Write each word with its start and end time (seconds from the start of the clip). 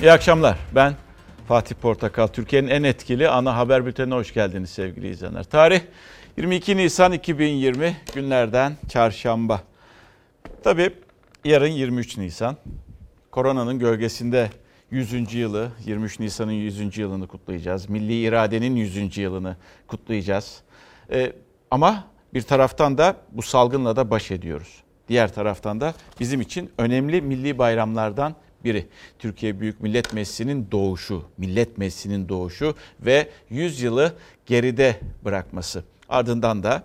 İyi 0.00 0.12
akşamlar. 0.12 0.58
Ben 0.74 0.94
Fatih 1.48 1.74
Portakal. 1.74 2.26
Türkiye'nin 2.26 2.68
en 2.68 2.82
etkili 2.82 3.28
ana 3.28 3.56
haber 3.56 3.86
bültenine 3.86 4.14
hoş 4.14 4.34
geldiniz 4.34 4.70
sevgili 4.70 5.08
izleyenler. 5.08 5.44
Tarih 5.44 5.80
22 6.36 6.76
Nisan 6.76 7.12
2020 7.12 7.96
günlerden 8.14 8.76
çarşamba. 8.88 9.62
Tabii 10.64 10.90
yarın 11.44 11.66
23 11.66 12.16
Nisan. 12.16 12.56
Koronanın 13.30 13.78
gölgesinde 13.78 14.50
100. 14.90 15.34
yılı, 15.34 15.68
23 15.86 16.20
Nisan'ın 16.20 16.52
100. 16.52 16.98
yılını 16.98 17.26
kutlayacağız. 17.26 17.88
Milli 17.88 18.20
iradenin 18.20 18.76
100. 18.76 19.18
yılını 19.18 19.56
kutlayacağız. 19.86 20.60
Ee, 21.12 21.32
ama 21.70 22.04
bir 22.34 22.42
taraftan 22.42 22.98
da 22.98 23.16
bu 23.32 23.42
salgınla 23.42 23.96
da 23.96 24.10
baş 24.10 24.30
ediyoruz. 24.30 24.82
Diğer 25.08 25.34
taraftan 25.34 25.80
da 25.80 25.94
bizim 26.20 26.40
için 26.40 26.70
önemli 26.78 27.22
milli 27.22 27.58
bayramlardan 27.58 28.34
biri. 28.64 28.86
Türkiye 29.18 29.60
Büyük 29.60 29.80
Millet 29.80 30.12
Meclisi'nin 30.12 30.68
doğuşu, 30.72 31.24
Millet 31.38 31.78
Meclisi'nin 31.78 32.28
doğuşu 32.28 32.74
ve 33.00 33.28
100 33.50 33.82
yılı 33.82 34.12
geride 34.46 34.96
bırakması. 35.24 35.84
Ardından 36.08 36.62
da 36.62 36.84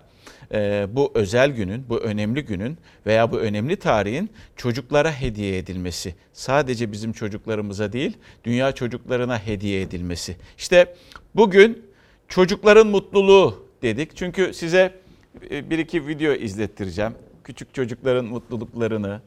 e, 0.52 0.86
bu 0.90 1.12
özel 1.14 1.50
günün, 1.50 1.88
bu 1.88 1.98
önemli 1.98 2.44
günün 2.44 2.78
veya 3.06 3.32
bu 3.32 3.38
önemli 3.38 3.76
tarihin 3.76 4.30
çocuklara 4.56 5.12
hediye 5.12 5.58
edilmesi. 5.58 6.14
Sadece 6.32 6.92
bizim 6.92 7.12
çocuklarımıza 7.12 7.92
değil, 7.92 8.16
dünya 8.44 8.72
çocuklarına 8.72 9.38
hediye 9.38 9.80
edilmesi. 9.80 10.36
İşte 10.58 10.94
bugün 11.34 11.82
çocukların 12.28 12.86
mutluluğu 12.86 13.66
dedik. 13.82 14.16
Çünkü 14.16 14.54
size 14.54 14.94
e, 15.50 15.70
bir 15.70 15.78
iki 15.78 16.06
video 16.06 16.32
izlettireceğim. 16.32 17.12
Küçük 17.44 17.74
çocukların 17.74 18.24
mutluluklarını, 18.24 19.20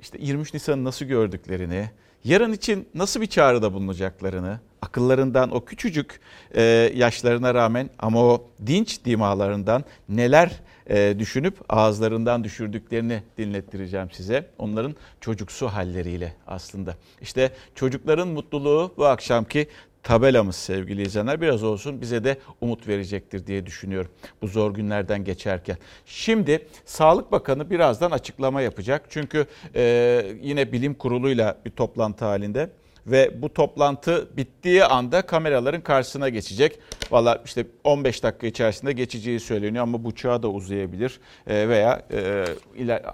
işte 0.00 0.18
23 0.20 0.54
Nisan'ı 0.54 0.84
nasıl 0.84 1.04
gördüklerini, 1.04 1.90
yarın 2.24 2.52
için 2.52 2.88
nasıl 2.94 3.20
bir 3.20 3.26
çağrıda 3.26 3.72
bulunacaklarını, 3.72 4.60
akıllarından 4.82 5.50
o 5.50 5.64
küçücük 5.64 6.20
e, 6.54 6.62
yaşlarına 6.94 7.54
rağmen 7.54 7.90
ama 7.98 8.20
o 8.24 8.48
dinç 8.66 9.04
dimalarından 9.04 9.84
neler 10.08 10.60
e, 10.90 11.18
düşünüp 11.18 11.54
ağızlarından 11.68 12.44
düşürdüklerini 12.44 13.22
dinlettireceğim 13.38 14.10
size. 14.10 14.50
Onların 14.58 14.96
çocuksu 15.20 15.68
halleriyle 15.68 16.34
aslında. 16.46 16.96
İşte 17.20 17.52
çocukların 17.74 18.28
mutluluğu 18.28 18.94
bu 18.96 19.06
akşamki 19.06 19.68
tabelamız 20.06 20.56
sevgili 20.56 21.02
izleyenler 21.02 21.40
biraz 21.40 21.62
olsun 21.62 22.00
bize 22.00 22.24
de 22.24 22.38
umut 22.60 22.88
verecektir 22.88 23.46
diye 23.46 23.66
düşünüyorum 23.66 24.10
bu 24.42 24.46
zor 24.46 24.74
günlerden 24.74 25.24
geçerken. 25.24 25.76
Şimdi 26.04 26.66
Sağlık 26.84 27.32
Bakanı 27.32 27.70
birazdan 27.70 28.10
açıklama 28.10 28.60
yapacak. 28.60 29.06
Çünkü 29.08 29.46
e, 29.74 30.22
yine 30.42 30.72
bilim 30.72 30.94
kuruluyla 30.94 31.58
bir 31.64 31.70
toplantı 31.70 32.24
halinde 32.24 32.70
ve 33.06 33.42
bu 33.42 33.52
toplantı 33.54 34.28
bittiği 34.36 34.84
anda 34.84 35.22
kameraların 35.22 35.80
karşısına 35.80 36.28
geçecek. 36.28 36.78
Valla 37.10 37.42
işte 37.44 37.66
15 37.84 38.22
dakika 38.22 38.46
içerisinde 38.46 38.92
geçeceği 38.92 39.40
söyleniyor 39.40 39.82
ama 39.82 40.04
bu 40.04 40.14
çağa 40.14 40.42
da 40.42 40.48
uzayabilir 40.48 41.20
e, 41.46 41.68
veya 41.68 42.02
e, 42.12 42.44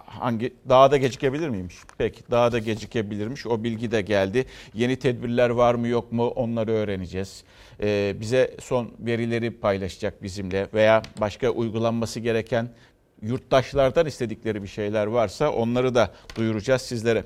hangi 0.06 0.54
daha 0.68 0.90
da 0.90 0.96
gecikebilir 0.96 1.48
miymiş? 1.48 1.76
Peki 1.98 2.20
daha 2.30 2.52
da 2.52 2.58
gecikebilirmiş. 2.58 3.46
O 3.46 3.64
bilgi 3.64 3.90
de 3.90 4.00
geldi. 4.00 4.46
Yeni 4.74 4.96
tedbirler 4.96 5.50
var 5.50 5.74
mı 5.74 5.88
yok 5.88 6.12
mu 6.12 6.28
onları 6.28 6.72
öğreneceğiz. 6.72 7.44
E, 7.82 8.14
bize 8.20 8.56
son 8.60 8.90
verileri 8.98 9.50
paylaşacak 9.50 10.22
bizimle 10.22 10.66
veya 10.74 11.02
başka 11.20 11.50
uygulanması 11.50 12.20
gereken 12.20 12.68
yurttaşlardan 13.22 14.06
istedikleri 14.06 14.62
bir 14.62 14.68
şeyler 14.68 15.06
varsa 15.06 15.50
onları 15.50 15.94
da 15.94 16.10
duyuracağız 16.36 16.82
sizlere. 16.82 17.24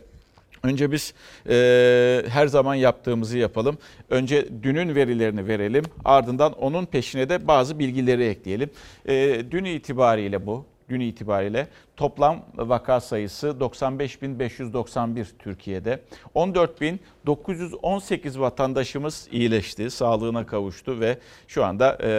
Önce 0.67 0.93
biz 0.93 1.15
e, 1.49 2.23
her 2.29 2.47
zaman 2.47 2.75
yaptığımızı 2.75 3.39
yapalım. 3.39 3.79
Önce 4.11 4.49
dünün 4.63 4.95
verilerini 4.95 5.47
verelim. 5.47 5.85
Ardından 6.05 6.53
onun 6.53 6.87
peşine 6.87 7.29
de 7.29 7.49
bazı 7.49 7.79
bilgileri 7.79 8.25
ekleyelim. 8.25 8.71
E, 9.09 9.43
dün 9.51 9.65
itibariyle 9.65 10.47
bu. 10.47 10.67
Dün 10.89 11.01
itibariyle 11.01 11.69
toplam 11.97 12.45
vaka 12.57 13.01
sayısı 13.01 13.47
95.591 13.47 15.27
Türkiye'de. 15.39 16.01
14.918 16.35 18.41
vatandaşımız 18.41 19.29
iyileşti, 19.33 19.91
sağlığına 19.91 20.47
kavuştu 20.47 21.01
ve 21.01 21.19
şu 21.49 21.65
anda 21.65 21.99
e, 22.03 22.11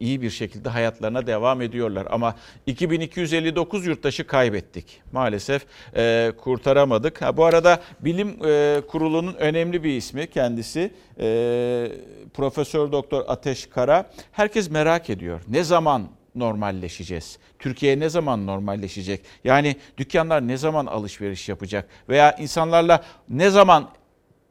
iyi 0.00 0.22
bir 0.22 0.30
şekilde 0.30 0.68
hayatlarına 0.68 1.26
devam 1.26 1.62
ediyorlar. 1.62 2.06
Ama 2.10 2.34
2259 2.66 3.86
yurttaşı 3.86 4.26
kaybettik. 4.26 5.02
Maalesef 5.12 5.66
e, 5.96 6.32
kurtaramadık. 6.40 7.22
Ha, 7.22 7.36
bu 7.36 7.44
arada 7.44 7.82
bilim 8.00 8.46
e, 8.46 8.80
kurulunun 8.88 9.34
önemli 9.34 9.84
bir 9.84 9.96
ismi 9.96 10.30
kendisi. 10.30 10.92
E, 11.20 11.92
Profesör 12.34 12.92
Doktor 12.92 13.24
Ateş 13.28 13.66
Kara. 13.66 14.10
Herkes 14.32 14.70
merak 14.70 15.10
ediyor. 15.10 15.40
Ne 15.48 15.64
zaman 15.64 16.08
normalleşeceğiz? 16.34 17.38
Türkiye 17.58 18.00
ne 18.00 18.08
zaman 18.08 18.46
normalleşecek? 18.46 19.20
Yani 19.44 19.76
dükkanlar 19.98 20.48
ne 20.48 20.56
zaman 20.56 20.86
alışveriş 20.86 21.48
yapacak? 21.48 21.88
Veya 22.08 22.32
insanlarla 22.32 23.04
ne 23.28 23.50
zaman 23.50 23.90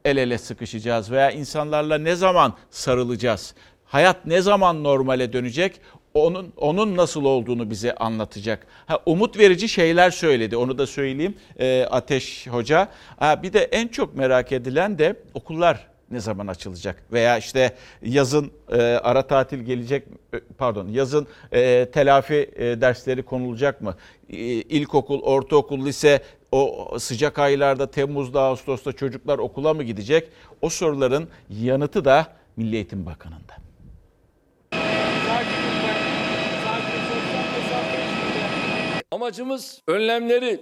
el 0.04 0.16
ele 0.16 0.38
sıkışacağız 0.38 1.10
veya 1.10 1.30
insanlarla 1.30 1.98
ne 1.98 2.16
zaman 2.16 2.54
sarılacağız? 2.70 3.54
Hayat 3.86 4.26
ne 4.26 4.40
zaman 4.40 4.84
normale 4.84 5.32
dönecek? 5.32 5.80
Onun 6.14 6.52
onun 6.56 6.96
nasıl 6.96 7.24
olduğunu 7.24 7.70
bize 7.70 7.94
anlatacak. 7.94 8.66
Ha, 8.86 8.98
umut 9.06 9.38
verici 9.38 9.68
şeyler 9.68 10.10
söyledi. 10.10 10.56
Onu 10.56 10.78
da 10.78 10.86
söyleyeyim 10.86 11.34
e, 11.58 11.84
Ateş 11.90 12.46
Hoca. 12.46 12.88
Ha, 13.16 13.42
bir 13.42 13.52
de 13.52 13.60
en 13.60 13.88
çok 13.88 14.16
merak 14.16 14.52
edilen 14.52 14.98
de 14.98 15.16
okullar 15.34 15.86
ne 16.10 16.20
zaman 16.20 16.46
açılacak 16.46 17.02
veya 17.12 17.38
işte 17.38 17.74
yazın 18.02 18.50
e, 18.72 18.82
ara 18.82 19.22
tatil 19.22 19.58
gelecek 19.58 20.04
e, 20.34 20.40
pardon 20.58 20.88
yazın 20.88 21.26
e, 21.52 21.86
telafi 21.92 22.50
e, 22.56 22.80
dersleri 22.80 23.22
konulacak 23.22 23.80
mı? 23.80 23.94
E, 24.30 24.36
ilkokul, 24.46 25.20
ortaokul, 25.20 25.86
lise 25.86 26.22
o 26.52 26.88
sıcak 26.98 27.38
aylarda 27.38 27.90
Temmuz'da, 27.90 28.42
Ağustos'ta 28.42 28.92
çocuklar 28.92 29.38
okula 29.38 29.74
mı 29.74 29.82
gidecek? 29.82 30.28
O 30.62 30.68
soruların 30.68 31.28
yanıtı 31.50 32.04
da 32.04 32.26
Milli 32.56 32.74
Eğitim 32.74 33.06
Bakanı'nda. 33.06 33.65
Amacımız 39.16 39.82
önlemleri 39.86 40.60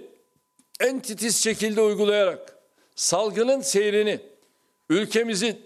en 0.79 0.99
titiz 0.99 1.43
şekilde 1.43 1.81
uygulayarak 1.81 2.57
salgının 2.95 3.61
seyrini 3.61 4.19
ülkemizi 4.89 5.57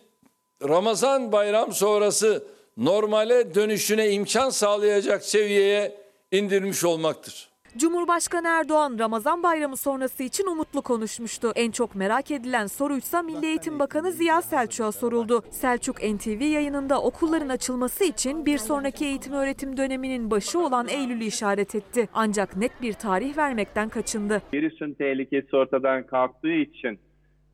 Ramazan 0.64 1.32
bayram 1.32 1.74
sonrası 1.74 2.44
normale 2.78 3.56
dönüşüne 3.56 4.12
imkan 4.12 4.50
sağlayacak 4.50 5.26
seviyeye 5.26 5.98
indirmiş 6.32 6.84
olmaktır. 6.84 7.49
Cumhurbaşkanı 7.78 8.48
Erdoğan 8.48 9.00
Ramazan 9.00 9.44
bayramı 9.44 9.78
sonrası 9.78 10.24
için 10.24 10.48
umutlu 10.48 10.82
konuşmuştu. 10.82 11.52
En 11.56 11.72
çok 11.72 11.96
merak 11.96 12.32
edilen 12.32 12.66
soruysa 12.66 13.22
Milli 13.22 13.46
Eğitim 13.46 13.80
Bakanı 13.80 14.12
Ziya 14.12 14.42
Selçuk'a 14.42 14.92
soruldu. 14.92 15.42
Selçuk 15.50 15.96
NTV 16.04 16.42
yayınında 16.42 17.02
okulların 17.02 17.50
açılması 17.50 18.04
için 18.04 18.46
bir 18.46 18.58
sonraki 18.58 19.06
eğitim 19.06 19.34
öğretim 19.34 19.78
döneminin 19.78 20.32
başı 20.32 20.60
olan 20.60 20.88
Eylül'ü 20.88 21.24
işaret 21.24 21.76
etti. 21.76 22.10
Ancak 22.14 22.58
net 22.58 22.82
bir 22.82 22.94
tarih 22.94 23.38
vermekten 23.38 23.90
kaçındı. 23.90 24.42
Virüsün 24.54 24.94
tehlikesi 24.94 25.56
ortadan 25.56 26.06
kalktığı 26.06 26.54
için 26.54 27.00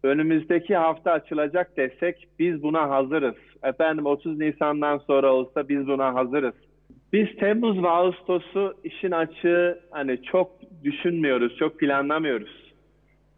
önümüzdeki 0.04 0.76
hafta 0.76 1.12
açılacak 1.12 1.78
desek 1.78 2.28
biz 2.40 2.64
buna 2.64 2.90
hazırız. 2.90 3.36
Efendim 3.64 4.06
30 4.06 4.40
Nisan'dan 4.40 4.98
sonra 4.98 5.34
olsa 5.34 5.70
biz 5.70 5.88
buna 5.88 6.14
hazırız. 6.14 6.54
Biz 7.16 7.36
Temmuz 7.36 7.84
ve 7.84 7.90
Ağustos'u 7.90 8.74
işin 8.84 9.12
açığı 9.12 9.80
hani 9.92 10.22
çok 10.24 10.52
düşünmüyoruz, 10.84 11.58
çok 11.58 11.80
planlamıyoruz. 11.80 12.74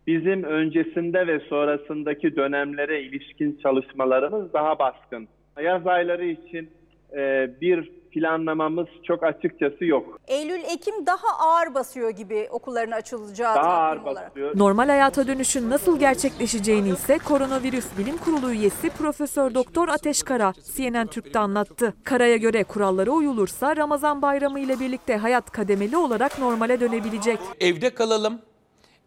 Bizim 0.07 0.44
öncesinde 0.44 1.27
ve 1.27 1.39
sonrasındaki 1.39 2.35
dönemlere 2.35 3.01
ilişkin 3.01 3.59
çalışmalarımız 3.63 4.53
daha 4.53 4.79
baskın. 4.79 5.27
Yaz 5.63 5.88
ayları 5.88 6.25
için 6.25 6.69
e, 7.18 7.50
bir 7.62 7.89
planlamamız 8.19 8.87
çok 9.03 9.23
açıkçası 9.23 9.85
yok. 9.85 10.19
Eylül-Ekim 10.27 11.05
daha 11.05 11.27
ağır 11.39 11.73
basıyor 11.73 12.09
gibi 12.09 12.47
okulların 12.51 12.91
açılacağı 12.91 13.55
daha 13.55 13.73
ağır 13.73 13.97
olarak. 14.01 14.29
basıyor. 14.29 14.57
Normal 14.57 14.87
hayata 14.89 15.27
dönüşün 15.27 15.69
nasıl 15.69 15.99
gerçekleşeceğini 15.99 16.89
ise 16.89 17.17
Koronavirüs 17.17 17.85
Bilim 17.97 18.17
Kurulu 18.17 18.51
üyesi 18.51 18.89
Profesör 18.89 19.53
Doktor 19.53 19.87
Ateş 19.87 20.23
Kara 20.23 20.53
CNN 20.75 21.07
Türk'te 21.07 21.39
anlattı. 21.39 21.93
Kara'ya 22.03 22.37
göre 22.37 22.63
kurallara 22.63 23.11
uyulursa 23.11 23.75
Ramazan 23.77 24.21
bayramı 24.21 24.59
ile 24.59 24.79
birlikte 24.79 25.17
hayat 25.17 25.51
kademeli 25.51 25.97
olarak 25.97 26.39
normale 26.39 26.79
dönebilecek. 26.79 27.39
Evde 27.59 27.89
kalalım, 27.89 28.39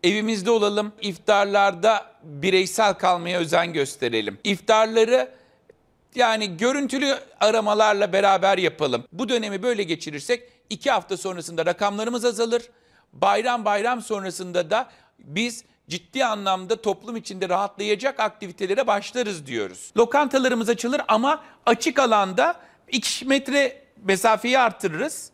evimizde 0.05 0.51
olalım, 0.51 0.93
iftarlarda 1.01 2.07
bireysel 2.25 2.95
kalmaya 2.95 3.41
özen 3.41 3.73
gösterelim. 3.73 4.39
İftarları 4.45 5.29
yani 6.15 6.57
görüntülü 6.57 7.19
aramalarla 7.41 8.13
beraber 8.13 8.59
yapalım. 8.59 9.05
Bu 9.13 9.29
dönemi 9.29 9.63
böyle 9.63 9.83
geçirirsek 9.83 10.43
iki 10.71 10.91
hafta 10.91 11.17
sonrasında 11.17 11.67
rakamlarımız 11.67 12.25
azalır. 12.25 12.63
Bayram 13.13 13.65
bayram 13.65 14.03
sonrasında 14.03 14.71
da 14.71 14.91
biz 15.19 15.65
ciddi 15.89 16.25
anlamda 16.25 16.83
toplum 16.83 17.17
içinde 17.17 17.49
rahatlayacak 17.49 18.21
aktivitelere 18.21 18.87
başlarız 18.87 19.47
diyoruz. 19.47 19.93
Lokantalarımız 19.97 20.69
açılır 20.69 21.01
ama 21.09 21.43
açık 21.67 21.99
alanda 21.99 22.57
2 22.89 23.25
metre 23.25 23.83
mesafeyi 24.05 24.59
artırırız. 24.59 25.31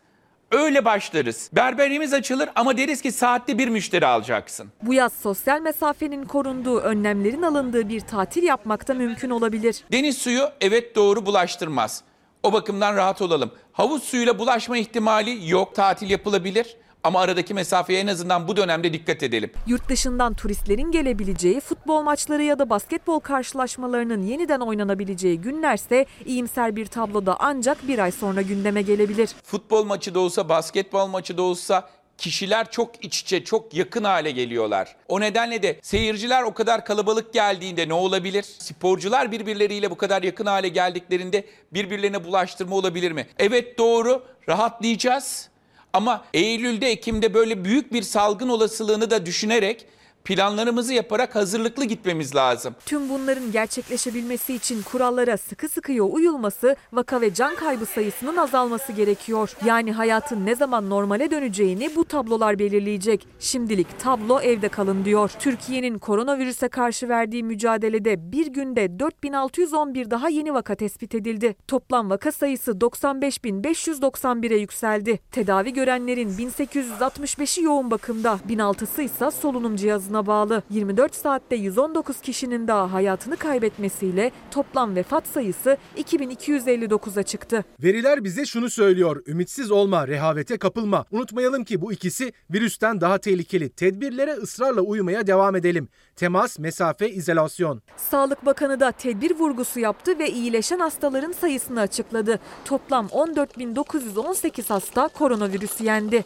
Öyle 0.53 0.85
başlarız. 0.85 1.51
Berberimiz 1.53 2.15
açılır 2.15 2.49
ama 2.55 2.77
deriz 2.77 3.03
ki 3.03 3.13
saatte 3.13 3.59
bir 3.59 3.69
müşteri 3.69 4.07
alacaksın. 4.07 4.69
Bu 4.83 4.95
yaz 4.95 5.13
sosyal 5.13 5.61
mesafenin 5.61 6.25
korunduğu, 6.25 6.81
önlemlerin 6.81 7.43
alındığı 7.43 7.89
bir 7.89 8.01
tatil 8.01 8.43
yapmak 8.43 8.89
da 8.89 8.95
mümkün 8.95 9.31
olabilir. 9.31 9.85
Deniz 9.93 10.19
suyu 10.19 10.49
evet 10.61 10.97
doğru 10.97 11.27
bulaştırmaz. 11.27 12.03
O 12.43 12.53
bakımdan 12.53 12.97
rahat 12.97 13.23
olalım. 13.23 13.51
Havuz 13.73 14.03
suyuyla 14.03 14.39
bulaşma 14.39 14.79
ihtimali 14.79 15.51
yok. 15.51 15.75
Tatil 15.75 16.11
yapılabilir 16.11 16.77
ama 17.05 17.21
aradaki 17.21 17.55
mesafeye 17.55 18.01
en 18.01 18.07
azından 18.07 18.49
bu 18.49 18.57
dönemde 18.57 18.93
dikkat 18.93 19.23
edelim. 19.23 19.51
Yurt 19.67 19.89
dışından 19.89 20.35
turistlerin 20.35 20.91
gelebileceği, 20.91 21.61
futbol 21.61 22.03
maçları 22.03 22.43
ya 22.43 22.59
da 22.59 22.71
basketbol 22.71 23.21
karşılaşmalarının 23.21 24.23
yeniden 24.23 24.61
oynanabileceği 24.61 25.41
günlerse 25.41 26.07
iyimser 26.25 26.77
bir 26.77 26.87
tabloda 26.87 27.37
ancak 27.39 27.89
bir 27.89 27.99
ay 27.99 28.13
sonra 28.13 28.43
gündeme 28.43 28.83
gelebilir. 28.83 29.31
Futbol 29.45 29.85
maçı 29.85 30.15
da 30.15 30.21
olsa, 30.21 30.49
basketbol 30.49 31.07
maçı 31.07 31.37
da 31.37 31.43
olsa 31.43 31.89
kişiler 32.19 32.71
çok 32.71 33.05
iç 33.05 33.21
içe, 33.21 33.45
çok 33.45 33.75
yakın 33.75 34.05
hale 34.05 34.31
geliyorlar. 34.31 34.97
O 35.09 35.21
nedenle 35.21 35.63
de 35.63 35.79
seyirciler 35.83 36.43
o 36.43 36.55
kadar 36.55 36.85
kalabalık 36.85 37.33
geldiğinde 37.33 37.89
ne 37.89 37.95
olabilir? 37.95 38.43
Sporcular 38.43 39.33
birbirleriyle 39.33 39.91
bu 39.91 39.97
kadar 39.97 40.23
yakın 40.23 40.47
hale 40.47 40.69
geldiklerinde 40.69 41.45
birbirlerine 41.73 42.25
bulaştırma 42.25 42.77
olabilir 42.77 43.13
mi? 43.13 43.27
Evet 43.39 43.79
doğru, 43.79 44.23
rahatlayacağız. 44.49 45.49
Ama 45.93 46.25
Eylül'de, 46.35 46.91
Ekim'de 46.91 47.35
böyle 47.35 47.65
büyük 47.65 47.93
bir 47.93 48.03
salgın 48.03 48.49
olasılığını 48.49 49.11
da 49.11 49.27
düşünerek 49.27 49.87
planlarımızı 50.26 50.94
yaparak 50.94 51.34
hazırlıklı 51.34 51.84
gitmemiz 51.84 52.34
lazım. 52.37 52.75
Tüm 52.87 53.08
bunların 53.08 53.52
gerçekleşebilmesi 53.52 54.55
için 54.55 54.82
kurallara 54.82 55.37
sıkı 55.37 55.69
sıkıya 55.69 56.02
uyulması, 56.02 56.76
vaka 56.93 57.20
ve 57.20 57.34
can 57.34 57.55
kaybı 57.55 57.87
sayısının 57.87 58.37
azalması 58.37 58.93
gerekiyor. 58.93 59.52
Yani 59.64 59.93
hayatın 59.93 60.46
ne 60.46 60.55
zaman 60.55 60.90
normale 60.90 61.31
döneceğini 61.31 61.96
bu 61.96 62.05
tablolar 62.05 62.58
belirleyecek. 62.58 63.28
Şimdilik 63.40 64.00
tablo 64.00 64.40
evde 64.40 64.69
kalın 64.69 65.05
diyor. 65.05 65.31
Türkiye'nin 65.38 65.99
koronavirüse 65.99 66.69
karşı 66.69 67.08
verdiği 67.08 67.43
mücadelede 67.43 68.32
bir 68.32 68.46
günde 68.46 68.99
4611 68.99 70.11
daha 70.11 70.28
yeni 70.28 70.55
vaka 70.55 70.75
tespit 70.75 71.14
edildi. 71.14 71.56
Toplam 71.69 72.11
vaka 72.11 72.32
sayısı 72.32 72.70
95.591'e 72.70 74.56
yükseldi. 74.56 75.19
Tedavi 75.32 75.73
görenlerin 75.73 76.31
1865'i 76.31 77.64
yoğun 77.64 77.90
bakımda, 77.90 78.38
1006'sı 78.49 79.02
ise 79.02 79.31
solunum 79.31 79.76
cihazına 79.76 80.16
bağlı. 80.27 80.63
24 80.71 81.15
saatte 81.15 81.57
119 81.57 82.21
kişinin 82.21 82.69
daha 82.69 82.93
hayatını 82.93 83.37
kaybetmesiyle 83.37 84.33
toplam 84.51 84.97
vefat 84.97 85.27
sayısı 85.27 85.77
2259'a 85.97 87.23
çıktı. 87.23 87.65
Veriler 87.83 88.25
bize 88.25 88.47
şunu 88.47 88.71
söylüyor. 88.71 89.23
Ümitsiz 89.27 89.71
olma, 89.71 90.09
rehavete 90.09 90.59
kapılma. 90.59 91.05
Unutmayalım 91.11 91.65
ki 91.65 91.81
bu 91.81 91.93
ikisi 91.93 92.33
virüsten 92.51 93.01
daha 93.01 93.19
tehlikeli. 93.19 93.69
Tedbirlere 93.69 94.33
ısrarla 94.33 94.81
uymaya 94.81 95.27
devam 95.27 95.57
edelim. 95.57 95.89
Temas, 96.17 96.59
mesafe, 96.59 97.11
izolasyon. 97.11 97.83
Sağlık 97.97 98.47
Bakanı 98.47 98.81
da 98.81 98.93
tedbir 98.93 99.31
vurgusu 99.31 99.81
yaptı 99.81 100.19
ve 100.19 100.31
iyileşen 100.31 100.79
hastaların 100.79 101.33
sayısını 101.33 101.81
açıkladı. 101.81 102.41
Toplam 102.65 103.07
14.918 103.07 104.69
hasta 104.69 105.09
koronavirüsü 105.09 105.85
yendi. 105.85 106.25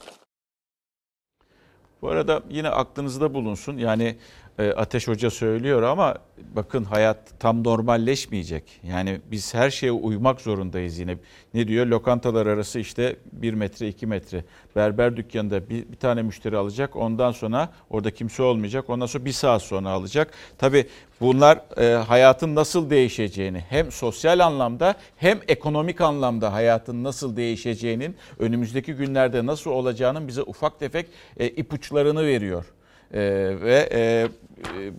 Bu 2.02 2.08
arada 2.08 2.42
yine 2.50 2.68
aklınızda 2.68 3.34
bulunsun. 3.34 3.78
Yani 3.78 4.16
e, 4.58 4.70
Ateş 4.70 5.08
Hoca 5.08 5.30
söylüyor 5.30 5.82
ama 5.82 6.14
bakın 6.56 6.84
hayat 6.84 7.40
tam 7.40 7.64
normalleşmeyecek. 7.64 8.80
Yani 8.82 9.20
biz 9.30 9.54
her 9.54 9.70
şeye 9.70 9.92
uymak 9.92 10.40
zorundayız 10.40 10.98
yine. 10.98 11.16
Ne 11.54 11.68
diyor? 11.68 11.86
Lokantalar 11.86 12.46
arası 12.46 12.78
işte 12.78 13.16
1 13.32 13.54
metre 13.54 13.88
2 13.88 14.06
metre. 14.06 14.44
Berber 14.76 15.16
dükkanında 15.16 15.68
bir, 15.68 15.88
bir 15.88 15.96
tane 15.96 16.22
müşteri 16.22 16.56
alacak. 16.56 16.96
Ondan 16.96 17.32
sonra 17.32 17.68
orada 17.90 18.10
kimse 18.10 18.42
olmayacak. 18.42 18.90
Ondan 18.90 19.06
sonra 19.06 19.24
bir 19.24 19.32
saat 19.32 19.62
sonra 19.62 19.88
alacak. 19.88 20.30
Tabii 20.58 20.86
bunlar 21.20 21.60
e, 21.76 21.94
hayatın 21.94 22.54
nasıl 22.54 22.90
değişeceğini 22.90 23.60
hem 23.68 23.92
sosyal 23.92 24.38
anlamda 24.38 24.94
hem 25.16 25.40
ekonomik 25.48 26.00
anlamda 26.00 26.52
hayatın 26.52 27.04
nasıl 27.04 27.36
değişeceğinin 27.36 28.16
önümüzdeki 28.38 28.92
günlerde 28.92 29.46
nasıl 29.46 29.70
olacağının 29.70 30.28
bize 30.28 30.42
ufak 30.42 30.80
tefek 30.80 31.06
e, 31.36 31.48
ipuçlarını 31.48 32.26
veriyor. 32.26 32.64
Ee, 33.14 33.20
ve 33.60 33.88
e, 33.92 34.00
e, 34.00 34.28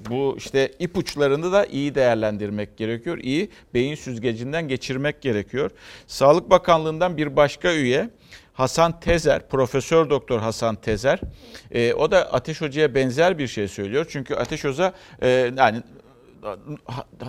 bu 0.09 0.35
işte 0.37 0.71
ipuçlarını 0.79 1.51
da 1.51 1.65
iyi 1.65 1.95
değerlendirmek 1.95 2.77
gerekiyor. 2.77 3.17
İyi 3.17 3.49
beyin 3.73 3.95
süzgecinden 3.95 4.67
geçirmek 4.67 5.21
gerekiyor. 5.21 5.71
Sağlık 6.07 6.49
Bakanlığı'ndan 6.49 7.17
bir 7.17 7.35
başka 7.35 7.73
üye 7.73 8.09
Hasan 8.53 8.99
Tezer, 8.99 9.49
Profesör 9.49 10.09
Doktor 10.09 10.39
Hasan 10.39 10.75
Tezer. 10.75 11.19
E, 11.71 11.93
o 11.93 12.11
da 12.11 12.33
Ateş 12.33 12.61
Hoca'ya 12.61 12.95
benzer 12.95 13.37
bir 13.37 13.47
şey 13.47 13.67
söylüyor. 13.67 14.05
Çünkü 14.09 14.35
Ateş 14.35 14.63
Hoca 14.63 14.93
e, 15.21 15.51
yani 15.57 15.81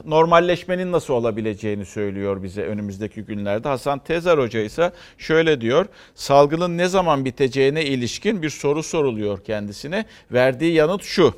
normalleşmenin 0.04 0.92
nasıl 0.92 1.14
olabileceğini 1.14 1.86
söylüyor 1.86 2.42
bize 2.42 2.62
önümüzdeki 2.62 3.22
günlerde. 3.22 3.68
Hasan 3.68 3.98
Tezer 3.98 4.38
Hoca 4.38 4.60
ise 4.60 4.92
şöyle 5.18 5.60
diyor. 5.60 5.86
Salgının 6.14 6.78
ne 6.78 6.88
zaman 6.88 7.24
biteceğine 7.24 7.84
ilişkin 7.84 8.42
bir 8.42 8.50
soru 8.50 8.82
soruluyor 8.82 9.44
kendisine. 9.44 10.04
Verdiği 10.32 10.72
yanıt 10.72 11.02
şu. 11.02 11.34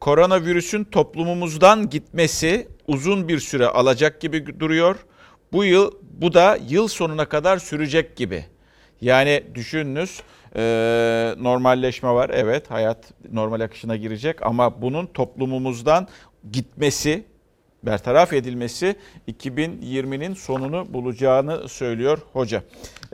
Koronavirüsün 0.00 0.84
toplumumuzdan 0.84 1.90
gitmesi 1.90 2.68
uzun 2.86 3.28
bir 3.28 3.38
süre 3.38 3.66
alacak 3.66 4.20
gibi 4.20 4.60
duruyor. 4.60 4.96
Bu 5.52 5.64
yıl 5.64 5.92
bu 6.10 6.34
da 6.34 6.58
yıl 6.68 6.88
sonuna 6.88 7.28
kadar 7.28 7.58
sürecek 7.58 8.16
gibi. 8.16 8.44
Yani 9.00 9.42
düşününüz 9.54 10.22
normalleşme 11.42 12.10
var. 12.10 12.30
Evet 12.34 12.70
hayat 12.70 13.12
normal 13.32 13.60
akışına 13.60 13.96
girecek 13.96 14.46
ama 14.46 14.82
bunun 14.82 15.06
toplumumuzdan 15.06 16.08
gitmesi, 16.52 17.24
bertaraf 17.82 18.32
edilmesi 18.32 18.96
2020'nin 19.28 20.34
sonunu 20.34 20.94
bulacağını 20.94 21.68
söylüyor 21.68 22.18
hoca. 22.32 22.62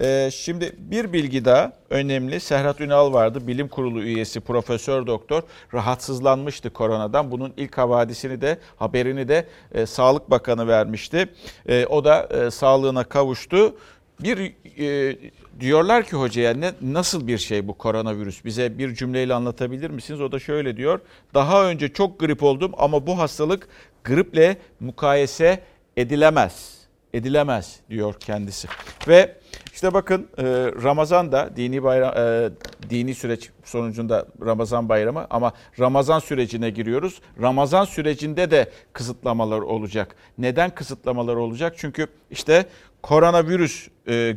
Ee, 0.00 0.30
şimdi 0.32 0.72
bir 0.78 1.12
bilgi 1.12 1.44
daha 1.44 1.72
önemli. 1.90 2.40
Serhat 2.40 2.80
Ünal 2.80 3.12
vardı. 3.12 3.46
Bilim 3.46 3.68
Kurulu 3.68 4.02
üyesi 4.02 4.40
Profesör 4.40 5.06
Doktor 5.06 5.42
rahatsızlanmıştı 5.74 6.70
koronadan. 6.70 7.30
Bunun 7.30 7.52
ilk 7.56 7.78
havadisini 7.78 8.40
de 8.40 8.58
haberini 8.76 9.28
de 9.28 9.46
e, 9.72 9.86
Sağlık 9.86 10.30
Bakanı 10.30 10.68
vermişti. 10.68 11.28
E, 11.68 11.86
o 11.86 12.04
da 12.04 12.28
e, 12.30 12.50
sağlığına 12.50 13.04
kavuştu. 13.04 13.76
Bir 14.20 14.54
e, 14.78 15.16
diyorlar 15.60 16.04
ki 16.04 16.16
hocaya 16.16 16.54
ne 16.54 16.72
nasıl 16.82 17.26
bir 17.26 17.38
şey 17.38 17.68
bu 17.68 17.78
koronavirüs? 17.78 18.44
Bize 18.44 18.78
bir 18.78 18.94
cümleyle 18.94 19.34
anlatabilir 19.34 19.90
misiniz? 19.90 20.20
O 20.20 20.32
da 20.32 20.38
şöyle 20.38 20.76
diyor. 20.76 21.00
Daha 21.34 21.64
önce 21.64 21.92
çok 21.92 22.20
grip 22.20 22.42
oldum 22.42 22.72
ama 22.78 23.06
bu 23.06 23.18
hastalık 23.18 23.68
griple 24.04 24.56
mukayese 24.80 25.60
edilemez. 25.96 26.78
Edilemez 27.14 27.80
diyor 27.90 28.14
kendisi. 28.20 28.68
Ve 29.08 29.36
işte 29.72 29.94
bakın 29.94 30.28
e, 30.38 30.44
Ramazan 30.82 31.32
da 31.32 31.50
dini 31.56 31.82
bayram 31.82 32.14
e, 32.16 32.50
dini 32.90 33.14
süreç 33.14 33.50
sonucunda 33.64 34.26
Ramazan 34.46 34.88
bayramı 34.88 35.26
ama 35.30 35.52
Ramazan 35.80 36.18
sürecine 36.18 36.70
giriyoruz. 36.70 37.20
Ramazan 37.42 37.84
sürecinde 37.84 38.50
de 38.50 38.70
kısıtlamalar 38.92 39.60
olacak. 39.60 40.16
Neden 40.38 40.70
kısıtlamalar 40.70 41.36
olacak? 41.36 41.74
Çünkü 41.76 42.06
işte 42.30 42.66
koronavirüs 43.02 43.88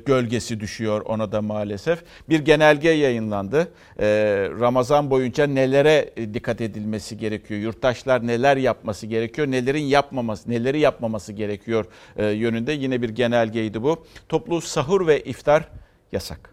gölgesi 0.06 0.60
düşüyor 0.60 1.02
ona 1.02 1.32
da 1.32 1.42
maalesef. 1.42 2.04
Bir 2.30 2.40
genelge 2.40 2.90
yayınlandı. 2.90 3.68
E, 4.00 4.06
Ramazan 4.60 5.10
boyunca 5.10 5.48
nelere 5.48 6.14
e, 6.18 6.34
dikkat 6.34 6.62
edilmesi 6.62 7.18
gerekiyor? 7.18 7.60
Yurttaşlar 7.60 8.28
neler 8.28 8.58
yapması 8.58 9.08
gerekiyor? 9.08 9.48
Nelerin 9.48 9.84
yapmaması, 9.84 10.52
neleri 10.52 10.80
yapmaması 10.80 11.34
gerekiyor 11.34 11.86
e, 12.18 12.26
yönünde 12.26 12.72
yine 12.72 13.02
bir 13.02 13.10
genelgeydi 13.10 13.84
bu. 13.84 14.06
Toplu 14.30 14.62
sahur 14.62 15.08
ve 15.08 15.24
iftar 15.24 15.68
yasak. 16.12 16.51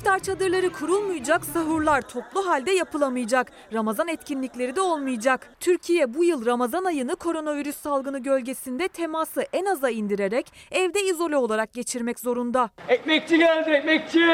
İftar 0.00 0.18
çadırları 0.18 0.72
kurulmayacak, 0.72 1.44
sahurlar 1.44 2.02
toplu 2.02 2.46
halde 2.46 2.70
yapılamayacak. 2.70 3.52
Ramazan 3.72 4.08
etkinlikleri 4.08 4.76
de 4.76 4.80
olmayacak. 4.80 5.50
Türkiye 5.60 6.14
bu 6.14 6.24
yıl 6.24 6.46
Ramazan 6.46 6.84
ayını 6.84 7.16
koronavirüs 7.16 7.76
salgını 7.76 8.18
gölgesinde 8.18 8.88
teması 8.88 9.46
en 9.52 9.64
aza 9.64 9.90
indirerek 9.90 10.52
evde 10.70 11.00
izole 11.02 11.36
olarak 11.36 11.72
geçirmek 11.72 12.20
zorunda. 12.20 12.70
Ekmekçi 12.88 13.38
geldi 13.38 13.70
ekmekçi. 13.70 14.26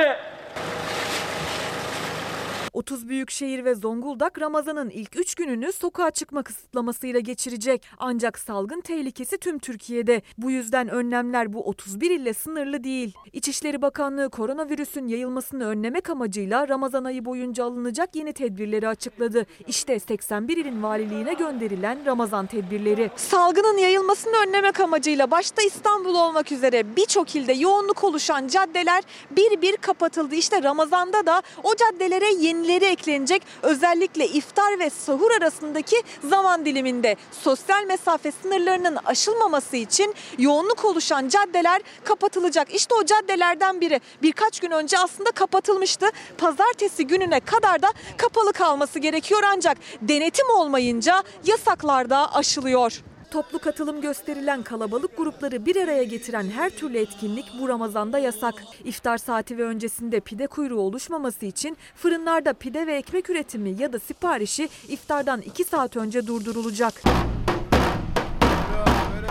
30 2.76 3.08
büyük 3.08 3.30
şehir 3.30 3.64
ve 3.64 3.74
Zonguldak 3.74 4.40
Ramazan'ın 4.40 4.90
ilk 4.90 5.16
3 5.16 5.34
gününü 5.34 5.72
sokağa 5.72 6.10
çıkma 6.10 6.42
kısıtlamasıyla 6.42 7.20
geçirecek. 7.20 7.82
Ancak 7.98 8.38
salgın 8.38 8.80
tehlikesi 8.80 9.38
tüm 9.38 9.58
Türkiye'de. 9.58 10.22
Bu 10.38 10.50
yüzden 10.50 10.88
önlemler 10.88 11.52
bu 11.52 11.68
31 11.68 12.10
ile 12.10 12.34
sınırlı 12.34 12.84
değil. 12.84 13.14
İçişleri 13.32 13.82
Bakanlığı 13.82 14.30
koronavirüsün 14.30 15.08
yayılmasını 15.08 15.66
önlemek 15.66 16.10
amacıyla 16.10 16.68
Ramazan 16.68 17.04
ayı 17.04 17.24
boyunca 17.24 17.64
alınacak 17.64 18.16
yeni 18.16 18.32
tedbirleri 18.32 18.88
açıkladı. 18.88 19.46
İşte 19.66 19.98
81 19.98 20.56
ilin 20.56 20.82
valiliğine 20.82 21.34
gönderilen 21.34 22.06
Ramazan 22.06 22.46
tedbirleri. 22.46 23.10
Salgının 23.16 23.78
yayılmasını 23.78 24.36
önlemek 24.46 24.80
amacıyla 24.80 25.30
başta 25.30 25.62
İstanbul 25.62 26.14
olmak 26.14 26.52
üzere 26.52 26.96
birçok 26.96 27.36
ilde 27.36 27.52
yoğunluk 27.52 28.04
oluşan 28.04 28.48
caddeler 28.48 29.04
bir 29.30 29.62
bir 29.62 29.76
kapatıldı. 29.76 30.34
İşte 30.34 30.62
Ramazan'da 30.62 31.26
da 31.26 31.42
o 31.62 31.74
caddelere 31.76 32.32
yenileri 32.66 32.84
eklenecek. 32.84 33.42
Özellikle 33.62 34.28
iftar 34.28 34.78
ve 34.78 34.90
sahur 34.90 35.30
arasındaki 35.30 35.96
zaman 36.24 36.66
diliminde 36.66 37.16
sosyal 37.42 37.84
mesafe 37.84 38.32
sınırlarının 38.32 38.98
aşılmaması 39.04 39.76
için 39.76 40.14
yoğunluk 40.38 40.84
oluşan 40.84 41.28
caddeler 41.28 41.82
kapatılacak. 42.04 42.74
İşte 42.74 42.94
o 42.94 43.04
caddelerden 43.04 43.80
biri 43.80 44.00
birkaç 44.22 44.60
gün 44.60 44.70
önce 44.70 44.98
aslında 44.98 45.30
kapatılmıştı. 45.30 46.06
Pazartesi 46.38 47.06
gününe 47.06 47.40
kadar 47.40 47.82
da 47.82 47.88
kapalı 48.16 48.52
kalması 48.52 48.98
gerekiyor 48.98 49.42
ancak 49.46 49.78
denetim 50.02 50.50
olmayınca 50.50 51.22
yasaklar 51.44 52.10
da 52.10 52.34
aşılıyor. 52.34 53.02
Toplu 53.36 53.58
katılım 53.58 54.00
gösterilen 54.00 54.62
kalabalık 54.62 55.16
grupları 55.16 55.66
bir 55.66 55.76
araya 55.76 56.04
getiren 56.04 56.50
her 56.50 56.70
türlü 56.70 56.98
etkinlik 56.98 57.44
bu 57.60 57.68
Ramazan'da 57.68 58.18
yasak. 58.18 58.54
İftar 58.84 59.18
saati 59.18 59.58
ve 59.58 59.64
öncesinde 59.64 60.20
pide 60.20 60.46
kuyruğu 60.46 60.80
oluşmaması 60.80 61.46
için 61.46 61.76
fırınlarda 61.96 62.52
pide 62.52 62.86
ve 62.86 62.96
ekmek 62.96 63.30
üretimi 63.30 63.70
ya 63.70 63.92
da 63.92 63.98
siparişi 63.98 64.68
iftardan 64.88 65.40
2 65.40 65.64
saat 65.64 65.96
önce 65.96 66.26
durdurulacak. 66.26 66.94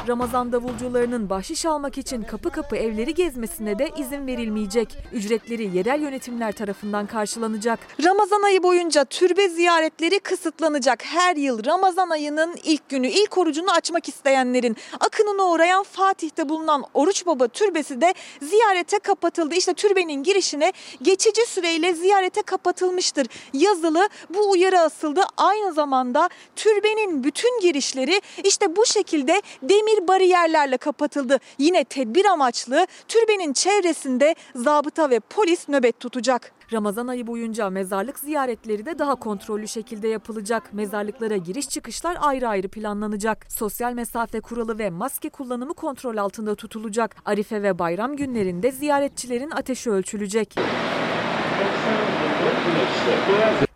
Ramazan 0.07 0.51
davulcularının 0.51 1.29
bahşiş 1.29 1.65
almak 1.65 1.97
için 1.97 2.21
kapı 2.21 2.50
kapı 2.50 2.75
evleri 2.75 3.13
gezmesine 3.13 3.79
de 3.79 3.89
izin 3.97 4.27
verilmeyecek. 4.27 4.97
Ücretleri 5.13 5.77
yerel 5.77 6.01
yönetimler 6.01 6.51
tarafından 6.51 7.07
karşılanacak. 7.07 7.79
Ramazan 8.03 8.41
ayı 8.41 8.63
boyunca 8.63 9.05
türbe 9.05 9.50
ziyaretleri 9.50 10.19
kısıtlanacak. 10.19 11.03
Her 11.05 11.35
yıl 11.35 11.65
Ramazan 11.65 12.09
ayının 12.09 12.55
ilk 12.63 12.89
günü 12.89 13.07
ilk 13.07 13.38
orucunu 13.38 13.71
açmak 13.71 14.09
isteyenlerin 14.09 14.77
akınına 15.00 15.43
uğrayan 15.43 15.83
Fatih'te 15.83 16.50
bulunan 16.50 16.83
Oruç 16.93 17.25
Baba 17.25 17.47
Türbesi 17.47 18.01
de 18.01 18.13
ziyarete 18.41 19.00
kapatıldı. 19.00 19.55
İşte 19.55 19.74
türbenin 19.74 20.24
girişine 20.24 20.74
geçici 21.01 21.45
süreyle 21.45 21.93
ziyarete 21.93 22.41
kapatılmıştır. 22.41 23.27
Yazılı 23.53 24.09
bu 24.29 24.51
uyarı 24.51 24.79
asıldı. 24.79 25.21
Aynı 25.38 25.74
zamanda 25.74 26.29
türbenin 26.55 27.24
bütün 27.24 27.59
girişleri 27.62 28.21
işte 28.43 28.75
bu 28.75 28.85
şekilde 28.85 29.41
demir 29.62 29.94
bariyerlerle 30.07 30.77
kapatıldı. 30.77 31.39
Yine 31.57 31.83
tedbir 31.83 32.25
amaçlı 32.25 32.87
türbenin 33.07 33.53
çevresinde 33.53 34.35
zabıta 34.55 35.09
ve 35.09 35.19
polis 35.19 35.69
nöbet 35.69 35.99
tutacak. 35.99 36.51
Ramazan 36.73 37.07
ayı 37.07 37.27
boyunca 37.27 37.69
mezarlık 37.69 38.19
ziyaretleri 38.19 38.85
de 38.85 38.99
daha 38.99 39.15
kontrollü 39.15 39.67
şekilde 39.67 40.07
yapılacak. 40.07 40.73
Mezarlıklara 40.73 41.37
giriş 41.37 41.69
çıkışlar 41.69 42.17
ayrı 42.21 42.47
ayrı 42.47 42.67
planlanacak. 42.67 43.45
Sosyal 43.49 43.93
mesafe 43.93 44.39
kuralı 44.39 44.79
ve 44.79 44.89
maske 44.89 45.29
kullanımı 45.29 45.73
kontrol 45.73 46.17
altında 46.17 46.55
tutulacak. 46.55 47.15
Arife 47.25 47.63
ve 47.63 47.79
bayram 47.79 48.15
günlerinde 48.15 48.71
ziyaretçilerin 48.71 49.51
ateşi 49.51 49.91
ölçülecek. 49.91 50.55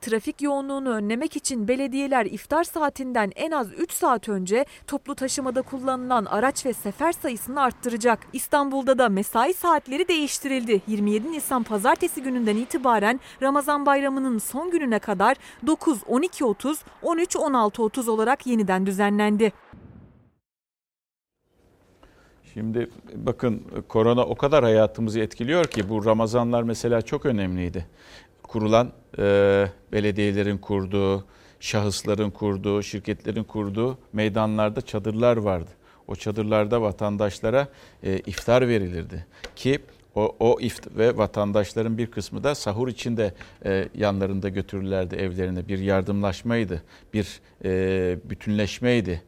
Trafik 0.09 0.41
yoğunluğunu 0.41 0.89
önlemek 0.89 1.35
için 1.35 1.67
belediyeler 1.67 2.25
iftar 2.25 2.63
saatinden 2.63 3.31
en 3.35 3.51
az 3.51 3.73
3 3.73 3.91
saat 3.91 4.29
önce 4.29 4.65
toplu 4.87 5.15
taşımada 5.15 5.61
kullanılan 5.61 6.25
araç 6.25 6.65
ve 6.65 6.73
sefer 6.73 7.11
sayısını 7.11 7.61
arttıracak. 7.61 8.19
İstanbul'da 8.33 8.97
da 8.97 9.09
mesai 9.09 9.53
saatleri 9.53 10.07
değiştirildi. 10.07 10.81
27 10.87 11.31
Nisan 11.31 11.63
pazartesi 11.63 12.23
gününden 12.23 12.55
itibaren 12.55 13.19
Ramazan 13.41 13.85
bayramının 13.85 14.37
son 14.37 14.71
gününe 14.71 14.99
kadar 14.99 15.37
9, 15.67 15.99
12.30, 15.99 16.77
13, 17.03 17.35
16.30 17.35 18.09
olarak 18.09 18.47
yeniden 18.47 18.85
düzenlendi. 18.85 19.53
Şimdi 22.53 22.89
bakın 23.15 23.63
korona 23.87 24.25
o 24.25 24.35
kadar 24.35 24.63
hayatımızı 24.63 25.19
etkiliyor 25.19 25.65
ki 25.65 25.89
bu 25.89 26.05
Ramazanlar 26.05 26.63
mesela 26.63 27.01
çok 27.01 27.25
önemliydi. 27.25 27.85
Kurulan 28.49 28.91
e, 29.19 29.65
belediyelerin 29.91 30.57
kurduğu, 30.57 31.25
şahısların 31.59 32.29
kurduğu, 32.29 32.83
şirketlerin 32.83 33.43
kurduğu 33.43 33.97
meydanlarda 34.13 34.81
çadırlar 34.81 35.37
vardı. 35.37 35.69
O 36.07 36.15
çadırlarda 36.15 36.81
vatandaşlara 36.81 37.67
e, 38.03 38.17
iftar 38.17 38.67
verilirdi 38.67 39.25
ki 39.55 39.79
o, 40.15 40.35
o 40.39 40.59
ift 40.59 40.87
ve 40.97 41.17
vatandaşların 41.17 41.97
bir 41.97 42.11
kısmı 42.11 42.43
da 42.43 42.55
sahur 42.55 42.87
içinde 42.87 43.33
e, 43.65 43.89
yanlarında 43.95 44.49
götürürlerdi 44.49 45.15
evlerine. 45.15 45.67
Bir 45.67 45.79
yardımlaşmaydı, 45.79 46.83
bir 47.13 47.39
e, 47.65 48.17
bütünleşmeydi, 48.29 49.21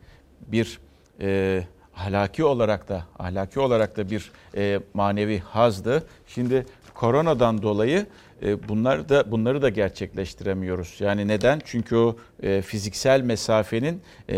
bir 0.48 0.80
e, 1.22 1.64
ahlaki 1.98 2.44
olarak 2.44 2.90
da 2.90 3.06
ahlaki 3.20 3.60
olarak 3.60 3.98
da 3.98 4.10
bir 4.10 4.32
e, 4.56 4.80
manevi 4.94 5.40
hazdı. 5.40 6.04
Şimdi 6.28 6.66
koronadan 6.94 7.62
dolayı 7.62 8.06
bunlar 8.70 9.10
da 9.10 9.32
bunları 9.32 9.62
da 9.62 9.70
gerçekleştiremiyoruz. 9.70 10.96
Yani 11.00 11.28
neden? 11.28 11.62
Çünkü 11.66 11.96
o 11.96 12.18
e, 12.44 12.62
fiziksel 12.62 13.22
mesafenin 13.22 14.02
e, 14.30 14.38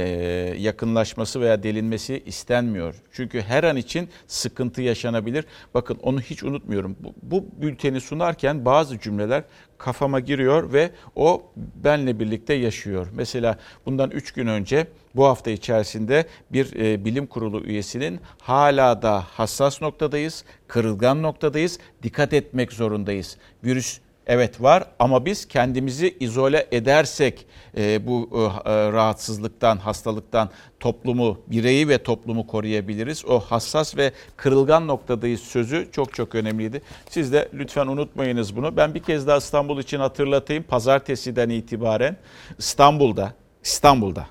yakınlaşması 0.57 1.41
veya 1.41 1.63
delinmesi 1.63 2.23
istenmiyor. 2.25 2.95
Çünkü 3.11 3.41
her 3.41 3.63
an 3.63 3.77
için 3.77 4.09
sıkıntı 4.27 4.81
yaşanabilir. 4.81 5.45
Bakın 5.73 5.97
onu 6.01 6.21
hiç 6.21 6.43
unutmuyorum. 6.43 6.95
Bu, 6.99 7.13
bu 7.21 7.45
bülteni 7.61 8.01
sunarken 8.01 8.65
bazı 8.65 8.99
cümleler 8.99 9.43
kafama 9.77 10.19
giriyor 10.19 10.73
ve 10.73 10.91
o 11.15 11.43
benle 11.55 12.19
birlikte 12.19 12.53
yaşıyor. 12.53 13.07
Mesela 13.13 13.57
bundan 13.85 14.11
3 14.11 14.31
gün 14.31 14.47
önce 14.47 14.87
bu 15.15 15.25
hafta 15.25 15.51
içerisinde 15.51 16.25
bir 16.51 16.75
e, 16.75 17.05
bilim 17.05 17.27
kurulu 17.27 17.63
üyesinin 17.63 18.19
hala 18.41 19.01
da 19.01 19.21
hassas 19.21 19.81
noktadayız, 19.81 20.43
kırılgan 20.67 21.23
noktadayız, 21.23 21.79
dikkat 22.03 22.33
etmek 22.33 22.73
zorundayız. 22.73 23.37
Virüs 23.63 23.99
Evet 24.27 24.61
var 24.61 24.83
ama 24.99 25.25
biz 25.25 25.47
kendimizi 25.47 26.17
izole 26.19 26.67
edersek 26.71 27.45
e, 27.77 28.07
bu 28.07 28.29
e, 28.33 28.69
rahatsızlıktan, 28.71 29.77
hastalıktan 29.77 30.49
toplumu, 30.79 31.39
bireyi 31.47 31.89
ve 31.89 32.03
toplumu 32.03 32.47
koruyabiliriz. 32.47 33.25
O 33.25 33.39
hassas 33.39 33.97
ve 33.97 34.11
kırılgan 34.37 34.87
noktadayız 34.87 35.41
sözü 35.41 35.87
çok 35.91 36.13
çok 36.13 36.35
önemliydi. 36.35 36.81
Siz 37.09 37.33
de 37.33 37.49
lütfen 37.53 37.87
unutmayınız 37.87 38.55
bunu. 38.55 38.77
Ben 38.77 38.93
bir 38.93 39.03
kez 39.03 39.27
daha 39.27 39.37
İstanbul 39.37 39.79
için 39.79 39.99
hatırlatayım. 39.99 40.63
Pazartesiden 40.63 41.49
itibaren 41.49 42.17
İstanbul'da, 42.57 43.33
İstanbul'da 43.63 44.27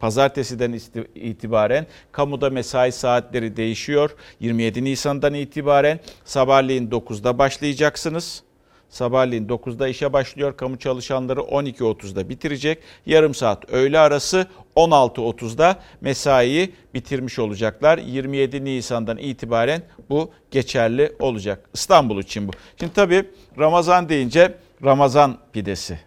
Pazartesiden 0.00 0.80
itibaren 1.14 1.86
kamuda 2.12 2.50
mesai 2.50 2.92
saatleri 2.92 3.56
değişiyor. 3.56 4.16
27 4.40 4.84
Nisan'dan 4.84 5.34
itibaren 5.34 6.00
sabahleyin 6.24 6.90
9'da 6.90 7.38
başlayacaksınız. 7.38 8.42
Sabahleyin 8.88 9.48
9'da 9.48 9.88
işe 9.88 10.12
başlıyor. 10.12 10.56
Kamu 10.56 10.78
çalışanları 10.78 11.40
12.30'da 11.40 12.28
bitirecek. 12.28 12.78
Yarım 13.06 13.34
saat 13.34 13.72
öğle 13.72 13.98
arası 13.98 14.46
16.30'da 14.76 15.76
mesaiyi 16.00 16.72
bitirmiş 16.94 17.38
olacaklar. 17.38 17.98
27 17.98 18.64
Nisan'dan 18.64 19.18
itibaren 19.18 19.82
bu 20.10 20.30
geçerli 20.50 21.12
olacak. 21.18 21.70
İstanbul 21.74 22.18
için 22.22 22.48
bu. 22.48 22.52
Şimdi 22.80 22.92
tabii 22.92 23.24
Ramazan 23.58 24.08
deyince 24.08 24.54
Ramazan 24.84 25.38
pidesi. 25.52 26.05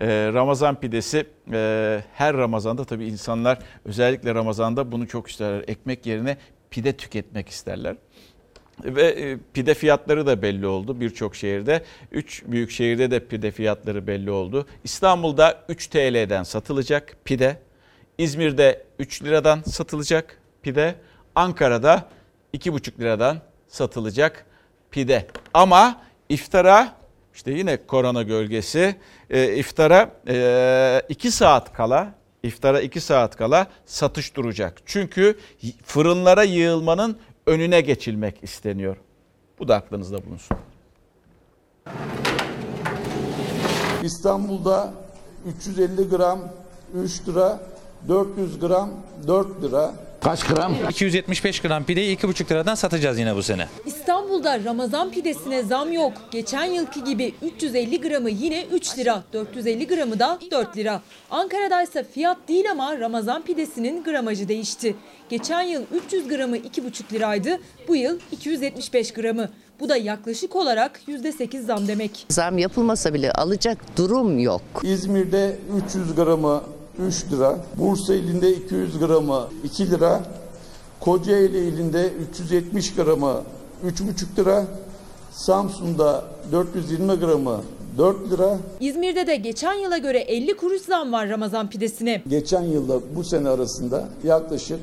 Ee, 0.00 0.30
Ramazan 0.32 0.80
pidesi 0.80 1.26
e, 1.52 2.02
her 2.12 2.36
Ramazan'da 2.36 2.84
tabii 2.84 3.06
insanlar 3.06 3.58
özellikle 3.84 4.34
Ramazan'da 4.34 4.92
bunu 4.92 5.08
çok 5.08 5.28
isterler. 5.30 5.64
Ekmek 5.68 6.06
yerine 6.06 6.36
pide 6.70 6.92
tüketmek 6.92 7.48
isterler. 7.48 7.96
Ve 8.84 9.02
e, 9.02 9.38
pide 9.54 9.74
fiyatları 9.74 10.26
da 10.26 10.42
belli 10.42 10.66
oldu 10.66 11.00
birçok 11.00 11.36
şehirde. 11.36 11.84
3 12.12 12.44
büyük 12.46 12.70
şehirde 12.70 13.10
de 13.10 13.26
pide 13.26 13.50
fiyatları 13.50 14.06
belli 14.06 14.30
oldu. 14.30 14.66
İstanbul'da 14.84 15.64
3 15.68 15.86
TL'den 15.86 16.42
satılacak 16.42 17.16
pide. 17.24 17.58
İzmir'de 18.18 18.84
3 18.98 19.22
liradan 19.22 19.62
satılacak 19.62 20.40
pide. 20.62 20.94
Ankara'da 21.34 22.08
2,5 22.54 23.00
liradan 23.00 23.38
satılacak 23.68 24.46
pide. 24.90 25.26
Ama 25.54 26.02
iftara 26.28 26.94
işte 27.36 27.50
yine 27.50 27.86
korona 27.86 28.22
gölgesi 28.22 28.96
e, 29.30 29.56
iftara 29.56 30.10
2 31.08 31.30
saat 31.30 31.72
kala 31.72 32.14
iftara 32.42 32.80
2 32.80 33.00
saat 33.00 33.36
kala 33.36 33.66
satış 33.86 34.36
duracak. 34.36 34.82
Çünkü 34.86 35.38
fırınlara 35.84 36.42
yığılmanın 36.42 37.16
önüne 37.46 37.80
geçilmek 37.80 38.42
isteniyor. 38.42 38.96
Bu 39.58 39.68
da 39.68 39.74
aklınızda 39.74 40.18
bulunsun. 40.26 40.56
İstanbul'da 44.02 44.92
350 45.46 46.08
gram 46.08 46.40
3 46.94 47.28
lira, 47.28 47.60
400 48.08 48.60
gram 48.60 48.90
4 49.26 49.62
lira. 49.62 49.94
Kaç 50.24 50.44
gram? 50.46 50.74
275 50.90 51.60
gram 51.60 51.84
pideyi 51.84 52.16
2,5 52.16 52.50
liradan 52.50 52.74
satacağız 52.74 53.18
yine 53.18 53.36
bu 53.36 53.42
sene. 53.42 53.68
İstanbul'da 53.86 54.64
Ramazan 54.64 55.10
pidesine 55.10 55.62
zam 55.62 55.92
yok. 55.92 56.12
Geçen 56.30 56.64
yılki 56.64 57.04
gibi 57.04 57.34
350 57.42 58.00
gramı 58.00 58.30
yine 58.30 58.64
3 58.64 58.98
lira, 58.98 59.22
450 59.32 59.86
gramı 59.86 60.18
da 60.18 60.38
4 60.50 60.76
lira. 60.76 61.02
Ankara'da 61.30 61.82
ise 61.82 62.04
fiyat 62.14 62.36
değil 62.48 62.70
ama 62.70 62.98
Ramazan 62.98 63.42
pidesinin 63.42 64.04
gramajı 64.04 64.48
değişti. 64.48 64.96
Geçen 65.28 65.62
yıl 65.62 65.82
300 66.06 66.28
gramı 66.28 66.56
2,5 66.56 67.12
liraydı, 67.12 67.60
bu 67.88 67.96
yıl 67.96 68.18
275 68.32 69.12
gramı. 69.12 69.48
Bu 69.80 69.88
da 69.88 69.96
yaklaşık 69.96 70.56
olarak 70.56 71.00
%8 71.08 71.62
zam 71.62 71.88
demek. 71.88 72.26
Zam 72.28 72.58
yapılmasa 72.58 73.14
bile 73.14 73.32
alacak 73.32 73.78
durum 73.96 74.38
yok. 74.38 74.62
İzmir'de 74.82 75.56
300 75.86 76.14
gramı 76.14 76.62
3 76.98 77.32
lira, 77.32 77.56
Bursa 77.78 78.14
ilinde 78.14 78.56
200 78.56 78.98
gramı 78.98 79.48
2 79.64 79.90
lira, 79.90 80.22
Kocaeli 81.00 81.58
ilinde 81.58 82.12
370 82.30 82.94
gramı 82.94 83.42
3,5 83.86 84.38
lira, 84.38 84.64
Samsun'da 85.30 86.24
420 86.52 87.14
gramı 87.14 87.60
4 87.98 88.30
lira. 88.30 88.58
İzmir'de 88.80 89.26
de 89.26 89.36
geçen 89.36 89.74
yıla 89.74 89.98
göre 89.98 90.18
50 90.18 90.56
kuruş 90.56 90.82
zam 90.82 91.12
var 91.12 91.28
Ramazan 91.28 91.70
pidesine. 91.70 92.22
Geçen 92.28 92.62
yılla 92.62 93.00
bu 93.16 93.24
sene 93.24 93.48
arasında 93.48 94.08
yaklaşık 94.24 94.80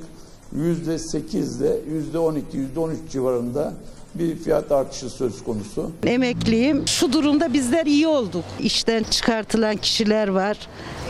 %8 0.56 1.58
ile 1.58 1.80
%12, 2.14 2.42
%13 2.76 2.96
civarında 3.12 3.74
bir 4.16 4.36
fiyat 4.36 4.72
artışı 4.72 5.10
söz 5.10 5.44
konusu. 5.44 5.92
Emekliyim. 6.06 6.88
Şu 6.88 7.14
durumda 7.14 7.54
bizler 7.54 7.86
iyi 7.86 8.08
olduk. 8.08 8.44
İşten 8.60 9.04
çıkartılan 9.04 9.76
kişiler 9.78 10.28
var. 10.28 10.58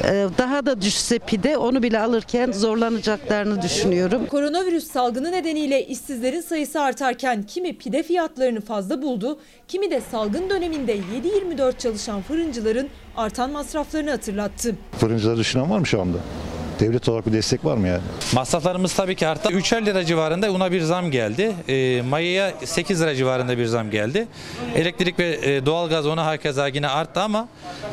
Ee, 0.04 0.28
Daha 0.38 0.66
da 0.66 0.82
düşse 0.82 1.20
pide 1.20 1.58
onu 1.58 1.84
bile 1.84 2.00
alırken 2.00 2.52
zorlanacaklarını 2.52 3.62
düşünüyorum. 3.62 4.26
Koronavirüs 4.26 4.88
salgını 4.92 5.32
nedeniyle 5.32 5.88
işsizlerin 5.88 6.42
sayısı 6.42 6.82
artarken 6.82 7.44
kimi 7.44 7.78
pide 7.78 8.04
fiyatlarını 8.04 8.62
fazla 8.62 9.02
buldu, 9.02 9.40
kimi 9.68 9.92
de 9.92 10.02
salgın 10.12 10.50
döneminde 10.50 10.98
7-24 11.58 11.78
çalışan 11.78 12.22
fırıncıların 12.22 12.88
artan 13.18 13.52
masraflarını 13.52 14.10
hatırlattı. 14.10 14.76
Fırıncıları 15.00 15.38
düşünen 15.38 15.70
var 15.70 15.80
mı 15.80 15.86
şu 15.88 16.02
anda? 16.02 16.18
Devlet 16.84 17.10
olarak 17.10 17.28
bir 17.28 17.34
destek 17.34 17.66
var 17.66 17.78
mı 17.78 17.88
yani? 17.88 18.02
Masraflarımız 18.34 18.94
tabii 18.94 19.16
ki 19.16 19.28
arttı. 19.28 19.50
3'er 19.50 19.86
lira 19.86 20.06
civarında 20.06 20.52
una 20.52 20.72
bir 20.72 20.82
zam 20.82 21.12
geldi. 21.12 21.54
E, 21.68 22.02
mayaya 22.02 22.54
8 22.66 23.02
lira 23.02 23.16
civarında 23.16 23.58
bir 23.58 23.66
zam 23.66 23.92
geldi. 23.92 24.28
Elektrik 24.76 25.20
ve 25.20 25.40
e, 25.42 25.66
doğalgaz 25.66 26.08
ona 26.08 26.26
herkese 26.26 26.70
yine 26.74 26.88
arttı 26.88 27.20
ama 27.22 27.48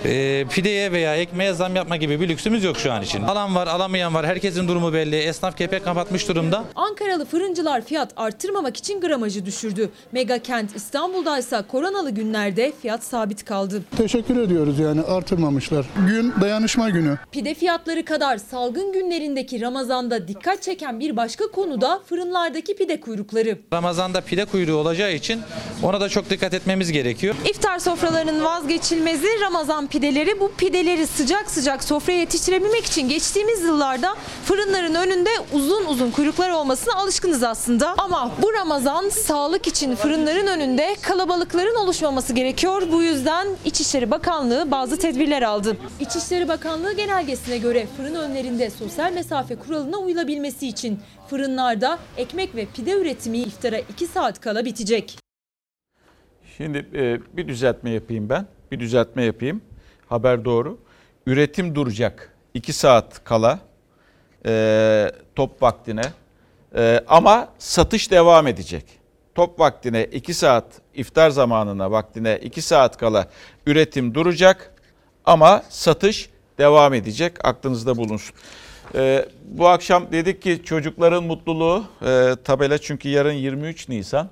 e, 0.04 0.44
pideye 0.50 0.92
veya 0.92 1.16
ekmeğe 1.16 1.52
zam 1.52 1.76
yapma 1.76 1.97
gibi 1.97 2.20
bir 2.20 2.28
lüksümüz 2.28 2.64
yok 2.64 2.76
şu 2.76 2.92
an 2.92 3.02
için. 3.02 3.23
Alan 3.23 3.54
var, 3.54 3.66
alamayan 3.66 4.14
var. 4.14 4.26
Herkesin 4.26 4.68
durumu 4.68 4.92
belli. 4.92 5.16
Esnaf 5.16 5.56
kepek 5.56 5.85
kapatmış 5.85 6.28
durumda. 6.28 6.64
Ankaralı 6.75 7.25
fırıncılar 7.25 7.85
fiyat 7.85 8.12
arttırmamak 8.16 8.76
için 8.76 9.00
gramajı 9.00 9.47
düşürdü. 9.47 9.90
Mega 10.12 10.38
kent 10.38 10.76
İstanbul'da 10.76 11.38
ise 11.38 11.62
koronalı 11.68 12.11
günlerde 12.11 12.73
fiyat 12.82 13.04
sabit 13.04 13.44
kaldı. 13.44 13.82
Teşekkür 13.97 14.40
ediyoruz 14.40 14.78
yani 14.78 15.02
artırmamışlar. 15.02 15.87
Gün 16.09 16.35
dayanışma 16.40 16.90
günü. 16.90 17.18
Pide 17.32 17.54
fiyatları 17.54 18.04
kadar 18.04 18.38
salgın 18.38 18.79
günlerindeki 18.92 19.60
Ramazan'da 19.60 20.28
dikkat 20.28 20.62
çeken 20.62 21.00
bir 21.00 21.16
başka 21.16 21.46
konu 21.46 21.80
da 21.80 22.00
fırınlardaki 22.06 22.76
pide 22.76 23.00
kuyrukları. 23.00 23.58
Ramazan'da 23.72 24.20
pide 24.20 24.44
kuyruğu 24.44 24.76
olacağı 24.76 25.12
için 25.12 25.40
ona 25.82 26.00
da 26.00 26.08
çok 26.08 26.30
dikkat 26.30 26.54
etmemiz 26.54 26.92
gerekiyor. 26.92 27.34
İftar 27.50 27.78
sofralarının 27.78 28.44
vazgeçilmezi 28.44 29.26
Ramazan 29.40 29.87
pideleri. 29.87 30.40
Bu 30.40 30.52
pideleri 30.52 31.06
sıcak 31.06 31.50
sıcak 31.50 31.84
sofraya 31.84 32.18
yetiştirebilmek 32.18 32.84
için 32.87 33.08
geçtiğimiz 33.08 33.62
yıllarda 33.62 34.16
fırınların 34.44 34.94
önünde 34.94 35.30
uzun 35.52 35.87
uzun 35.87 36.10
kuyruklar 36.10 36.50
olmasına 36.50 36.94
alışkınız 36.94 37.42
aslında. 37.42 37.94
Ama 37.99 38.32
bu 38.42 38.52
Ramazan 38.52 39.08
sağlık 39.08 39.66
için 39.66 39.96
fırınların 39.96 40.46
önünde 40.46 40.96
kalabalıkların 41.02 41.75
oluşmaması 41.75 42.32
gerekiyor. 42.32 42.82
Bu 42.92 43.02
yüzden 43.02 43.49
İçişleri 43.64 44.10
Bakanlığı 44.10 44.70
bazı 44.70 44.96
tedbirler 44.98 45.42
aldı. 45.42 45.76
İçişleri 46.00 46.48
Bakanlığı 46.48 46.92
genelgesine 46.92 47.59
göre 47.59 47.87
fırın 47.96 48.14
önlerinde 48.14 48.60
sosyal 48.68 49.12
mesafe 49.12 49.57
kuralına 49.57 49.96
uyulabilmesi 49.96 50.68
için 50.68 51.01
fırınlarda 51.29 51.99
ekmek 52.16 52.55
ve 52.55 52.66
pide 52.77 52.92
üretimi 52.92 53.38
iftara 53.38 53.79
2 53.79 54.07
saat 54.07 54.40
kala 54.40 54.64
bitecek. 54.64 55.18
Şimdi 56.57 56.87
e, 56.94 57.20
bir 57.37 57.49
düzeltme 57.49 57.90
yapayım 57.90 58.29
ben. 58.29 58.46
Bir 58.73 58.81
düzeltme 58.81 59.25
yapayım. 59.25 59.62
Haber 60.09 60.44
doğru. 60.44 60.79
Üretim 61.27 61.75
duracak. 61.75 62.35
2 62.55 62.73
saat 62.73 63.25
kala 63.25 63.59
e, 64.46 65.12
top 65.37 65.62
vaktine 65.62 66.03
E, 66.77 67.05
ama 67.09 67.49
satış 67.59 68.11
devam 68.11 68.46
edecek. 68.46 68.85
Top 69.35 69.61
vaktine 69.61 70.05
2 70.05 70.35
saat 70.35 70.64
iftar 70.94 71.31
zamanına 71.31 71.90
vaktine 71.90 72.38
2 72.38 72.62
saat 72.62 72.96
kala 72.96 73.29
üretim 73.66 74.14
duracak 74.14 74.75
ama 75.25 75.62
satış 75.68 76.31
devam 76.61 76.94
edecek. 76.94 77.33
Aklınızda 77.44 77.96
bulunsun. 77.96 78.35
E, 78.94 79.29
bu 79.44 79.68
akşam 79.68 80.12
dedik 80.12 80.42
ki 80.42 80.61
çocukların 80.64 81.25
mutluluğu 81.25 81.85
e, 82.03 82.37
tabela 82.44 82.79
çünkü 82.79 83.09
yarın 83.09 83.33
23 83.33 83.88
Nisan. 83.88 84.31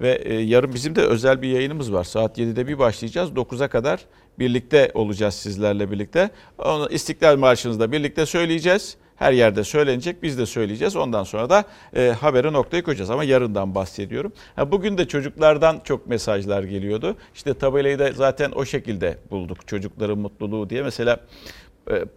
Ve 0.00 0.22
e, 0.24 0.34
yarın 0.34 0.74
bizim 0.74 0.96
de 0.96 1.00
özel 1.00 1.42
bir 1.42 1.48
yayınımız 1.48 1.92
var. 1.92 2.04
Saat 2.04 2.38
7'de 2.38 2.66
bir 2.66 2.78
başlayacağız. 2.78 3.30
9'a 3.30 3.68
kadar 3.68 4.00
birlikte 4.38 4.90
olacağız 4.94 5.34
sizlerle 5.34 5.90
birlikte. 5.90 6.30
Onu 6.58 6.88
İstiklal 6.90 7.36
Marşı'nı 7.36 7.80
da 7.80 7.92
birlikte 7.92 8.26
söyleyeceğiz. 8.26 8.96
Her 9.16 9.32
yerde 9.32 9.64
söylenecek. 9.64 10.22
Biz 10.22 10.38
de 10.38 10.46
söyleyeceğiz. 10.46 10.96
Ondan 10.96 11.24
sonra 11.24 11.50
da 11.50 11.64
e, 11.96 12.14
habere 12.20 12.52
noktayı 12.52 12.82
koyacağız. 12.82 13.10
Ama 13.10 13.24
yarından 13.24 13.74
bahsediyorum. 13.74 14.32
Ha, 14.56 14.72
bugün 14.72 14.98
de 14.98 15.08
çocuklardan 15.08 15.80
çok 15.84 16.06
mesajlar 16.06 16.62
geliyordu. 16.62 17.16
İşte 17.34 17.54
tabelayı 17.54 17.98
da 17.98 18.12
zaten 18.12 18.52
o 18.54 18.64
şekilde 18.64 19.18
bulduk. 19.30 19.68
Çocukların 19.68 20.18
mutluluğu 20.18 20.70
diye. 20.70 20.82
Mesela 20.82 21.20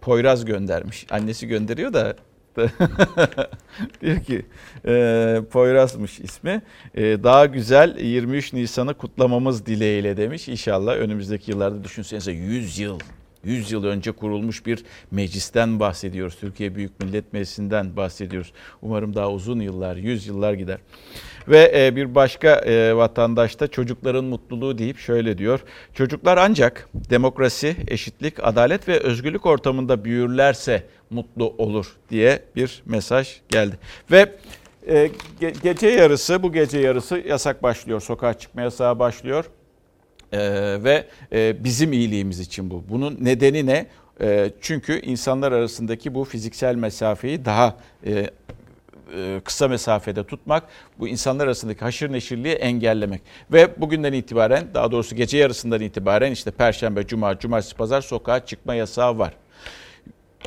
Poyraz 0.00 0.44
göndermiş. 0.44 1.06
Annesi 1.10 1.48
gönderiyor 1.48 1.92
da 1.92 2.16
diyor 4.00 4.24
ki 4.24 4.46
e, 4.86 5.42
Poyraz'mış 5.50 6.20
ismi. 6.20 6.62
E, 6.94 7.02
daha 7.02 7.46
güzel 7.46 7.98
23 7.98 8.52
Nisan'ı 8.52 8.94
kutlamamız 8.94 9.66
dileğiyle 9.66 10.16
demiş. 10.16 10.48
İnşallah 10.48 10.96
önümüzdeki 10.96 11.50
yıllarda 11.50 11.84
düşünsenize 11.84 12.32
100 12.32 12.78
yıl 12.78 12.98
100 13.44 13.72
yıl 13.72 13.84
önce 13.84 14.12
kurulmuş 14.12 14.66
bir 14.66 14.84
meclisten 15.10 15.80
bahsediyoruz. 15.80 16.36
Türkiye 16.40 16.74
Büyük 16.74 17.00
Millet 17.00 17.32
Meclisi'nden 17.32 17.96
bahsediyoruz. 17.96 18.52
Umarım 18.82 19.14
daha 19.14 19.30
uzun 19.30 19.60
yıllar, 19.60 19.96
100 19.96 20.26
yıllar 20.26 20.52
gider. 20.52 20.78
Ve 21.48 21.72
e, 21.76 21.96
bir 21.96 22.14
başka 22.14 22.48
e, 22.48 22.96
vatandaş 22.96 23.60
da 23.60 23.68
çocukların 23.68 24.24
mutluluğu 24.24 24.78
deyip 24.78 24.98
şöyle 24.98 25.38
diyor. 25.38 25.60
Çocuklar 25.94 26.36
ancak 26.36 26.88
demokrasi, 27.10 27.76
eşitlik, 27.88 28.34
adalet 28.42 28.88
ve 28.88 28.98
özgürlük 29.00 29.46
ortamında 29.46 30.04
büyürlerse 30.04 30.82
mutlu 31.10 31.54
olur 31.58 31.96
diye 32.10 32.42
bir 32.56 32.82
mesaj 32.86 33.40
geldi. 33.48 33.78
Ve 34.10 34.32
e, 34.86 35.10
ge- 35.40 35.62
gece 35.62 35.88
yarısı, 35.88 36.42
bu 36.42 36.52
gece 36.52 36.78
yarısı 36.78 37.18
yasak 37.28 37.62
başlıyor. 37.62 38.00
Sokağa 38.00 38.34
çıkma 38.34 38.62
yasağı 38.62 38.98
başlıyor. 38.98 39.44
Ve 40.84 41.06
bizim 41.64 41.92
iyiliğimiz 41.92 42.40
için 42.40 42.70
bu. 42.70 42.84
Bunun 42.88 43.18
nedeni 43.20 43.66
ne? 43.66 43.86
Çünkü 44.60 45.00
insanlar 45.00 45.52
arasındaki 45.52 46.14
bu 46.14 46.24
fiziksel 46.24 46.74
mesafeyi 46.74 47.44
daha 47.44 47.76
kısa 49.44 49.68
mesafede 49.68 50.24
tutmak, 50.24 50.64
bu 50.98 51.08
insanlar 51.08 51.44
arasındaki 51.44 51.80
haşır 51.80 52.12
neşirliği 52.12 52.54
engellemek. 52.54 53.22
Ve 53.52 53.80
bugünden 53.80 54.12
itibaren, 54.12 54.68
daha 54.74 54.92
doğrusu 54.92 55.16
gece 55.16 55.38
yarısından 55.38 55.80
itibaren 55.80 56.32
işte 56.32 56.50
Perşembe, 56.50 57.06
Cuma, 57.06 57.38
Cumartesi, 57.38 57.76
Pazar 57.76 58.00
sokağa 58.00 58.46
çıkma 58.46 58.74
yasağı 58.74 59.18
var. 59.18 59.34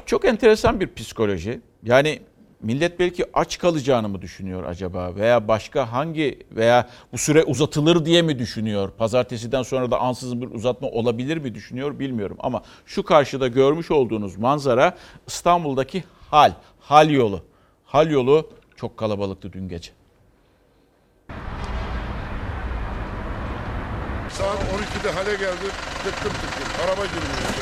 Çok 0.06 0.26
enteresan 0.26 0.80
bir 0.80 0.93
psikoloji. 0.93 1.62
Yani 1.84 2.19
millet 2.62 2.99
belki 2.99 3.26
aç 3.34 3.58
kalacağını 3.58 4.10
mı 4.10 4.21
düşünüyor 4.21 4.63
acaba 4.63 5.15
veya 5.15 5.47
başka 5.47 5.91
hangi 5.91 6.39
veya 6.52 6.89
bu 7.13 7.17
süre 7.17 7.43
uzatılır 7.43 8.06
diye 8.06 8.21
mi 8.21 8.39
düşünüyor? 8.39 8.91
Pazartesiden 8.97 9.63
sonra 9.63 9.91
da 9.91 9.99
ansızın 9.99 10.41
bir 10.41 10.52
uzatma 10.52 10.88
olabilir 10.88 11.38
mi 11.38 11.56
düşünüyor 11.56 11.99
bilmiyorum 11.99 12.38
ama 12.39 12.63
şu 12.86 13.04
karşıda 13.04 13.47
görmüş 13.47 13.91
olduğunuz 13.91 14.38
manzara 14.38 14.97
İstanbul'daki 15.28 16.04
hal, 16.30 16.52
hal 16.80 17.10
yolu. 17.10 17.43
Hal 17.93 18.12
yolu 18.12 18.49
çok 18.75 18.97
kalabalıktı 18.97 19.53
dün 19.53 19.67
gece. 19.67 19.91
Saat 24.29 24.58
12'de 24.58 25.12
hale 25.12 25.32
geldi. 25.32 25.65
Tıktım 26.03 26.32
tıktım. 26.32 26.86
Araba 26.86 27.06
girmiyor. 27.06 27.53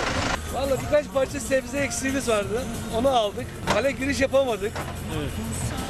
Valla 0.53 0.81
birkaç 0.81 1.13
parça 1.13 1.39
sebze 1.39 1.77
eksiğimiz 1.79 2.29
vardı. 2.29 2.61
Onu 2.97 3.09
aldık. 3.09 3.45
Hale 3.73 3.91
giriş 3.91 4.21
yapamadık. 4.21 4.71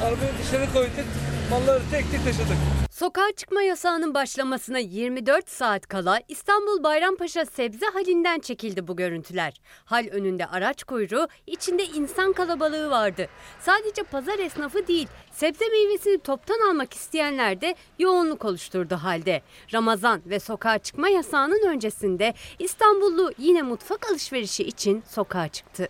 Arabayı 0.02 0.32
dışarı 0.42 0.72
koyduk. 0.72 1.04
Malları 1.50 1.82
tek 1.90 2.10
tek 2.10 2.24
taşıdık. 2.24 2.56
Sokağa 2.90 3.32
çıkma 3.36 3.62
yasağının 3.62 4.14
başlamasına 4.14 4.78
24 4.78 5.48
saat 5.48 5.86
kala 5.88 6.20
İstanbul 6.28 6.82
Bayrampaşa 6.82 7.46
sebze 7.46 7.86
halinden 7.86 8.38
çekildi 8.38 8.88
bu 8.88 8.96
görüntüler. 8.96 9.60
Hal 9.84 10.06
önünde 10.12 10.46
araç 10.46 10.84
kuyruğu, 10.84 11.28
içinde 11.46 11.84
insan 11.84 12.32
kalabalığı 12.32 12.90
vardı. 12.90 13.28
Sadece 13.60 14.02
pazar 14.02 14.38
esnafı 14.38 14.86
değil, 14.86 15.08
sebze 15.32 15.68
meyvesini 15.68 16.18
toptan 16.18 16.70
almak 16.70 16.94
isteyenler 16.94 17.60
de 17.60 17.74
yoğunluk 17.98 18.44
oluşturdu 18.44 18.94
halde. 18.94 19.42
Ramazan 19.74 20.22
ve 20.26 20.40
sokağa 20.40 20.78
çıkma 20.78 21.08
yasağının 21.08 21.66
öncesinde 21.68 22.34
İstanbullu 22.58 23.32
yine 23.38 23.62
mutfak 23.62 24.10
alışverişi 24.10 24.64
için 24.64 25.02
sokağa 25.08 25.48
çıktı. 25.48 25.88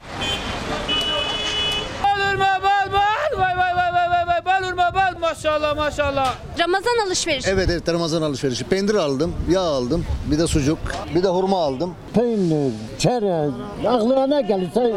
Balırma 2.05 2.61
bal 2.62 2.92
bal. 2.92 3.40
Vay 3.40 3.72
Maşallah 5.23 5.77
maşallah. 5.77 6.35
Ramazan 6.59 7.07
alışverişi. 7.07 7.51
Evet 7.51 7.71
evet 7.71 7.89
Ramazan 7.89 8.23
alışverişi. 8.23 8.65
Peynir 8.65 8.95
aldım, 8.95 9.35
yağ 9.51 9.61
aldım, 9.61 10.05
bir 10.31 10.39
de 10.39 10.47
sucuk, 10.47 10.79
bir 11.15 11.23
de 11.23 11.29
hurma 11.29 11.59
aldım. 11.59 11.95
Peynir, 12.15 12.73
çerez, 12.99 13.53
aklına 13.89 14.27
ne 14.27 14.43
gelirse 14.43 14.95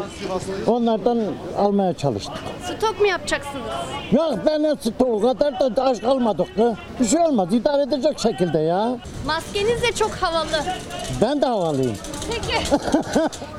onlardan 0.66 1.18
almaya 1.58 1.94
çalıştık. 1.94 2.34
Stok 2.64 3.00
mu 3.00 3.06
yapacaksınız? 3.06 3.64
Yok 4.12 4.38
ben 4.46 4.62
ne 4.62 4.74
o 5.00 5.20
kadar 5.20 5.76
da 5.76 5.84
aç 5.84 6.00
kalmadık 6.00 6.58
da. 6.58 6.76
Bir 7.00 7.06
şey 7.06 7.20
olmaz 7.20 7.54
idare 7.54 7.82
edecek 7.82 8.18
şekilde 8.18 8.58
ya. 8.58 8.98
Maskeniz 9.26 9.82
de 9.82 9.92
çok 9.92 10.10
havalı. 10.10 10.64
Ben 11.20 11.42
de 11.42 11.46
havalıyım. 11.46 11.96
Peki. 12.30 12.58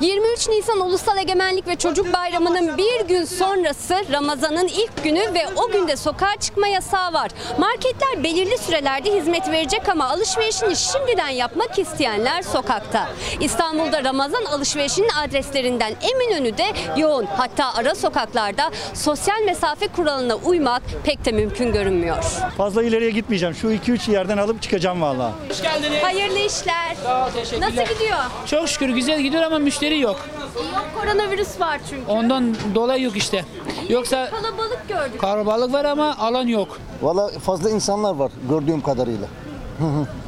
23 0.00 0.48
Nisan 0.48 0.80
Ulusal 0.80 1.18
Egemenlik 1.18 1.66
ve 1.66 1.76
Çocuk 1.76 2.12
Bayramı'nın 2.12 2.76
bir 2.78 3.08
gün 3.08 3.24
sonrası 3.24 3.94
Ramazan'ın 4.12 4.66
ilk 4.68 5.04
günü 5.04 5.20
ve 5.20 5.46
o 5.56 5.72
günde 5.72 5.96
sokağa 5.96 6.36
çıkma 6.40 6.57
yasağı 6.66 7.12
var. 7.12 7.30
Marketler 7.58 8.24
belirli 8.24 8.58
sürelerde 8.58 9.16
hizmet 9.16 9.48
verecek 9.50 9.88
ama 9.88 10.08
alışverişini 10.08 10.76
şimdiden 10.76 11.28
yapmak 11.28 11.78
isteyenler 11.78 12.42
sokakta. 12.42 13.08
İstanbul'da 13.40 14.04
Ramazan 14.04 14.44
alışverişinin 14.44 15.08
adreslerinden 15.08 15.94
Eminönü'de 16.12 16.66
yoğun. 16.96 17.26
Hatta 17.36 17.74
ara 17.74 17.94
sokaklarda 17.94 18.70
sosyal 18.94 19.40
mesafe 19.42 19.88
kuralına 19.88 20.34
uymak 20.34 20.82
pek 21.04 21.24
de 21.24 21.32
mümkün 21.32 21.72
görünmüyor. 21.72 22.24
Fazla 22.56 22.82
ileriye 22.82 23.10
gitmeyeceğim. 23.10 23.54
Şu 23.54 23.66
2-3 23.72 24.10
yerden 24.10 24.38
alıp 24.38 24.62
çıkacağım 24.62 25.02
vallahi. 25.02 25.32
Hoş 25.48 25.62
geldiniz. 25.62 26.02
Hayırlı 26.02 26.38
işler. 26.38 26.96
Sağ 27.04 27.26
ol, 27.26 27.30
teşekkürler. 27.30 27.60
Nasıl 27.78 27.94
gidiyor? 27.94 28.18
Çok 28.46 28.68
şükür 28.68 28.88
güzel 28.88 29.20
gidiyor 29.20 29.42
ama 29.42 29.58
müşteri 29.58 30.00
yok. 30.00 30.26
Yok 30.56 30.86
koronavirüs 31.00 31.60
var 31.60 31.80
çünkü. 31.90 32.10
Ondan 32.10 32.56
dolayı 32.74 33.02
yok 33.04 33.16
işte. 33.16 33.44
Yoksa 33.88 34.30
Kalabalık 34.30 34.88
gördük. 34.88 35.20
karabalık 35.20 35.72
var 35.72 35.84
ama 35.84 36.16
alan 36.18 36.46
yok. 36.46 36.78
Valla 37.02 37.28
fazla 37.28 37.70
insanlar 37.70 38.14
var 38.14 38.30
gördüğüm 38.50 38.80
kadarıyla. 38.80 39.26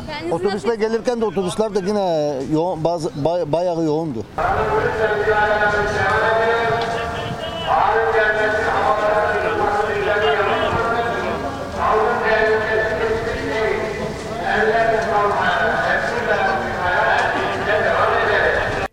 Kendinizi 0.07 0.35
Otobüsle 0.35 0.75
gelirken 0.77 1.21
de 1.21 1.25
otobüsler 1.25 1.75
de 1.75 1.79
yine 1.87 2.35
yoğun, 2.53 2.85
bazı, 2.85 3.25
bay- 3.25 3.53
bayağı 3.53 3.83
yoğundu. 3.85 4.25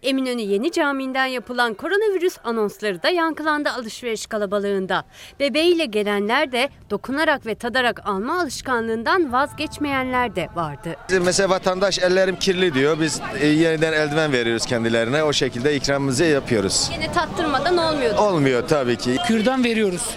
Eminönü 0.08 0.42
Yeni 0.42 0.72
Camii'nden 0.72 1.26
yapılan 1.26 1.74
koronavirüs 1.74 2.38
anonsları 2.44 3.04
da 3.04 3.10
yankılandı 3.10 3.70
alışveriş 3.70 4.26
kalabalığında. 4.26 5.06
Bebeğiyle 5.40 5.86
gelenler 5.86 6.52
de 6.52 6.70
dokunarak 6.90 7.46
ve 7.46 7.56
tadarak 7.56 8.08
alma 8.08 8.42
alışkanlığından 8.42 9.34
vazgeçmeyenler 9.34 10.36
de 10.36 10.48
vardı. 10.56 10.96
Mesela 11.22 11.50
vatandaş 11.50 12.00
ellerim 12.00 12.36
kirli 12.36 12.74
diyor. 12.74 13.00
Biz 13.02 13.22
e, 13.40 13.48
yeniden 13.48 13.94
eldiven 13.94 14.32
veriyoruz 14.32 14.66
kendilerine. 14.66 15.24
O 15.24 15.34
şekilde 15.34 15.76
ikramımızı 15.76 16.24
yapıyoruz. 16.24 16.90
Yine 16.94 17.12
tattırmadan 17.12 17.78
olmuyordu. 17.78 18.22
Olmuyor 18.22 18.68
tabii 18.68 18.96
ki. 18.98 19.18
Kürdan 19.28 19.64
veriyoruz. 19.64 20.10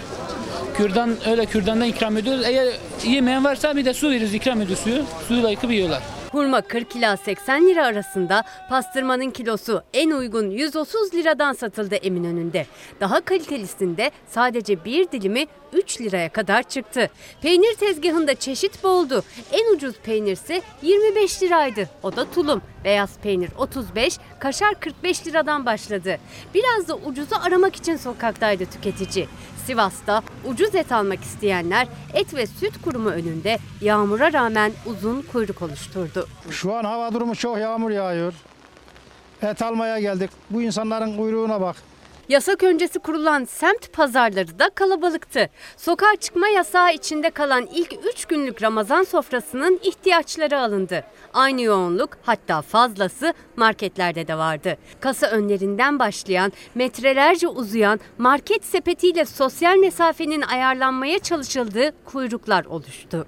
Kürdan 0.77 1.15
öyle 1.29 1.45
kürdandan 1.45 1.87
ikram 1.87 2.17
ediyoruz. 2.17 2.43
Eğer 2.45 2.67
yemeyen 3.05 3.45
varsa 3.45 3.75
bir 3.75 3.85
de 3.85 3.93
su 3.93 4.09
veriyoruz 4.09 4.33
ikram 4.33 4.61
ediyoruz 4.61 4.83
suyu. 4.83 5.03
Suyla 5.27 5.49
yıkıp 5.49 5.71
yiyorlar. 5.71 6.01
Hurma 6.31 6.61
40 6.61 6.95
ila 6.95 7.17
80 7.17 7.67
lira 7.67 7.85
arasında, 7.85 8.43
pastırmanın 8.69 9.31
kilosu 9.31 9.83
en 9.93 10.11
uygun 10.11 10.49
130 10.49 11.13
liradan 11.13 11.53
satıldı 11.53 11.95
Eminönü'nde. 11.95 12.65
Daha 12.99 13.21
kalitelisinde 13.21 14.11
sadece 14.27 14.85
bir 14.85 15.11
dilimi 15.11 15.45
3 15.73 16.01
liraya 16.01 16.29
kadar 16.29 16.63
çıktı. 16.63 17.09
Peynir 17.41 17.73
tezgahında 17.75 18.35
çeşit 18.35 18.83
boldu. 18.83 19.23
En 19.51 19.75
ucuz 19.75 19.95
peynirse 19.95 20.61
25 20.81 21.43
liraydı. 21.43 21.89
O 22.03 22.15
da 22.15 22.31
tulum. 22.31 22.61
Beyaz 22.83 23.17
peynir 23.23 23.49
35, 23.57 24.17
kaşar 24.39 24.79
45 24.79 25.27
liradan 25.27 25.65
başladı. 25.65 26.17
Biraz 26.53 26.87
da 26.87 26.95
ucuzu 26.95 27.35
aramak 27.43 27.75
için 27.75 27.95
sokaktaydı 27.95 28.65
tüketici. 28.65 29.27
Sivas'ta 29.65 30.23
ucuz 30.45 30.75
et 30.75 30.91
almak 30.91 31.21
isteyenler 31.23 31.87
et 32.13 32.33
ve 32.33 32.47
süt 32.47 32.81
kurumu 32.81 33.09
önünde 33.09 33.59
yağmura 33.81 34.33
rağmen 34.33 34.71
uzun 34.85 35.21
kuyruk 35.21 35.61
oluşturdu. 35.61 36.27
Şu 36.49 36.73
an 36.73 36.83
hava 36.83 37.13
durumu 37.13 37.35
çok 37.35 37.57
yağmur 37.57 37.91
yağıyor. 37.91 38.33
Et 39.41 39.61
almaya 39.61 39.99
geldik. 39.99 40.29
Bu 40.49 40.61
insanların 40.61 41.17
kuyruğuna 41.17 41.61
bak. 41.61 41.75
Yasak 42.31 42.63
öncesi 42.63 42.99
kurulan 42.99 43.43
semt 43.43 43.93
pazarları 43.93 44.59
da 44.59 44.69
kalabalıktı. 44.69 45.49
Sokağa 45.77 46.15
çıkma 46.15 46.47
yasağı 46.47 46.93
içinde 46.93 47.29
kalan 47.29 47.67
ilk 47.73 47.93
3 48.13 48.25
günlük 48.25 48.63
Ramazan 48.63 49.03
sofrasının 49.03 49.79
ihtiyaçları 49.83 50.59
alındı. 50.59 51.03
Aynı 51.33 51.61
yoğunluk 51.61 52.17
hatta 52.23 52.61
fazlası 52.61 53.33
marketlerde 53.55 54.27
de 54.27 54.37
vardı. 54.37 54.77
Kasa 54.99 55.27
önlerinden 55.27 55.99
başlayan, 55.99 56.51
metrelerce 56.75 57.47
uzayan 57.47 57.99
market 58.17 58.65
sepetiyle 58.65 59.25
sosyal 59.25 59.77
mesafenin 59.77 60.41
ayarlanmaya 60.41 61.19
çalışıldığı 61.19 61.91
kuyruklar 62.05 62.65
oluştu. 62.65 63.27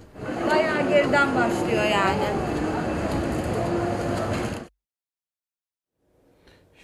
Bayağı 0.52 0.90
geriden 0.90 1.36
başlıyor 1.36 1.84
yani. 1.84 2.28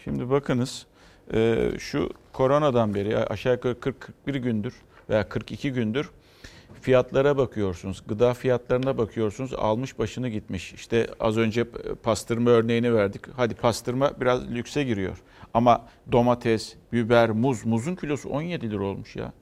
Şimdi 0.03 0.29
bakınız 0.29 0.88
e, 1.33 1.71
şu 1.79 2.09
koronadan 2.33 2.93
beri 2.93 3.17
aşağı 3.17 3.53
yukarı 3.53 3.73
40-41 3.73 4.37
gündür 4.37 4.73
veya 5.09 5.29
42 5.29 5.71
gündür 5.71 6.09
fiyatlara 6.81 7.37
bakıyorsunuz. 7.37 8.03
Gıda 8.07 8.33
fiyatlarına 8.33 8.97
bakıyorsunuz. 8.97 9.53
Almış 9.53 9.99
başını 9.99 10.29
gitmiş. 10.29 10.73
İşte 10.73 11.07
az 11.19 11.37
önce 11.37 11.65
pastırma 12.03 12.49
örneğini 12.49 12.93
verdik. 12.93 13.21
Hadi 13.35 13.55
pastırma 13.55 14.21
biraz 14.21 14.51
lükse 14.51 14.83
giriyor. 14.83 15.17
Ama 15.53 15.87
domates, 16.11 16.75
biber, 16.93 17.29
muz. 17.29 17.65
Muzun 17.65 17.95
kilosu 17.95 18.29
17 18.29 18.71
lira 18.71 18.83
olmuş 18.83 19.15
ya. 19.15 19.33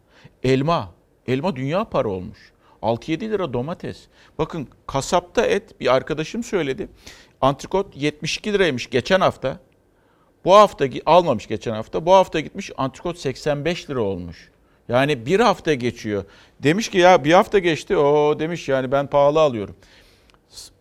Elma. 0.44 0.92
Elma 1.28 1.56
dünya 1.56 1.84
para 1.84 2.08
olmuş. 2.08 2.38
6-7 2.82 3.22
lira 3.22 3.54
domates. 3.54 4.08
Bakın 4.38 4.68
kasapta 4.88 5.46
et 5.46 5.80
bir 5.80 5.96
arkadaşım 5.96 6.44
söyledi. 6.44 6.88
Antrikot 7.42 7.98
72 7.98 8.54
liraymış 8.54 8.90
geçen 8.90 9.22
hafta. 9.22 9.60
Bu 10.48 10.56
hafta 10.56 10.86
almamış 11.06 11.48
geçen 11.48 11.72
hafta. 11.72 12.06
Bu 12.06 12.14
hafta 12.14 12.40
gitmiş 12.40 12.72
antrikot 12.78 13.18
85 13.18 13.90
lira 13.90 14.02
olmuş. 14.02 14.50
Yani 14.90 15.26
bir 15.26 15.40
hafta 15.40 15.74
geçiyor. 15.74 16.24
Demiş 16.64 16.90
ki 16.90 16.98
ya 16.98 17.24
bir 17.24 17.34
hafta 17.34 17.60
geçti. 17.60 17.98
O 17.98 18.40
demiş 18.40 18.70
yani 18.70 18.92
ben 18.92 19.08
pahalı 19.08 19.42
alıyorum. 19.42 19.76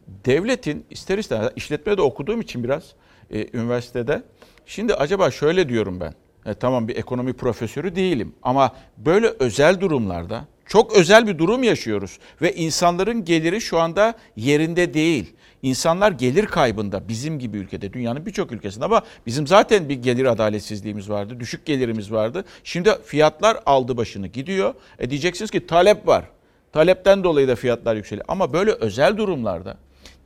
Devletin 0.07 0.87
ister 0.91 1.19
istemez 1.19 1.51
işletmede 1.57 2.03
okuduğum 2.03 2.41
için 2.41 2.65
biraz 2.65 2.83
e, 3.31 3.59
üniversitede. 3.59 4.23
Şimdi 4.67 4.95
acaba 4.95 5.31
şöyle 5.31 5.69
diyorum 5.69 6.01
ben. 6.01 6.15
E, 6.51 6.55
tamam 6.55 6.89
bir 6.89 6.97
ekonomi 6.97 7.33
profesörü 7.33 7.97
değilim 7.97 8.35
ama 8.43 8.77
böyle 8.97 9.27
özel 9.39 9.81
durumlarda 9.81 10.45
çok 10.67 10.97
özel 10.97 11.27
bir 11.27 11.39
durum 11.39 11.63
yaşıyoruz 11.63 12.19
ve 12.43 12.55
insanların 12.55 13.25
geliri 13.25 13.61
şu 13.61 13.79
anda 13.79 14.15
yerinde 14.37 14.95
değil. 14.95 15.35
İnsanlar 15.67 16.13
gelir 16.13 16.47
kaybında 16.47 17.09
bizim 17.09 17.39
gibi 17.39 17.57
ülkede, 17.57 17.93
dünyanın 17.93 18.27
birçok 18.27 18.53
ülkesinde 18.53 18.85
ama 18.85 19.03
bizim 19.27 19.47
zaten 19.47 19.89
bir 19.89 19.95
gelir 19.95 20.25
adaletsizliğimiz 20.25 21.11
vardı, 21.11 21.41
düşük 21.41 21.67
gelirimiz 21.67 22.13
vardı. 22.13 22.45
Şimdi 22.65 22.91
fiyatlar 23.05 23.59
aldı 23.67 23.97
başını 23.97 24.27
gidiyor. 24.27 24.75
E 24.99 25.11
diyeceksiniz 25.11 25.51
ki 25.51 25.67
talep 25.67 26.07
var. 26.07 26.25
Talepten 26.73 27.25
dolayı 27.25 27.49
da 27.49 27.57
fiyatlar 27.57 27.97
yükseliyor. 27.97 28.25
Ama 28.29 28.53
böyle 28.53 28.71
özel 28.71 29.17
durumlarda 29.17 29.77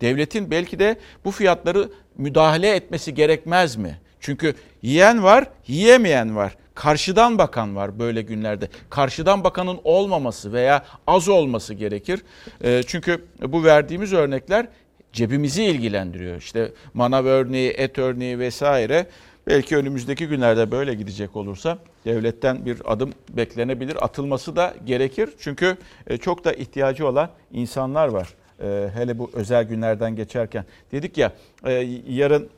devletin 0.01 0.51
belki 0.51 0.79
de 0.79 0.99
bu 1.25 1.31
fiyatları 1.31 1.89
müdahale 2.19 2.75
etmesi 2.75 3.15
gerekmez 3.15 3.77
mi? 3.77 3.99
Çünkü 4.21 4.55
yiyen 4.83 5.23
var, 5.23 5.45
yiyemeyen 5.67 6.37
var. 6.37 6.57
Karşıdan 6.75 7.39
bakan 7.39 7.77
var 7.77 7.99
böyle 7.99 8.23
günlerde. 8.23 8.69
Karşıdan 8.91 9.45
bakanın 9.45 9.81
olmaması 9.85 10.53
veya 10.53 10.85
az 11.07 11.29
olması 11.29 11.75
gerekir. 11.75 12.23
E, 12.65 12.83
çünkü 12.87 13.25
bu 13.43 13.65
verdiğimiz 13.65 14.13
örnekler 14.13 14.67
cebimizi 15.13 15.65
ilgilendiriyor. 15.65 16.37
İşte 16.37 16.73
manav 16.95 17.25
örneği, 17.25 17.71
et 17.71 17.99
örneği 17.99 18.39
vesaire. 18.39 19.07
Belki 19.47 19.77
önümüzdeki 19.77 20.27
günlerde 20.27 20.71
böyle 20.71 20.95
gidecek 20.95 21.37
olursa 21.37 21.79
devletten 22.05 22.67
bir 22.67 22.93
adım 22.93 23.13
beklenebilir. 23.31 24.05
Atılması 24.05 24.57
da 24.57 24.75
gerekir. 24.85 25.31
Çünkü 25.39 25.77
çok 26.21 26.45
da 26.45 26.53
ihtiyacı 26.53 27.09
olan 27.09 27.31
insanlar 27.53 28.09
var. 28.09 28.29
e, 28.63 28.91
hele 28.95 29.19
bu 29.19 29.31
özel 29.35 29.65
günlerden 29.65 30.17
geçerken. 30.17 30.65
Dedik 30.93 31.19
ya 31.19 31.33
e, 31.67 31.73
yarın 32.09 32.51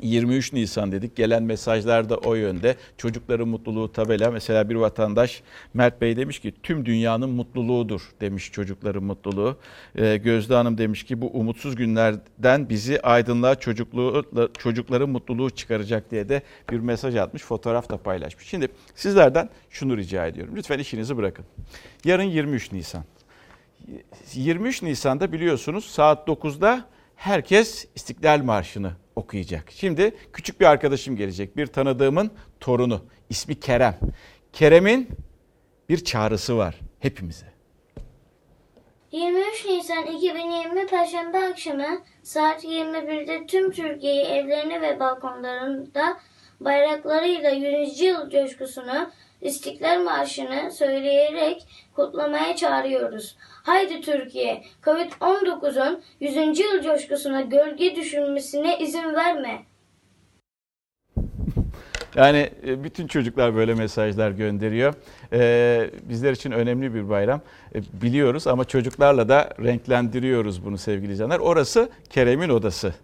23 0.00 0.52
Nisan 0.52 0.92
dedik. 0.92 1.16
Gelen 1.16 1.42
mesajlar 1.42 2.08
da 2.08 2.16
o 2.16 2.34
yönde. 2.34 2.76
Çocukların 2.96 3.48
mutluluğu 3.48 3.92
tabela. 3.92 4.30
Mesela 4.30 4.68
bir 4.68 4.74
vatandaş 4.74 5.42
Mert 5.74 6.00
Bey 6.00 6.16
demiş 6.16 6.38
ki 6.38 6.54
tüm 6.62 6.86
dünyanın 6.86 7.30
mutluluğudur 7.30 8.00
demiş 8.20 8.52
çocukların 8.52 9.04
mutluluğu. 9.04 9.56
Ee, 9.98 10.16
Gözde 10.16 10.54
Hanım 10.54 10.78
demiş 10.78 11.04
ki 11.04 11.20
bu 11.20 11.26
umutsuz 11.26 11.76
günlerden 11.76 12.68
bizi 12.68 13.00
aydınlığa 13.00 13.54
çocukluğu, 13.54 14.24
çocukların 14.58 15.10
mutluluğu 15.10 15.50
çıkaracak 15.50 16.10
diye 16.10 16.28
de 16.28 16.42
bir 16.70 16.80
mesaj 16.80 17.16
atmış. 17.16 17.42
Fotoğraf 17.42 17.90
da 17.90 17.96
paylaşmış. 17.96 18.46
Şimdi 18.46 18.68
sizlerden 18.94 19.48
şunu 19.70 19.96
rica 19.96 20.26
ediyorum. 20.26 20.56
Lütfen 20.56 20.78
işinizi 20.78 21.16
bırakın. 21.16 21.44
Yarın 22.04 22.22
23 22.22 22.72
Nisan. 22.72 23.04
23 24.34 24.82
Nisan'da 24.82 25.32
biliyorsunuz 25.32 25.84
saat 25.84 26.28
9'da 26.28 26.84
herkes 27.16 27.86
İstiklal 27.94 28.42
Marşı'nı 28.42 28.92
okuyacak. 29.18 29.64
Şimdi 29.70 30.16
küçük 30.32 30.60
bir 30.60 30.66
arkadaşım 30.66 31.16
gelecek. 31.16 31.56
Bir 31.56 31.66
tanıdığımın 31.66 32.30
torunu. 32.60 33.04
İsmi 33.30 33.60
Kerem. 33.60 33.98
Kerem'in 34.52 35.08
bir 35.88 36.04
çağrısı 36.04 36.56
var 36.56 36.80
hepimize. 37.00 37.46
23 39.12 39.66
Nisan 39.66 40.06
2020 40.06 40.86
Perşembe 40.86 41.38
akşamı 41.38 42.02
saat 42.22 42.64
21'de 42.64 43.46
tüm 43.46 43.70
Türkiye'yi 43.70 44.24
evlerine 44.24 44.82
ve 44.82 45.00
balkonlarında 45.00 46.16
bayraklarıyla 46.60 47.50
100. 47.50 48.00
yıl 48.00 48.30
coşkusunu 48.30 49.10
İstiklal 49.40 50.02
Marşı'nı 50.02 50.70
söyleyerek 50.70 51.66
kutlamaya 51.94 52.56
çağırıyoruz. 52.56 53.36
Haydi 53.68 54.00
Türkiye, 54.00 54.62
Covid-19'un 54.82 56.02
100. 56.20 56.36
yıl 56.58 56.82
coşkusuna 56.82 57.40
gölge 57.40 57.96
düşürmesine 57.96 58.78
izin 58.78 59.14
verme. 59.14 59.62
Yani 62.14 62.50
e, 62.66 62.84
bütün 62.84 63.06
çocuklar 63.06 63.54
böyle 63.54 63.74
mesajlar 63.74 64.30
gönderiyor. 64.30 64.94
Ee, 65.32 65.90
bizler 66.02 66.32
için 66.32 66.50
önemli 66.50 66.94
bir 66.94 67.08
bayram. 67.08 67.40
Ee, 67.74 67.80
biliyoruz 68.02 68.46
ama 68.46 68.64
çocuklarla 68.64 69.28
da 69.28 69.50
renklendiriyoruz 69.62 70.64
bunu 70.64 70.78
sevgili 70.78 71.12
izleyenler. 71.12 71.38
Orası 71.38 71.88
Kerem'in 72.10 72.48
odası. 72.48 72.94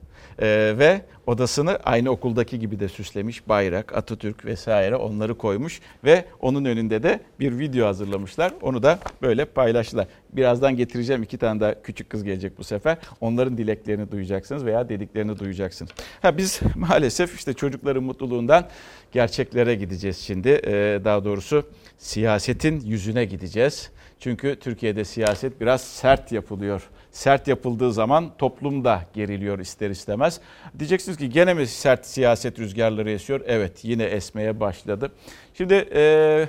Ee, 0.42 0.74
ve 0.78 1.02
odasını 1.26 1.78
aynı 1.84 2.10
okuldaki 2.10 2.58
gibi 2.58 2.80
de 2.80 2.88
süslemiş. 2.88 3.48
Bayrak, 3.48 3.96
Atatürk 3.96 4.44
vesaire 4.44 4.96
onları 4.96 5.38
koymuş 5.38 5.80
ve 6.04 6.24
onun 6.40 6.64
önünde 6.64 7.02
de 7.02 7.20
bir 7.40 7.58
video 7.58 7.86
hazırlamışlar. 7.86 8.52
Onu 8.62 8.82
da 8.82 8.98
böyle 9.22 9.44
paylaştılar. 9.44 10.06
Birazdan 10.32 10.76
getireceğim 10.76 11.22
iki 11.22 11.38
tane 11.38 11.60
daha 11.60 11.82
küçük 11.82 12.10
kız 12.10 12.24
gelecek 12.24 12.58
bu 12.58 12.64
sefer. 12.64 12.98
Onların 13.20 13.58
dileklerini 13.58 14.10
duyacaksınız 14.10 14.64
veya 14.64 14.88
dediklerini 14.88 15.38
duyacaksınız. 15.38 15.92
Ha 16.22 16.36
biz 16.36 16.60
maalesef 16.74 17.36
işte 17.36 17.52
çocukların 17.52 18.02
mutluluğundan 18.02 18.68
gerçeklere 19.12 19.74
gideceğiz 19.74 20.18
şimdi. 20.18 20.48
Ee, 20.48 21.00
daha 21.04 21.24
doğrusu 21.24 21.66
siyasetin 21.98 22.80
yüzüne 22.80 23.24
gideceğiz. 23.24 23.90
Çünkü 24.20 24.56
Türkiye'de 24.60 25.04
siyaset 25.04 25.60
biraz 25.60 25.80
sert 25.80 26.32
yapılıyor 26.32 26.88
sert 27.14 27.48
yapıldığı 27.48 27.92
zaman 27.92 28.32
toplum 28.38 28.84
da 28.84 29.02
geriliyor 29.14 29.58
ister 29.58 29.90
istemez. 29.90 30.40
Diyeceksiniz 30.78 31.18
ki 31.18 31.30
gene 31.30 31.54
mi 31.54 31.66
sert 31.66 32.06
siyaset 32.06 32.58
rüzgarları 32.58 33.10
esiyor? 33.10 33.40
Evet 33.46 33.84
yine 33.84 34.04
esmeye 34.04 34.60
başladı. 34.60 35.12
Şimdi 35.54 35.88
e, 35.94 36.48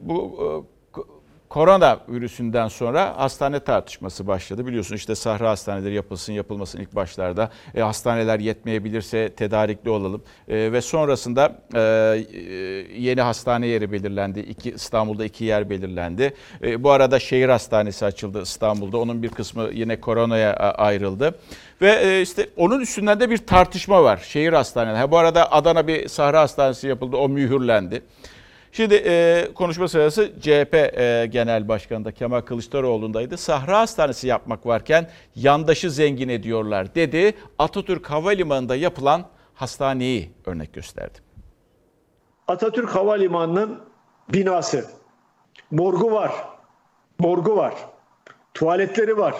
bu 0.00 0.66
korona 1.50 2.00
virüsünden 2.08 2.68
sonra 2.68 3.18
hastane 3.18 3.60
tartışması 3.60 4.26
başladı. 4.26 4.66
Biliyorsun 4.66 4.96
işte 4.96 5.14
sahra 5.14 5.50
hastaneleri 5.50 5.94
yapılsın 5.94 6.32
yapılmasın 6.32 6.80
ilk 6.80 6.94
başlarda. 6.94 7.50
E, 7.74 7.80
hastaneler 7.80 8.40
yetmeyebilirse 8.40 9.28
tedarikli 9.28 9.90
olalım. 9.90 10.22
E, 10.48 10.72
ve 10.72 10.80
sonrasında 10.80 11.62
e, 11.74 11.80
yeni 12.96 13.20
hastane 13.20 13.66
yeri 13.66 13.92
belirlendi. 13.92 14.40
İki, 14.40 14.70
İstanbul'da 14.70 15.24
iki 15.24 15.44
yer 15.44 15.70
belirlendi. 15.70 16.34
E, 16.62 16.82
bu 16.82 16.90
arada 16.90 17.18
şehir 17.18 17.48
hastanesi 17.48 18.04
açıldı 18.04 18.42
İstanbul'da. 18.42 18.98
Onun 18.98 19.22
bir 19.22 19.28
kısmı 19.28 19.68
yine 19.72 20.00
koronaya 20.00 20.54
ayrıldı. 20.56 21.34
Ve 21.82 21.92
e, 21.92 22.22
işte 22.22 22.48
onun 22.56 22.80
üstünden 22.80 23.20
de 23.20 23.30
bir 23.30 23.38
tartışma 23.38 24.04
var 24.04 24.16
şehir 24.16 24.52
hastaneleri. 24.52 24.98
Ha, 24.98 25.10
bu 25.10 25.18
arada 25.18 25.52
Adana 25.52 25.86
bir 25.86 26.08
sahra 26.08 26.40
hastanesi 26.40 26.88
yapıldı. 26.88 27.16
O 27.16 27.28
mühürlendi. 27.28 28.02
Şimdi 28.72 28.94
e, 29.06 29.48
konuşma 29.54 29.88
sırası 29.88 30.32
CHP 30.40 30.74
e, 30.74 31.26
Genel 31.30 31.68
Başkanı 31.68 32.04
da 32.04 32.12
Kemal 32.12 32.40
Kılıçdaroğlu'ndaydı. 32.40 33.36
Sahra 33.36 33.78
Hastanesi 33.78 34.26
yapmak 34.26 34.66
varken 34.66 35.10
yandaşı 35.34 35.90
zengin 35.90 36.28
ediyorlar 36.28 36.94
dedi. 36.94 37.34
Atatürk 37.58 38.10
Havalimanı'nda 38.10 38.76
yapılan 38.76 39.24
hastaneyi 39.54 40.32
örnek 40.46 40.74
gösterdi. 40.74 41.18
Atatürk 42.48 42.90
Havalimanı'nın 42.90 43.80
binası, 44.28 44.90
morgu 45.70 46.12
var, 46.12 46.32
morgu 47.18 47.56
var, 47.56 47.74
tuvaletleri 48.54 49.18
var, 49.18 49.34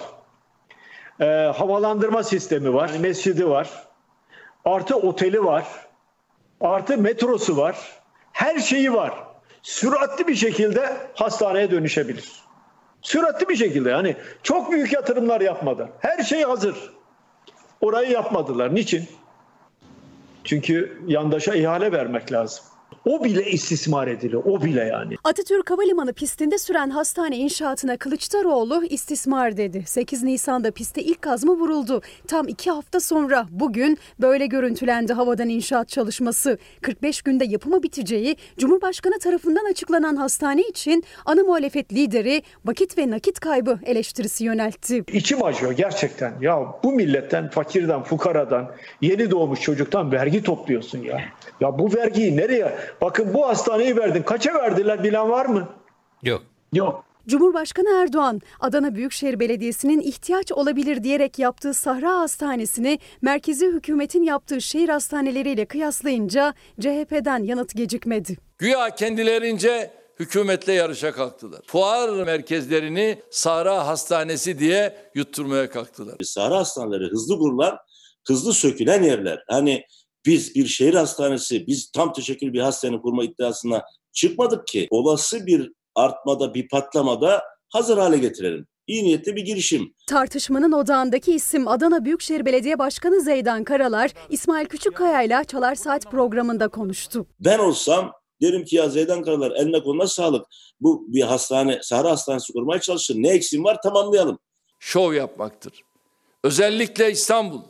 e, 1.21 1.25
havalandırma 1.57 2.23
sistemi 2.23 2.75
var, 2.75 2.91
mescidi 3.01 3.49
var, 3.49 3.71
artı 4.65 4.97
oteli 4.97 5.45
var, 5.45 5.67
artı 6.61 6.99
metrosu 6.99 7.57
var, 7.57 8.00
her 8.41 8.59
şeyi 8.59 8.93
var. 8.93 9.13
Süratli 9.63 10.27
bir 10.27 10.35
şekilde 10.35 10.97
hastaneye 11.15 11.71
dönüşebilir. 11.71 12.33
Süratli 13.03 13.49
bir 13.49 13.57
şekilde 13.57 13.91
yani 13.91 14.17
çok 14.43 14.73
büyük 14.73 14.93
yatırımlar 14.93 15.41
yapmadan. 15.41 15.91
Her 15.99 16.23
şey 16.23 16.43
hazır. 16.43 16.77
Orayı 17.81 18.11
yapmadılar. 18.11 18.75
Niçin? 18.75 19.09
Çünkü 20.45 21.03
yandaşa 21.07 21.55
ihale 21.55 21.93
vermek 21.93 22.33
lazım. 22.33 22.65
O 23.05 23.25
bile 23.25 23.51
istismar 23.51 24.09
ediliyor. 24.09 24.43
O 24.45 24.63
bile 24.63 24.81
yani. 24.85 25.15
Atatürk 25.25 25.71
Havalimanı 25.71 26.13
pistinde 26.13 26.59
süren 26.59 26.91
hastane 26.91 27.37
inşaatına 27.37 27.97
Kılıçdaroğlu 27.97 28.85
istismar 28.85 29.57
dedi. 29.57 29.83
8 29.87 30.23
Nisan'da 30.23 30.71
piste 30.71 31.03
ilk 31.03 31.23
kazma 31.23 31.53
vuruldu. 31.53 32.03
Tam 32.29 32.49
iki 32.49 32.71
hafta 32.71 33.01
sonra 33.01 33.47
bugün 33.51 33.99
böyle 34.21 34.47
görüntülendi 34.47 35.13
havadan 35.13 35.49
inşaat 35.49 35.89
çalışması. 35.89 36.59
45 36.83 37.23
günde 37.23 37.45
yapımı 37.45 37.83
biteceği 37.83 38.37
Cumhurbaşkanı 38.59 39.19
tarafından 39.19 39.71
açıklanan 39.71 40.17
hastane 40.17 40.63
için 40.63 41.05
ana 41.27 41.43
muhalefet 41.43 41.93
lideri 41.93 42.43
vakit 42.65 42.99
ve 42.99 43.11
nakit 43.11 43.41
kaybı 43.41 43.79
eleştirisi 43.87 44.45
yöneltti. 44.45 45.05
İçim 45.13 45.45
acıyor 45.45 45.73
gerçekten. 45.73 46.35
Ya 46.41 46.59
bu 46.85 46.93
milletten, 46.93 47.51
fakirden, 47.51 48.03
fukaradan, 48.03 48.71
yeni 49.01 49.31
doğmuş 49.31 49.61
çocuktan 49.61 50.13
vergi 50.13 50.43
topluyorsun 50.43 51.03
ya. 51.03 51.21
Ya 51.61 51.79
bu 51.79 51.95
vergiyi 51.95 52.37
nereye 52.37 52.80
Bakın 53.01 53.35
bu 53.35 53.49
hastaneyi 53.49 53.97
verdin. 53.97 54.23
Kaça 54.23 54.55
verdiler 54.55 55.05
bilen 55.05 55.31
var 55.31 55.47
mı? 55.47 55.69
Yok. 56.23 56.43
Yok. 56.73 57.05
Cumhurbaşkanı 57.27 58.03
Erdoğan, 58.03 58.41
Adana 58.61 58.95
Büyükşehir 58.95 59.41
Belediyesi'nin 59.41 60.01
ihtiyaç 60.01 60.53
olabilir 60.53 61.05
diyerek 61.05 61.39
yaptığı 61.39 61.75
Sahra 61.75 62.19
Hastanesi'ni 62.19 62.99
merkezi 63.23 63.67
hükümetin 63.67 64.23
yaptığı 64.23 64.61
şehir 64.61 64.89
hastaneleriyle 64.89 65.67
kıyaslayınca 65.67 66.55
CHP'den 66.81 67.43
yanıt 67.43 67.75
gecikmedi. 67.77 68.37
Güya 68.59 68.91
kendilerince 68.91 69.91
hükümetle 70.21 70.73
yarışa 70.73 71.13
kalktılar. 71.13 71.61
Fuar 71.67 72.09
merkezlerini 72.09 73.23
Sahra 73.31 73.87
Hastanesi 73.87 74.59
diye 74.59 74.97
yutturmaya 75.15 75.71
kalktılar. 75.71 76.15
Sahra 76.23 76.57
hastaneleri 76.57 77.11
hızlı 77.11 77.39
kurulan, 77.39 77.79
hızlı 78.29 78.53
sökülen 78.53 79.03
yerler. 79.03 79.45
Hani 79.49 79.83
biz 80.27 80.55
bir 80.55 80.67
şehir 80.67 80.95
hastanesi, 80.95 81.67
biz 81.67 81.91
tam 81.91 82.13
teşekkül 82.13 82.53
bir 82.53 82.61
hastane 82.61 83.01
kurma 83.01 83.25
iddiasına 83.25 83.83
çıkmadık 84.13 84.67
ki. 84.67 84.89
Olası 84.91 85.47
bir 85.47 85.73
artmada, 85.95 86.55
bir 86.55 86.69
patlamada 86.69 87.43
hazır 87.69 87.99
hale 87.99 88.19
getirelim. 88.19 88.67
İyi 88.87 89.05
niyetli 89.05 89.37
bir 89.37 89.45
girişim. 89.45 89.95
Tartışmanın 90.07 90.73
odağındaki 90.73 91.35
isim 91.35 91.69
Adana 91.69 92.05
Büyükşehir 92.05 92.47
Belediye 92.47 92.79
Başkanı 92.79 93.21
Zeydan 93.21 93.65
Karalar, 93.65 94.11
İsmail 94.31 94.67
Küçükkaya 94.67 95.23
ile 95.23 95.45
Çalar 95.45 95.75
Saat 95.75 96.11
programında 96.11 96.69
konuştu. 96.69 97.27
Ben 97.41 97.59
olsam 97.59 98.13
derim 98.43 98.65
ki 98.65 98.77
ya 98.77 98.89
Zeydan 98.89 99.23
Karalar 99.23 99.51
eline 99.51 99.83
koluna 99.83 100.07
sağlık. 100.07 100.47
Bu 100.81 101.05
bir 101.09 101.23
hastane, 101.23 101.79
Sahra 101.83 102.11
Hastanesi 102.11 102.53
kurmaya 102.53 102.81
çalışır. 102.81 103.15
Ne 103.19 103.29
eksiğim 103.29 103.65
var 103.65 103.83
tamamlayalım. 103.83 104.39
Şov 104.79 105.13
yapmaktır. 105.13 105.83
Özellikle 106.45 107.11
İstanbul, 107.11 107.61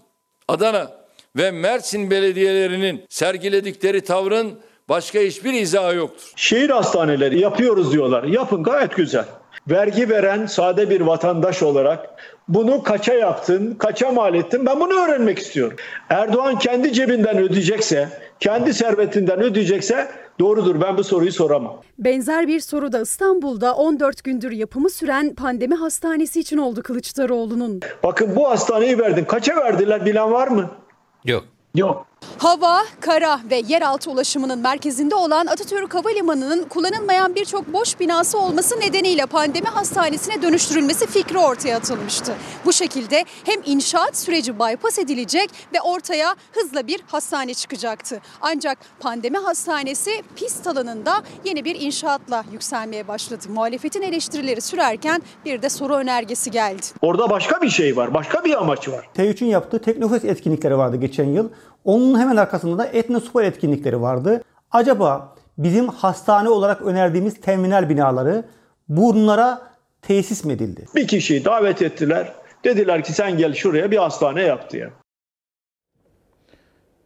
Adana, 0.49 1.00
ve 1.37 1.51
Mersin 1.51 2.11
belediyelerinin 2.11 3.05
sergiledikleri 3.09 4.01
tavrın 4.01 4.53
başka 4.89 5.19
hiçbir 5.19 5.53
izahı 5.53 5.95
yoktur. 5.95 6.33
Şehir 6.37 6.71
hastaneleri 6.71 7.41
yapıyoruz 7.41 7.93
diyorlar. 7.93 8.25
Yapın 8.25 8.63
gayet 8.63 8.97
güzel. 8.97 9.25
Vergi 9.71 10.11
veren 10.11 10.47
sade 10.47 10.91
bir 10.91 11.01
vatandaş 11.01 11.63
olarak 11.63 12.11
bunu 12.49 12.83
kaça 12.83 13.15
yaptın, 13.15 13.75
kaça 13.75 14.13
mal 14.13 14.35
ettin 14.35 14.67
ben 14.67 14.81
bunu 14.81 14.93
öğrenmek 14.93 15.39
istiyorum. 15.39 15.77
Erdoğan 16.09 16.59
kendi 16.59 16.93
cebinden 16.93 17.39
ödeyecekse, 17.39 18.09
kendi 18.41 18.75
servetinden 18.75 19.41
ödeyecekse 19.43 20.09
Doğrudur 20.41 20.81
ben 20.81 20.99
bu 20.99 21.05
soruyu 21.05 21.33
soramam. 21.33 21.81
Benzer 21.99 22.49
bir 22.49 22.61
soru 22.61 22.93
da 22.93 23.01
İstanbul'da 23.01 23.75
14 23.75 24.25
gündür 24.25 24.51
yapımı 24.51 24.91
süren 24.91 25.35
pandemi 25.35 25.75
hastanesi 25.75 26.41
için 26.41 26.59
oldu 26.59 26.83
Kılıçdaroğlu'nun. 26.83 27.81
Bakın 28.03 28.37
bu 28.37 28.51
hastaneyi 28.51 28.99
verdin. 28.99 29.25
Kaça 29.25 29.57
verdiler 29.57 30.07
bilen 30.07 30.33
var 30.33 30.49
mı? 30.49 30.71
Yok. 31.25 31.45
Yok. 31.75 32.07
Hava, 32.39 32.83
kara 33.01 33.41
ve 33.51 33.63
yeraltı 33.69 34.11
ulaşımının 34.11 34.59
merkezinde 34.59 35.15
olan 35.15 35.47
Atatürk 35.47 35.95
Havalimanı'nın 35.95 36.65
kullanılmayan 36.65 37.35
birçok 37.35 37.73
boş 37.73 38.01
binası 38.01 38.39
olması 38.39 38.81
nedeniyle 38.81 39.27
pandemi 39.27 39.67
hastanesine 39.67 40.43
dönüştürülmesi 40.43 41.07
fikri 41.07 41.39
ortaya 41.39 41.77
atılmıştı. 41.77 42.35
Bu 42.65 42.73
şekilde 42.73 43.25
hem 43.45 43.61
inşaat 43.67 44.17
süreci 44.17 44.59
bypass 44.59 44.99
edilecek 44.99 45.51
ve 45.75 45.81
ortaya 45.81 46.35
hızla 46.53 46.87
bir 46.87 47.01
hastane 47.07 47.55
çıkacaktı. 47.55 48.21
Ancak 48.41 48.79
pandemi 49.01 49.39
hastanesi 49.39 50.23
pist 50.37 50.67
alanında 50.67 51.23
yeni 51.45 51.65
bir 51.65 51.81
inşaatla 51.81 52.45
yükselmeye 52.53 53.09
başladı. 53.09 53.45
Muhalefetin 53.49 54.03
eleştirileri 54.03 54.61
sürerken 54.61 55.23
bir 55.45 55.63
de 55.63 55.69
soru 55.69 55.95
önergesi 55.95 56.51
geldi. 56.51 56.83
Orada 57.03 57.31
başka 57.31 57.63
bir 57.63 57.71
şey 57.71 57.97
var. 57.97 58.15
Başka 58.15 58.45
bir 58.45 58.61
amaç 58.63 58.89
var. 58.89 59.09
T3'ün 59.17 59.49
yaptığı 59.49 59.83
Teknofest 59.83 60.25
etkinlikleri 60.25 60.79
vardı 60.79 60.97
geçen 60.97 61.25
yıl. 61.29 61.49
Onun 61.85 62.19
hemen 62.19 62.37
arkasında 62.37 62.79
da 62.79 62.87
Etnospor 62.87 63.43
etkinlikleri 63.43 64.01
vardı. 64.01 64.43
Acaba 64.71 65.35
bizim 65.59 65.89
hastane 65.89 66.49
olarak 66.49 66.83
önerdiğimiz 66.83 67.41
terminal 67.41 67.89
binaları 67.89 68.45
bunlara 68.89 69.63
tesis 70.03 70.45
mi 70.45 70.53
edildi? 70.53 70.87
Bir 70.97 71.07
kişiyi 71.07 71.45
davet 71.45 71.83
ettiler. 71.83 72.33
Dediler 72.65 73.05
ki 73.05 73.13
sen 73.13 73.37
gel 73.37 73.55
şuraya 73.55 73.91
bir 73.91 73.97
hastane 73.97 74.43
yap 74.43 74.71
diye. 74.71 74.91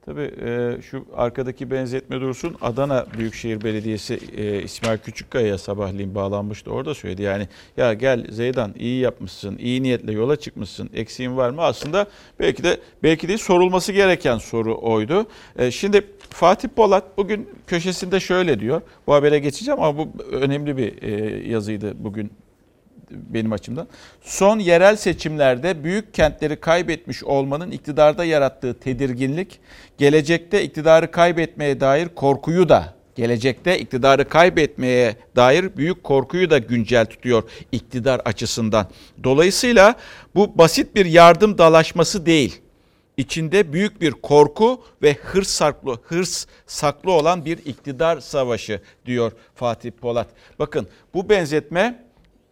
Tabii 0.05 0.31
e, 0.45 0.83
şu 0.83 1.05
arkadaki 1.17 1.71
benzetme 1.71 2.21
dursun. 2.21 2.57
Adana 2.61 3.07
Büyükşehir 3.19 3.65
Belediyesi 3.65 4.19
e, 4.37 4.63
İsmail 4.63 4.99
Küçükkaya'ya 4.99 5.59
sabahleyin 5.59 6.15
bağlanmıştı. 6.15 6.71
Orada 6.71 6.95
söyledi 6.95 7.23
yani 7.23 7.49
ya 7.77 7.95
gel 7.95 8.27
Zeydan 8.31 8.75
iyi 8.79 9.01
yapmışsın, 9.01 9.59
iyi 9.59 9.83
niyetle 9.83 10.13
yola 10.13 10.37
çıkmışsın, 10.37 10.91
eksiğin 10.95 11.37
var 11.37 11.51
mı? 11.51 11.63
Aslında 11.63 12.07
belki 12.41 12.63
de 12.63 12.81
belki 13.03 13.29
de 13.29 13.39
sorulması 13.39 13.93
gereken 13.93 14.39
soru 14.39 14.79
oydu. 14.83 15.27
E, 15.59 15.71
şimdi 15.71 16.07
Fatih 16.31 16.69
Polat 16.69 17.05
bugün 17.17 17.49
köşesinde 17.67 18.21
şöyle 18.21 18.61
diyor. 18.61 18.81
Bu 19.07 19.15
habere 19.15 19.39
geçeceğim 19.39 19.83
ama 19.83 19.99
bu 19.99 20.09
önemli 20.33 20.77
bir 20.77 21.03
e, 21.03 21.49
yazıydı 21.49 22.05
bugün 22.05 22.31
benim 23.29 23.53
açımdan. 23.53 23.89
Son 24.23 24.59
yerel 24.59 24.97
seçimlerde 24.97 25.85
büyük 25.85 26.15
kentleri 26.15 26.57
kaybetmiş 26.57 27.25
olmanın 27.25 27.71
iktidarda 27.71 28.25
yarattığı 28.25 28.75
tedirginlik, 28.75 29.61
gelecekte 29.99 30.65
iktidarı 30.65 31.11
kaybetmeye 31.11 31.81
dair 31.81 32.09
korkuyu 32.09 32.69
da 32.69 32.95
gelecekte 33.15 33.79
iktidarı 33.79 34.29
kaybetmeye 34.29 35.17
dair 35.37 35.77
büyük 35.77 36.05
korkuyu 36.05 36.51
da 36.51 36.59
güncel 36.59 37.07
tutuyor 37.07 37.43
iktidar 37.73 38.21
açısından. 38.25 38.87
Dolayısıyla 39.25 39.95
bu 40.35 40.59
basit 40.59 40.95
bir 40.95 41.07
yardım 41.07 41.59
dalaşması 41.59 42.27
değil. 42.27 42.61
İçinde 43.17 43.73
büyük 43.73 44.01
bir 44.01 44.11
korku 44.11 44.85
ve 45.03 45.15
hırs 45.15 45.49
saklı, 45.49 45.99
hırs 46.03 46.47
saklı 46.67 47.13
olan 47.13 47.45
bir 47.45 47.59
iktidar 47.59 48.21
savaşı 48.21 48.81
diyor 49.07 49.33
Fatih 49.55 49.91
Polat. 49.91 50.29
Bakın 50.59 50.89
bu 51.15 51.29
benzetme 51.29 52.04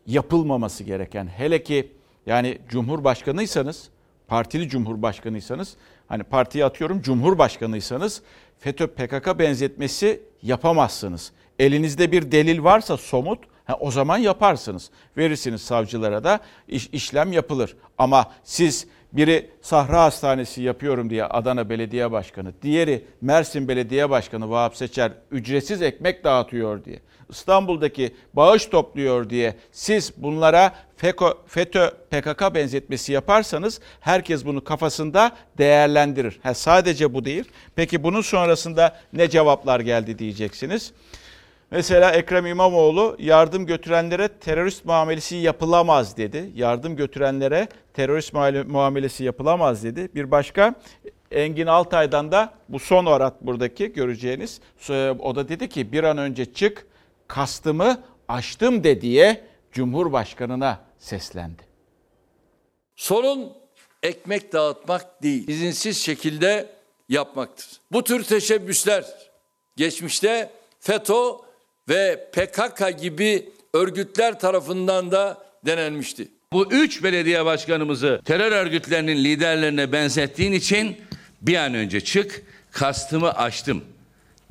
yapılmaması 0.06 0.84
gereken 0.84 1.26
hele 1.26 1.62
ki 1.62 1.92
yani 2.26 2.58
cumhurbaşkanıysanız 2.68 3.88
partili 4.28 4.68
cumhurbaşkanıysanız 4.68 5.76
hani 6.08 6.22
partiye 6.22 6.64
atıyorum 6.64 7.02
cumhurbaşkanıysanız 7.02 8.22
FETÖ 8.58 8.86
PKK 8.86 9.38
benzetmesi 9.38 10.22
yapamazsınız. 10.42 11.32
Elinizde 11.58 12.12
bir 12.12 12.32
delil 12.32 12.64
varsa 12.64 12.96
somut 12.96 13.38
ha, 13.64 13.76
o 13.80 13.90
zaman 13.90 14.18
yaparsınız. 14.18 14.90
Verirsiniz 15.16 15.62
savcılara 15.62 16.24
da 16.24 16.40
iş, 16.68 16.88
işlem 16.92 17.32
yapılır. 17.32 17.76
Ama 17.98 18.32
siz 18.44 18.86
biri 19.12 19.50
Sahra 19.62 20.02
Hastanesi 20.02 20.62
yapıyorum 20.62 21.10
diye 21.10 21.24
Adana 21.24 21.70
Belediye 21.70 22.12
Başkanı, 22.12 22.52
diğeri 22.62 23.04
Mersin 23.20 23.68
Belediye 23.68 24.10
Başkanı 24.10 24.50
Vahap 24.50 24.76
Seçer 24.76 25.12
ücretsiz 25.30 25.82
ekmek 25.82 26.24
dağıtıyor 26.24 26.84
diye. 26.84 27.00
İstanbul'daki 27.32 28.14
bağış 28.34 28.66
topluyor 28.66 29.30
diye 29.30 29.54
siz 29.72 30.12
bunlara 30.16 30.74
FETÖ, 31.46 31.90
PKK 32.10 32.54
benzetmesi 32.54 33.12
yaparsanız 33.12 33.80
herkes 34.00 34.44
bunu 34.44 34.64
kafasında 34.64 35.32
değerlendirir. 35.58 36.40
Ha, 36.42 36.54
sadece 36.54 37.14
bu 37.14 37.24
değil. 37.24 37.44
Peki 37.76 38.02
bunun 38.02 38.20
sonrasında 38.20 38.96
ne 39.12 39.30
cevaplar 39.30 39.80
geldi 39.80 40.18
diyeceksiniz. 40.18 40.92
Mesela 41.70 42.10
Ekrem 42.10 42.46
İmamoğlu 42.46 43.16
yardım 43.18 43.66
götürenlere 43.66 44.28
terörist 44.28 44.84
muamelesi 44.84 45.36
yapılamaz 45.36 46.16
dedi. 46.16 46.50
Yardım 46.54 46.96
götürenlere 46.96 47.68
terörist 47.94 48.32
muamelesi 48.66 49.24
yapılamaz 49.24 49.84
dedi. 49.84 50.08
Bir 50.14 50.30
başka 50.30 50.74
Engin 51.30 51.66
Altay'dan 51.66 52.32
da 52.32 52.54
bu 52.68 52.78
son 52.78 53.06
orat 53.06 53.42
buradaki 53.42 53.92
göreceğiniz. 53.92 54.60
O 55.18 55.36
da 55.36 55.48
dedi 55.48 55.68
ki 55.68 55.92
bir 55.92 56.04
an 56.04 56.18
önce 56.18 56.52
çık 56.52 56.86
kastımı 57.34 58.02
aştım 58.28 58.84
de 58.84 59.00
diye 59.00 59.44
Cumhurbaşkanına 59.72 60.80
seslendi. 60.98 61.62
Sorun 62.96 63.52
ekmek 64.02 64.52
dağıtmak 64.52 65.22
değil, 65.22 65.48
izinsiz 65.48 65.98
şekilde 65.98 66.68
yapmaktır. 67.08 67.66
Bu 67.92 68.04
tür 68.04 68.24
teşebbüsler 68.24 69.04
geçmişte 69.76 70.50
FETÖ 70.80 71.22
ve 71.88 72.30
PKK 72.32 73.00
gibi 73.00 73.52
örgütler 73.74 74.40
tarafından 74.40 75.10
da 75.10 75.46
denenmişti. 75.66 76.28
Bu 76.52 76.72
üç 76.72 77.02
belediye 77.02 77.44
başkanımızı 77.44 78.20
terör 78.24 78.52
örgütlerinin 78.52 79.24
liderlerine 79.24 79.92
benzettiğin 79.92 80.52
için 80.52 80.96
bir 81.42 81.56
an 81.56 81.74
önce 81.74 82.00
çık, 82.00 82.42
kastımı 82.70 83.32
aştım 83.34 83.84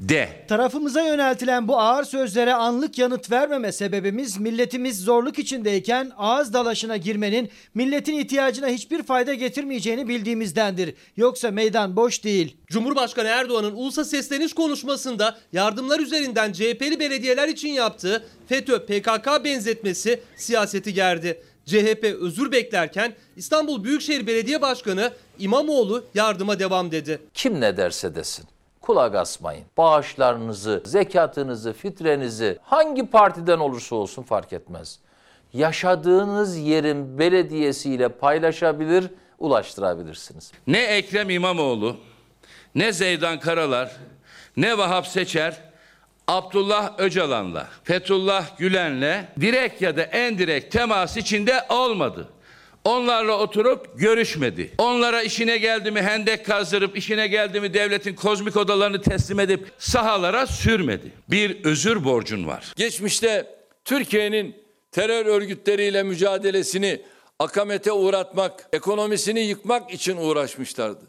de. 0.02 0.30
Tarafımıza 0.48 1.02
yöneltilen 1.02 1.68
bu 1.68 1.80
ağır 1.80 2.04
sözlere 2.04 2.54
anlık 2.54 2.98
yanıt 2.98 3.32
vermeme 3.32 3.72
sebebimiz 3.72 4.38
milletimiz 4.38 5.04
zorluk 5.04 5.40
içindeyken 5.40 6.12
ağız 6.18 6.54
dalaşına 6.54 6.98
girmenin 6.98 7.50
milletin 7.74 8.14
ihtiyacına 8.14 8.68
hiçbir 8.68 9.04
fayda 9.04 9.34
getirmeyeceğini 9.34 10.08
bildiğimizdendir. 10.08 10.96
Yoksa 11.18 11.52
meydan 11.52 11.96
boş 11.96 12.24
değil. 12.24 12.58
Cumhurbaşkanı 12.68 13.28
Erdoğan'ın 13.28 13.76
ulusa 13.76 14.06
sesleniş 14.06 14.54
konuşmasında 14.54 15.38
yardımlar 15.54 16.00
üzerinden 16.00 16.52
CHP'li 16.52 17.00
belediyeler 17.00 17.48
için 17.48 17.70
yaptığı 17.70 18.26
FETÖ 18.48 18.86
PKK 18.86 19.44
benzetmesi 19.44 20.20
siyaseti 20.36 20.94
gerdi. 20.94 21.42
CHP 21.66 22.04
özür 22.22 22.52
beklerken 22.52 23.14
İstanbul 23.36 23.84
Büyükşehir 23.84 24.28
Belediye 24.28 24.62
Başkanı 24.62 25.12
İmamoğlu 25.40 26.06
yardıma 26.14 26.60
devam 26.60 26.92
dedi. 26.92 27.22
Kim 27.34 27.62
ne 27.62 27.78
derse 27.78 28.16
desin 28.16 28.51
kulak 28.82 29.16
asmayın. 29.16 29.66
Bağışlarınızı, 29.78 30.84
zekatınızı, 30.86 31.74
fitrenizi 31.74 32.58
hangi 32.64 33.08
partiden 33.08 33.60
olursa 33.60 33.96
olsun 33.96 34.24
fark 34.24 34.54
etmez. 34.54 35.00
Yaşadığınız 35.54 36.58
yerin 36.58 37.20
belediyesiyle 37.20 38.10
paylaşabilir, 38.10 39.08
ulaştırabilirsiniz. 39.40 40.52
Ne 40.68 40.82
Ekrem 40.82 41.30
İmamoğlu, 41.30 41.98
ne 42.76 42.94
Zeydan 42.94 43.40
Karalar, 43.40 43.92
ne 44.58 44.78
Vahap 44.78 45.08
Seçer, 45.08 45.58
Abdullah 46.28 47.00
Öcalan'la, 47.00 47.68
Fethullah 47.84 48.58
Gülen'le 48.58 49.26
direkt 49.42 49.82
ya 49.82 49.98
da 49.98 50.02
en 50.02 50.38
direkt 50.38 50.74
temas 50.74 51.18
içinde 51.18 51.66
olmadı. 51.70 52.28
Onlarla 52.84 53.38
oturup 53.40 54.00
görüşmedi. 54.00 54.72
Onlara 54.78 55.22
işine 55.22 55.58
geldi 55.58 55.92
mi 55.92 56.02
hendek 56.02 56.46
kazdırıp 56.46 56.98
işine 56.98 57.28
geldi 57.28 57.62
mi 57.62 57.74
devletin 57.74 58.16
kozmik 58.16 58.58
odalarını 58.58 59.02
teslim 59.02 59.40
edip 59.40 59.72
sahalara 59.78 60.48
sürmedi. 60.48 61.12
Bir 61.30 61.64
özür 61.66 62.04
borcun 62.04 62.48
var. 62.48 62.74
Geçmişte 62.76 63.56
Türkiye'nin 63.86 64.56
terör 64.92 65.26
örgütleriyle 65.26 66.04
mücadelesini 66.04 67.02
akamete 67.40 67.92
uğratmak, 67.92 68.70
ekonomisini 68.74 69.40
yıkmak 69.40 69.94
için 69.94 70.18
uğraşmışlardı. 70.18 71.06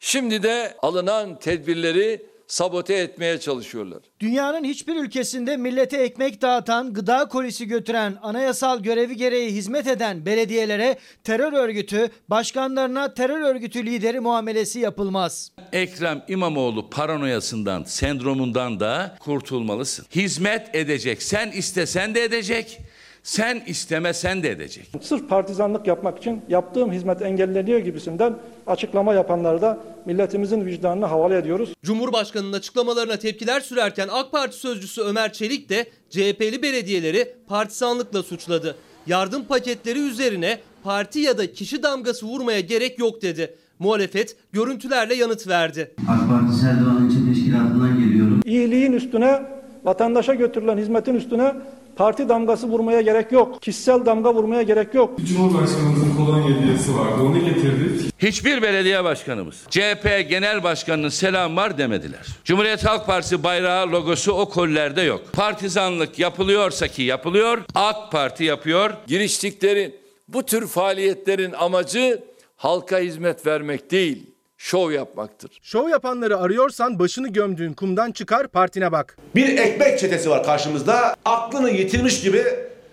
Şimdi 0.00 0.42
de 0.42 0.76
alınan 0.82 1.38
tedbirleri 1.38 2.26
sabote 2.48 2.94
etmeye 2.94 3.40
çalışıyorlar. 3.40 4.02
Dünyanın 4.20 4.64
hiçbir 4.64 4.96
ülkesinde 4.96 5.56
millete 5.56 5.96
ekmek 5.96 6.42
dağıtan, 6.42 6.92
gıda 6.92 7.28
kolisi 7.28 7.66
götüren, 7.66 8.16
anayasal 8.22 8.80
görevi 8.80 9.16
gereği 9.16 9.50
hizmet 9.52 9.86
eden 9.86 10.26
belediyelere 10.26 10.98
terör 11.24 11.52
örgütü, 11.52 12.08
başkanlarına 12.28 13.14
terör 13.14 13.40
örgütü 13.40 13.86
lideri 13.86 14.20
muamelesi 14.20 14.80
yapılmaz. 14.80 15.52
Ekrem 15.72 16.22
İmamoğlu 16.28 16.90
paranoyasından, 16.90 17.84
sendromundan 17.84 18.80
da 18.80 19.16
kurtulmalısın. 19.20 20.06
Hizmet 20.14 20.74
edecek. 20.74 21.22
Sen 21.22 21.50
istesen 21.50 22.14
de 22.14 22.22
edecek. 22.24 22.80
Sen 23.24 23.62
istemesen 23.66 24.42
de 24.42 24.50
edecek. 24.50 24.90
Sırf 25.00 25.28
partizanlık 25.28 25.86
yapmak 25.86 26.18
için 26.18 26.40
yaptığım 26.48 26.92
hizmet 26.92 27.22
engelleniyor 27.22 27.78
gibisinden 27.78 28.34
açıklama 28.66 29.14
yapanları 29.14 29.62
da 29.62 29.78
milletimizin 30.06 30.66
vicdanına 30.66 31.10
havale 31.10 31.36
ediyoruz. 31.36 31.74
Cumhurbaşkanının 31.82 32.52
açıklamalarına 32.52 33.16
tepkiler 33.16 33.60
sürerken 33.60 34.08
AK 34.12 34.32
Parti 34.32 34.56
sözcüsü 34.56 35.02
Ömer 35.02 35.32
Çelik 35.32 35.68
de 35.68 35.86
CHP'li 36.10 36.62
belediyeleri 36.62 37.34
partisanlıkla 37.48 38.22
suçladı. 38.22 38.76
Yardım 39.06 39.44
paketleri 39.44 39.98
üzerine 39.98 40.58
parti 40.82 41.18
ya 41.18 41.38
da 41.38 41.52
kişi 41.52 41.82
damgası 41.82 42.26
vurmaya 42.26 42.60
gerek 42.60 42.98
yok 42.98 43.22
dedi. 43.22 43.54
Muhalefet 43.78 44.36
görüntülerle 44.52 45.14
yanıt 45.14 45.48
verdi. 45.48 45.94
AK 46.08 46.28
Parti 46.28 46.56
Serdivan 46.60 47.10
İlçe 47.10 47.34
Teşkilatı'ndan 47.34 47.98
geliyorum. 47.98 48.40
İyiliğin 48.44 48.92
üstüne, 48.92 49.42
vatandaşa 49.84 50.34
götürülen 50.34 50.78
hizmetin 50.78 51.14
üstüne 51.14 51.54
parti 51.96 52.28
damgası 52.28 52.66
vurmaya 52.66 53.00
gerek 53.00 53.32
yok. 53.32 53.62
Kişisel 53.62 54.06
damga 54.06 54.34
vurmaya 54.34 54.62
gerek 54.62 54.94
yok. 54.94 55.18
Cumhurbaşkanımızın 55.24 56.16
kolonya 56.16 56.56
hediyesi 56.56 56.94
vardı. 56.98 57.22
Onu 57.22 57.44
getirdik. 57.44 58.14
Hiçbir 58.18 58.62
belediye 58.62 59.04
başkanımız 59.04 59.56
CHP 59.70 60.26
Genel 60.28 60.62
Başkanı'nın 60.62 61.08
selam 61.08 61.56
var 61.56 61.78
demediler. 61.78 62.26
Cumhuriyet 62.44 62.84
Halk 62.84 63.06
Partisi 63.06 63.42
bayrağı 63.42 63.92
logosu 63.92 64.32
o 64.32 64.48
kollerde 64.48 65.02
yok. 65.02 65.22
Partizanlık 65.32 66.18
yapılıyorsa 66.18 66.88
ki 66.88 67.02
yapılıyor, 67.02 67.58
AK 67.74 68.12
Parti 68.12 68.44
yapıyor. 68.44 68.90
Giriştiklerin 69.06 69.94
bu 70.28 70.42
tür 70.42 70.66
faaliyetlerin 70.66 71.52
amacı 71.52 72.22
halka 72.56 72.98
hizmet 72.98 73.46
vermek 73.46 73.90
değil, 73.90 74.33
şov 74.56 74.92
yapmaktır. 74.92 75.58
Şov 75.62 75.88
yapanları 75.88 76.38
arıyorsan 76.38 76.98
başını 76.98 77.28
gömdüğün 77.28 77.72
kumdan 77.72 78.12
çıkar 78.12 78.48
partine 78.48 78.92
bak. 78.92 79.16
Bir 79.34 79.58
ekmek 79.58 79.98
çetesi 79.98 80.30
var 80.30 80.44
karşımızda. 80.44 81.16
Aklını 81.24 81.70
yitirmiş 81.70 82.22
gibi 82.22 82.44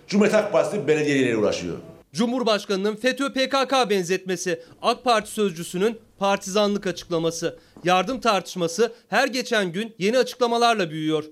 Cumhuriyet 0.06 0.34
Halk 0.34 0.52
Partisi 0.52 0.88
belediyeleriyle 0.88 1.36
uğraşıyor. 1.36 1.76
Cumhurbaşkanının 2.12 2.96
FETÖ 2.96 3.32
PKK 3.32 3.90
benzetmesi, 3.90 4.62
AK 4.82 5.04
Parti 5.04 5.30
sözcüsünün 5.30 5.98
partizanlık 6.18 6.86
açıklaması, 6.86 7.58
yardım 7.84 8.20
tartışması 8.20 8.92
her 9.08 9.28
geçen 9.28 9.72
gün 9.72 9.94
yeni 9.98 10.18
açıklamalarla 10.18 10.90
büyüyor. 10.90 11.24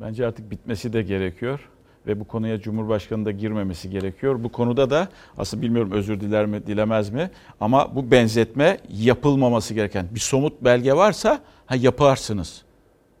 Bence 0.00 0.26
artık 0.26 0.50
bitmesi 0.50 0.92
de 0.92 1.02
gerekiyor 1.02 1.60
ve 2.06 2.20
bu 2.20 2.24
konuya 2.24 2.60
Cumhurbaşkanı 2.60 3.24
da 3.24 3.30
girmemesi 3.30 3.90
gerekiyor. 3.90 4.44
Bu 4.44 4.48
konuda 4.48 4.90
da 4.90 5.08
aslında 5.38 5.62
bilmiyorum 5.62 5.92
özür 5.92 6.20
diler 6.20 6.46
mi 6.46 6.66
dilemez 6.66 7.10
mi 7.10 7.30
ama 7.60 7.96
bu 7.96 8.10
benzetme 8.10 8.78
yapılmaması 8.88 9.74
gereken 9.74 10.06
bir 10.14 10.20
somut 10.20 10.64
belge 10.64 10.92
varsa 10.92 11.40
ha 11.66 11.76
yaparsınız. 11.76 12.62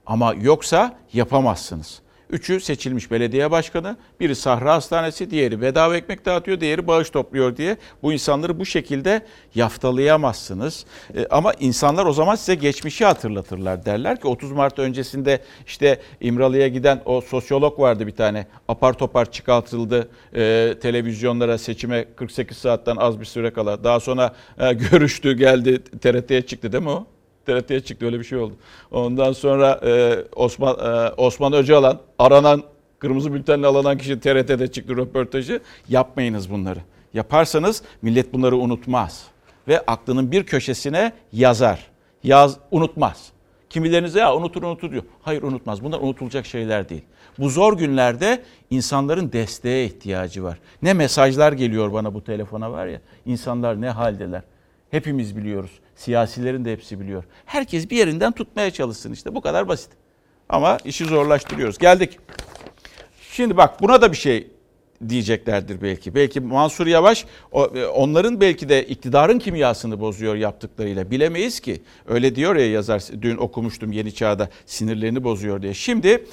Ama 0.06 0.34
yoksa 0.34 0.98
yapamazsınız. 1.12 2.02
Üçü 2.30 2.60
seçilmiş 2.60 3.10
belediye 3.10 3.50
başkanı, 3.50 3.96
biri 4.20 4.34
Sahra 4.34 4.74
Hastanesi, 4.74 5.30
diğeri 5.30 5.60
bedava 5.60 5.96
ekmek 5.96 6.24
dağıtıyor, 6.24 6.60
diğeri 6.60 6.86
bağış 6.86 7.10
topluyor 7.10 7.56
diye 7.56 7.76
bu 8.02 8.12
insanları 8.12 8.58
bu 8.58 8.66
şekilde 8.66 9.26
yaftalayamazsınız. 9.54 10.86
E, 11.16 11.26
ama 11.30 11.52
insanlar 11.60 12.06
o 12.06 12.12
zaman 12.12 12.34
size 12.34 12.54
geçmişi 12.54 13.04
hatırlatırlar. 13.04 13.84
Derler 13.84 14.20
ki 14.20 14.26
30 14.26 14.52
Mart 14.52 14.78
öncesinde 14.78 15.40
işte 15.66 16.00
İmralı'ya 16.20 16.68
giden 16.68 17.02
o 17.04 17.20
sosyolog 17.20 17.80
vardı 17.80 18.06
bir 18.06 18.16
tane. 18.16 18.46
Apar 18.68 18.92
topar 18.92 19.32
çıkartıldı 19.32 20.08
e, 20.34 20.74
televizyonlara 20.82 21.58
seçime 21.58 22.04
48 22.16 22.56
saatten 22.56 22.96
az 22.96 23.20
bir 23.20 23.24
süre 23.24 23.52
kala. 23.52 23.84
Daha 23.84 24.00
sonra 24.00 24.34
e, 24.58 24.72
görüştü 24.72 25.32
geldi 25.32 25.84
TRT'ye 26.00 26.42
çıktı 26.42 26.72
değil 26.72 26.84
mi 26.84 26.90
o? 26.90 27.15
TRT'ye 27.46 27.80
çıktı 27.80 28.06
öyle 28.06 28.18
bir 28.18 28.24
şey 28.24 28.38
oldu. 28.38 28.54
Ondan 28.90 29.32
sonra 29.32 29.80
e, 29.84 30.24
Osman 30.36 30.76
e, 30.78 31.10
Osman 31.10 31.52
Öcalan 31.52 32.00
aranan 32.18 32.62
kırmızı 32.98 33.34
bültenle 33.34 33.66
alınan 33.66 33.98
kişi 33.98 34.20
TRT'de 34.20 34.72
çıktı 34.72 34.96
röportajı. 34.96 35.60
Yapmayınız 35.88 36.50
bunları. 36.50 36.78
Yaparsanız 37.14 37.82
millet 38.02 38.32
bunları 38.32 38.56
unutmaz 38.56 39.26
ve 39.68 39.80
aklının 39.80 40.32
bir 40.32 40.44
köşesine 40.44 41.12
yazar. 41.32 41.86
Yaz 42.22 42.56
unutmaz. 42.70 43.32
Kimileriniz 43.70 44.14
ya 44.14 44.36
unutur 44.36 44.62
unutur 44.62 44.90
diyor. 44.90 45.02
Hayır 45.22 45.42
unutmaz. 45.42 45.84
Bunlar 45.84 46.00
unutulacak 46.00 46.46
şeyler 46.46 46.88
değil. 46.88 47.02
Bu 47.38 47.48
zor 47.48 47.78
günlerde 47.78 48.42
insanların 48.70 49.32
desteğe 49.32 49.84
ihtiyacı 49.84 50.44
var. 50.44 50.58
Ne 50.82 50.94
mesajlar 50.94 51.52
geliyor 51.52 51.92
bana 51.92 52.14
bu 52.14 52.24
telefona 52.24 52.72
var 52.72 52.86
ya. 52.86 53.00
İnsanlar 53.26 53.80
ne 53.80 53.90
haldeler. 53.90 54.42
Hepimiz 54.90 55.36
biliyoruz. 55.36 55.70
Siyasilerin 55.96 56.64
de 56.64 56.72
hepsi 56.72 57.00
biliyor. 57.00 57.24
Herkes 57.46 57.90
bir 57.90 57.96
yerinden 57.96 58.32
tutmaya 58.32 58.70
çalışsın 58.70 59.12
işte. 59.12 59.34
Bu 59.34 59.40
kadar 59.40 59.68
basit. 59.68 59.90
Ama 60.48 60.78
işi 60.84 61.04
zorlaştırıyoruz. 61.04 61.78
Geldik. 61.78 62.18
Şimdi 63.32 63.56
bak 63.56 63.82
buna 63.82 64.02
da 64.02 64.12
bir 64.12 64.16
şey 64.16 64.50
diyeceklerdir 65.08 65.82
belki. 65.82 66.14
Belki 66.14 66.40
Mansur 66.40 66.86
Yavaş 66.86 67.24
onların 67.94 68.40
belki 68.40 68.68
de 68.68 68.86
iktidarın 68.86 69.38
kimyasını 69.38 70.00
bozuyor 70.00 70.34
yaptıklarıyla. 70.34 71.10
Bilemeyiz 71.10 71.60
ki. 71.60 71.82
Öyle 72.06 72.34
diyor 72.34 72.56
ya 72.56 72.70
yazar 72.70 73.02
dün 73.22 73.36
okumuştum 73.36 73.92
Yeni 73.92 74.14
Çağ'da 74.14 74.48
sinirlerini 74.66 75.24
bozuyor 75.24 75.62
diye. 75.62 75.74
Şimdi 75.74 76.24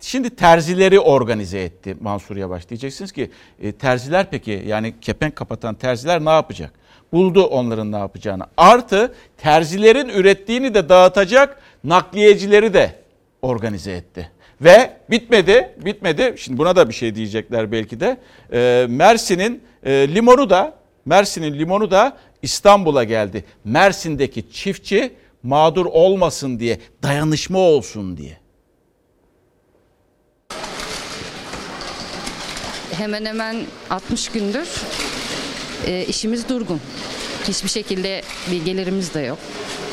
şimdi 0.00 0.30
terzileri 0.30 1.00
organize 1.00 1.58
etti 1.58 1.96
Mansur 2.00 2.36
Yavaş. 2.36 2.68
Diyeceksiniz 2.68 3.12
ki 3.12 3.30
e, 3.62 3.72
terziler 3.72 4.30
peki 4.30 4.62
yani 4.66 4.94
kepenk 5.00 5.36
kapatan 5.36 5.74
terziler 5.74 6.24
ne 6.24 6.30
yapacak? 6.30 6.72
Buldu 7.12 7.44
onların 7.44 7.92
ne 7.92 7.98
yapacağını. 7.98 8.44
Artı 8.56 9.14
terzilerin 9.36 10.08
ürettiğini 10.08 10.74
de 10.74 10.88
dağıtacak 10.88 11.62
nakliyecileri 11.84 12.74
de 12.74 12.94
organize 13.42 13.92
etti. 13.92 14.30
Ve 14.60 14.96
bitmedi, 15.10 15.74
bitmedi. 15.84 16.34
Şimdi 16.38 16.58
buna 16.58 16.76
da 16.76 16.88
bir 16.88 16.94
şey 16.94 17.14
diyecekler 17.14 17.72
belki 17.72 18.00
de. 18.00 18.16
E, 18.52 18.86
Mersin'in 18.88 19.62
e, 19.84 20.14
limonu 20.14 20.50
da, 20.50 20.74
Mersin'in 21.04 21.58
limonu 21.58 21.90
da 21.90 22.16
İstanbul'a 22.42 23.04
geldi. 23.04 23.44
Mersin'deki 23.64 24.52
çiftçi 24.52 25.12
mağdur 25.42 25.86
olmasın 25.86 26.58
diye, 26.58 26.78
dayanışma 27.02 27.58
olsun 27.58 28.16
diye. 28.16 28.38
Hemen 32.92 33.24
hemen 33.24 33.56
60 33.90 34.28
gündür 34.28 34.68
e, 35.86 36.04
işimiz 36.04 36.48
durgun. 36.48 36.80
Hiçbir 37.48 37.68
şekilde 37.68 38.22
bir 38.50 38.64
gelirimiz 38.64 39.14
de 39.14 39.20
yok. 39.20 39.38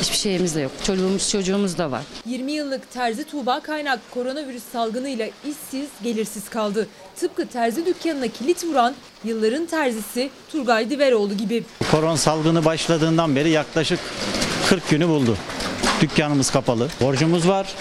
Hiçbir 0.01 0.17
şeyimiz 0.17 0.55
de 0.55 0.61
yok. 0.61 0.71
Çocuğumuz 0.83 1.29
çocuğumuz 1.29 1.77
da 1.77 1.91
var. 1.91 2.01
20 2.25 2.51
yıllık 2.51 2.91
terzi 2.91 3.23
Tuğba 3.23 3.59
Kaynak 3.59 3.99
koronavirüs 4.11 4.63
salgınıyla 4.73 5.27
işsiz, 5.27 5.89
gelirsiz 6.03 6.49
kaldı. 6.49 6.87
Tıpkı 7.15 7.47
terzi 7.47 7.85
dükkanına 7.85 8.27
kilit 8.27 8.63
vuran 8.63 8.95
yılların 9.23 9.65
terzisi 9.65 10.29
Turgay 10.51 10.89
Diveroğlu 10.89 11.37
gibi. 11.37 11.63
Koron 11.91 12.15
salgını 12.15 12.65
başladığından 12.65 13.35
beri 13.35 13.49
yaklaşık 13.49 13.99
40 14.69 14.89
günü 14.89 15.07
buldu. 15.07 15.37
Dükkanımız 16.01 16.51
kapalı. 16.51 16.87
Borcumuz 17.01 17.47
var. 17.47 17.73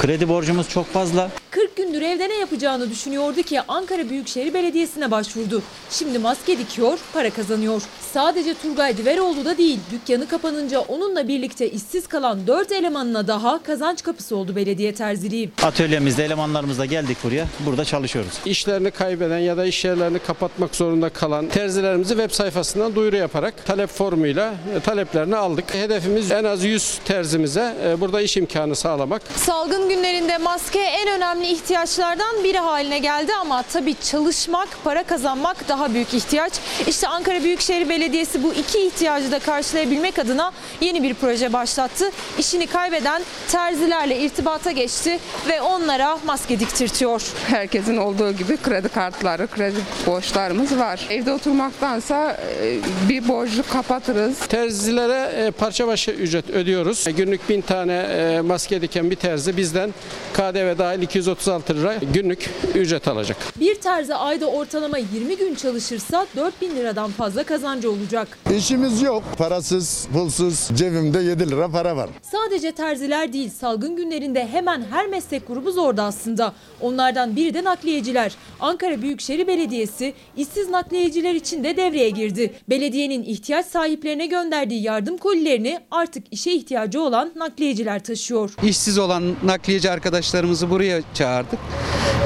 Kredi 0.00 0.28
borcumuz 0.28 0.68
çok 0.68 0.92
fazla. 0.92 1.30
40 1.50 1.61
gündür 1.82 2.02
evde 2.02 2.28
ne 2.28 2.34
yapacağını 2.34 2.90
düşünüyordu 2.90 3.42
ki 3.42 3.60
Ankara 3.68 4.10
Büyükşehir 4.10 4.54
Belediyesi'ne 4.54 5.10
başvurdu. 5.10 5.62
Şimdi 5.90 6.18
maske 6.18 6.58
dikiyor, 6.58 6.98
para 7.12 7.30
kazanıyor. 7.30 7.82
Sadece 8.12 8.54
Turgay 8.54 8.96
Diveroğlu 8.96 9.44
da 9.44 9.58
değil, 9.58 9.78
dükkanı 9.92 10.28
kapanınca 10.28 10.80
onunla 10.80 11.28
birlikte 11.28 11.70
işsiz 11.70 12.06
kalan 12.06 12.46
4 12.46 12.72
elemanına 12.72 13.26
daha 13.26 13.62
kazanç 13.62 14.02
kapısı 14.02 14.36
oldu 14.36 14.56
belediye 14.56 14.94
terziliği. 14.94 15.50
Atölyemizde 15.62 16.24
elemanlarımızla 16.24 16.84
geldik 16.84 17.16
buraya. 17.24 17.46
Burada 17.66 17.84
çalışıyoruz. 17.84 18.32
İşlerini 18.46 18.90
kaybeden 18.90 19.38
ya 19.38 19.56
da 19.56 19.64
iş 19.64 19.84
yerlerini 19.84 20.18
kapatmak 20.18 20.74
zorunda 20.76 21.08
kalan 21.08 21.48
terzilerimizi 21.48 22.14
web 22.14 22.30
sayfasından 22.30 22.94
duyuru 22.94 23.16
yaparak 23.16 23.66
talep 23.66 23.90
formuyla 23.90 24.54
e, 24.76 24.80
taleplerini 24.80 25.36
aldık. 25.36 25.74
Hedefimiz 25.74 26.32
en 26.32 26.44
az 26.44 26.64
100 26.64 26.98
terzimize 27.04 27.74
e, 27.84 28.00
burada 28.00 28.20
iş 28.20 28.36
imkanı 28.36 28.76
sağlamak. 28.76 29.22
Salgın 29.36 29.88
günlerinde 29.88 30.38
maske 30.38 30.80
en 30.80 31.08
önemli 31.08 31.46
ihtiyaçlardan 31.46 32.44
biri 32.44 32.58
haline 32.58 32.98
geldi 32.98 33.32
ama 33.40 33.62
tabii 33.62 33.94
çalışmak, 34.10 34.68
para 34.84 35.02
kazanmak 35.02 35.68
daha 35.68 35.94
büyük 35.94 36.14
ihtiyaç. 36.14 36.52
İşte 36.86 37.08
Ankara 37.08 37.44
Büyükşehir 37.44 37.88
Belediyesi 37.88 38.01
bu 38.42 38.54
iki 38.54 38.86
ihtiyacı 38.86 39.32
da 39.32 39.38
karşılayabilmek 39.38 40.18
adına 40.18 40.52
yeni 40.80 41.02
bir 41.02 41.14
proje 41.14 41.52
başlattı. 41.52 42.10
İşini 42.38 42.66
kaybeden 42.66 43.22
terzilerle 43.48 44.18
irtibata 44.18 44.70
geçti 44.70 45.18
ve 45.48 45.60
onlara 45.60 46.18
maske 46.26 46.60
diktirtiyor. 46.60 47.22
Herkesin 47.46 47.96
olduğu 47.96 48.32
gibi 48.32 48.56
kredi 48.56 48.88
kartları, 48.88 49.46
kredi 49.46 49.76
borçlarımız 50.06 50.78
var. 50.78 51.06
Evde 51.10 51.32
oturmaktansa 51.32 52.36
e, 52.62 52.78
bir 53.08 53.28
borcu 53.28 53.62
kapatırız. 53.68 54.38
Terzilere 54.38 55.46
e, 55.46 55.50
parça 55.50 55.86
başı 55.86 56.10
ücret 56.10 56.50
ödüyoruz. 56.50 57.04
Günlük 57.16 57.48
bin 57.48 57.60
tane 57.60 57.92
e, 57.92 58.40
maske 58.40 58.82
diken 58.82 59.10
bir 59.10 59.16
terzi 59.16 59.56
bizden 59.56 59.94
KDV 60.34 60.78
dahil 60.78 61.02
236 61.02 61.74
lira 61.74 61.94
günlük 62.14 62.50
ücret 62.74 63.08
alacak. 63.08 63.36
Bir 63.60 63.74
terzi 63.74 64.14
ayda 64.14 64.46
ortalama 64.46 64.98
20 64.98 65.36
gün 65.36 65.54
çalışırsa 65.54 66.26
4000 66.36 66.76
liradan 66.76 67.10
fazla 67.10 67.44
kazancı 67.44 67.91
olacak. 67.92 68.38
İşimiz 68.58 69.02
yok. 69.02 69.22
Parasız, 69.38 70.08
pulsuz, 70.12 70.68
cebimde 70.74 71.18
7 71.22 71.50
lira 71.50 71.68
para 71.68 71.96
var. 71.96 72.10
Sadece 72.22 72.72
terziler 72.72 73.32
değil 73.32 73.50
salgın 73.50 73.96
günlerinde 73.96 74.48
hemen 74.52 74.84
her 74.90 75.06
meslek 75.06 75.48
grubu 75.48 75.72
zorda 75.72 76.02
aslında. 76.02 76.52
Onlardan 76.80 77.36
biri 77.36 77.54
de 77.54 77.64
nakliyeciler. 77.64 78.32
Ankara 78.60 79.02
Büyükşehir 79.02 79.46
Belediyesi 79.46 80.14
işsiz 80.36 80.68
nakliyeciler 80.68 81.34
için 81.34 81.64
de 81.64 81.76
devreye 81.76 82.10
girdi. 82.10 82.54
Belediyenin 82.70 83.22
ihtiyaç 83.22 83.66
sahiplerine 83.66 84.26
gönderdiği 84.26 84.82
yardım 84.82 85.16
kolilerini 85.16 85.80
artık 85.90 86.24
işe 86.30 86.52
ihtiyacı 86.52 87.00
olan 87.00 87.32
nakliyeciler 87.36 88.04
taşıyor. 88.04 88.50
İşsiz 88.64 88.98
olan 88.98 89.36
nakliyeci 89.44 89.90
arkadaşlarımızı 89.90 90.70
buraya 90.70 91.00
çağırdık. 91.14 91.58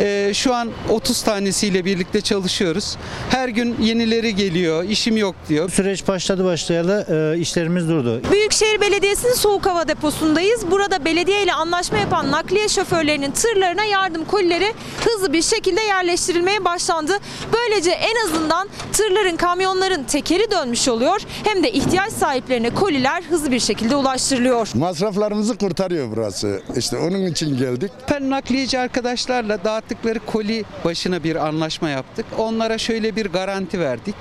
Ee, 0.00 0.30
şu 0.34 0.54
an 0.54 0.68
30 0.90 1.22
tanesiyle 1.22 1.84
birlikte 1.84 2.20
çalışıyoruz. 2.20 2.96
Her 3.30 3.48
gün 3.48 3.76
yenileri 3.80 4.34
geliyor, 4.34 4.84
işim 4.84 5.16
yok 5.16 5.34
diyor. 5.48 5.55
Süreç 5.68 6.08
başladı 6.08 6.44
başlayalı 6.44 7.06
e, 7.34 7.38
işlerimiz 7.38 7.88
durdu. 7.88 8.20
Büyükşehir 8.32 8.80
Belediyesi'nin 8.80 9.32
soğuk 9.32 9.66
hava 9.66 9.88
deposundayız. 9.88 10.70
Burada 10.70 11.04
belediye 11.04 11.42
ile 11.42 11.52
anlaşma 11.52 11.98
yapan 11.98 12.30
nakliye 12.30 12.68
şoförlerinin 12.68 13.30
tırlarına 13.30 13.84
yardım 13.84 14.24
kolileri 14.24 14.74
hızlı 15.04 15.32
bir 15.32 15.42
şekilde 15.42 15.80
yerleştirilmeye 15.80 16.64
başlandı. 16.64 17.12
Böylece 17.52 17.90
en 17.90 18.26
azından 18.28 18.68
tırların, 18.92 19.36
kamyonların 19.36 20.04
tekeri 20.04 20.50
dönmüş 20.50 20.88
oluyor. 20.88 21.20
Hem 21.44 21.62
de 21.62 21.72
ihtiyaç 21.72 22.12
sahiplerine 22.12 22.70
koliler 22.70 23.22
hızlı 23.30 23.50
bir 23.50 23.60
şekilde 23.60 23.96
ulaştırılıyor. 23.96 24.68
Masraflarımızı 24.74 25.56
kurtarıyor 25.56 26.08
burası. 26.16 26.62
İşte 26.76 26.96
onun 26.96 27.26
için 27.26 27.58
geldik. 27.58 27.92
Ben 28.10 28.30
nakliyeci 28.30 28.78
arkadaşlarla 28.78 29.64
dağıttıkları 29.64 30.18
koli 30.26 30.64
başına 30.84 31.24
bir 31.24 31.46
anlaşma 31.46 31.88
yaptık. 31.88 32.26
Onlara 32.38 32.78
şöyle 32.78 33.16
bir 33.16 33.26
garanti 33.26 33.80
verdik. 33.80 34.16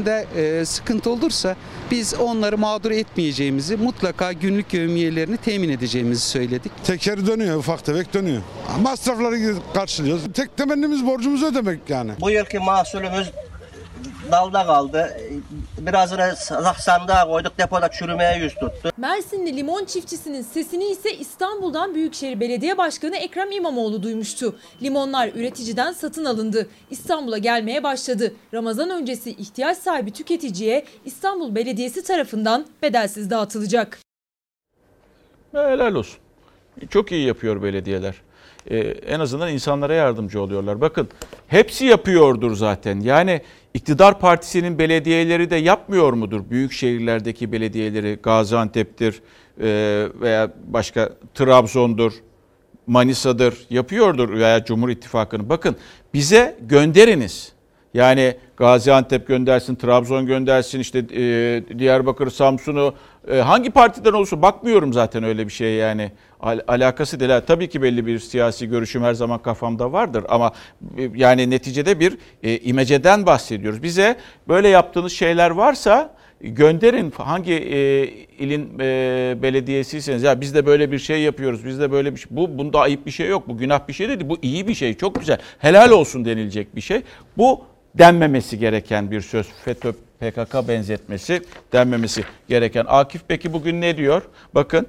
Maliyetlerinde 0.00 0.60
e, 0.60 0.64
sıkıntı 0.64 1.10
olursa 1.10 1.56
biz 1.90 2.14
onları 2.14 2.58
mağdur 2.58 2.90
etmeyeceğimizi, 2.90 3.76
mutlaka 3.76 4.32
günlük 4.32 4.74
yevmiyelerini 4.74 5.36
temin 5.36 5.68
edeceğimizi 5.68 6.22
söyledik. 6.22 6.72
Tekeri 6.84 7.26
dönüyor, 7.26 7.56
ufak 7.56 7.84
tefek 7.84 8.14
dönüyor. 8.14 8.42
Masrafları 8.82 9.54
karşılıyoruz. 9.74 10.22
Tek 10.34 10.56
temennimiz 10.56 11.06
borcumuzu 11.06 11.46
ödemek 11.46 11.80
yani. 11.88 12.12
Bu 12.20 12.30
yılki 12.30 12.58
mahsulümüz 12.58 13.30
dalda 14.32 14.66
kaldı. 14.66 15.16
Birazını 15.78 16.34
sandığa 16.78 17.28
koyduk 17.28 17.58
depoda 17.58 17.90
çürümeye 17.90 18.38
yüz 18.38 18.54
tuttu. 18.54 18.90
Mersinli 18.96 19.56
limon 19.56 19.84
çiftçisinin 19.84 20.42
sesini 20.42 20.84
ise 20.84 21.14
İstanbul'dan 21.14 21.94
Büyükşehir 21.94 22.40
Belediye 22.40 22.78
Başkanı 22.78 23.16
Ekrem 23.16 23.52
İmamoğlu 23.52 24.02
duymuştu. 24.02 24.56
Limonlar 24.82 25.28
üreticiden 25.28 25.92
satın 25.92 26.24
alındı. 26.24 26.68
İstanbul'a 26.90 27.38
gelmeye 27.38 27.82
başladı. 27.82 28.34
Ramazan 28.54 28.90
öncesi 28.90 29.30
ihtiyaç 29.30 29.78
sahibi 29.78 30.10
tüketiciye 30.12 30.84
İstanbul 31.04 31.54
Belediyesi 31.54 32.04
tarafından 32.04 32.66
bedelsiz 32.82 33.30
dağıtılacak. 33.30 33.98
Helal 35.52 35.94
olsun. 35.94 36.18
Çok 36.90 37.12
iyi 37.12 37.26
yapıyor 37.26 37.62
belediyeler. 37.62 38.14
Ee, 38.66 38.78
en 38.78 39.20
azından 39.20 39.52
insanlara 39.52 39.94
yardımcı 39.94 40.42
oluyorlar. 40.42 40.80
Bakın 40.80 41.08
hepsi 41.46 41.84
yapıyordur 41.84 42.54
zaten. 42.54 43.00
Yani 43.00 43.40
iktidar 43.74 44.20
partisinin 44.20 44.78
belediyeleri 44.78 45.50
de 45.50 45.56
yapmıyor 45.56 46.12
mudur? 46.12 46.40
Büyük 46.50 46.72
şehirlerdeki 46.72 47.52
belediyeleri 47.52 48.18
Gaziantep'tir 48.22 49.22
e, 49.60 50.08
veya 50.20 50.52
başka 50.66 51.10
Trabzon'dur, 51.34 52.12
Manisa'dır 52.86 53.66
yapıyordur 53.70 54.30
veya 54.30 54.64
Cumhur 54.64 54.88
İttifakı'nı. 54.88 55.48
Bakın 55.48 55.76
bize 56.14 56.56
gönderiniz. 56.60 57.52
Yani 57.94 58.34
Gaziantep 58.56 59.26
göndersin, 59.26 59.74
Trabzon 59.74 60.26
göndersin, 60.26 60.80
işte 60.80 60.98
e, 60.98 61.78
Diyarbakır, 61.78 62.30
Samsun'u 62.30 62.94
e, 63.30 63.36
hangi 63.36 63.70
partiden 63.70 64.12
olursa 64.12 64.42
bakmıyorum 64.42 64.92
zaten 64.92 65.24
öyle 65.24 65.46
bir 65.46 65.52
şeye 65.52 65.76
yani 65.76 66.12
Al- 66.40 66.60
alakası 66.68 67.20
değil. 67.20 67.40
Tabii 67.46 67.68
ki 67.68 67.82
belli 67.82 68.06
bir 68.06 68.18
siyasi 68.18 68.68
görüşüm 68.68 69.02
her 69.02 69.14
zaman 69.14 69.38
kafamda 69.38 69.92
vardır 69.92 70.24
ama 70.28 70.52
e, 70.98 71.10
yani 71.14 71.50
neticede 71.50 72.00
bir 72.00 72.18
e, 72.42 72.58
imeceden 72.58 73.26
bahsediyoruz. 73.26 73.82
Bize 73.82 74.16
böyle 74.48 74.68
yaptığınız 74.68 75.12
şeyler 75.12 75.50
varsa 75.50 76.14
gönderin 76.40 77.10
hangi 77.10 77.52
e, 77.52 78.04
ilin 78.38 78.78
e, 78.80 79.36
belediyesiyseniz 79.42 80.22
ya 80.22 80.40
biz 80.40 80.54
de 80.54 80.66
böyle 80.66 80.92
bir 80.92 80.98
şey 80.98 81.20
yapıyoruz. 81.20 81.64
Biz 81.66 81.80
de 81.80 81.92
böyle 81.92 82.14
bir 82.14 82.20
şey. 82.20 82.36
Bu 82.36 82.58
bunda 82.58 82.80
ayıp 82.80 83.06
bir 83.06 83.10
şey 83.10 83.28
yok. 83.28 83.48
Bu 83.48 83.58
günah 83.58 83.88
bir 83.88 83.92
şey 83.92 84.08
değil. 84.08 84.20
Bu 84.24 84.38
iyi 84.42 84.68
bir 84.68 84.74
şey. 84.74 84.94
Çok 84.94 85.20
güzel. 85.20 85.38
Helal 85.58 85.90
olsun 85.90 86.24
denilecek 86.24 86.76
bir 86.76 86.80
şey. 86.80 87.02
Bu 87.38 87.64
denmemesi 87.94 88.58
gereken 88.58 89.10
bir 89.10 89.20
söz. 89.20 89.46
FETÖ 89.64 89.92
PKK 89.92 90.68
benzetmesi 90.68 91.42
denmemesi 91.72 92.24
gereken. 92.48 92.84
Akif 92.88 93.22
peki 93.28 93.52
bugün 93.52 93.80
ne 93.80 93.96
diyor? 93.96 94.22
Bakın 94.54 94.86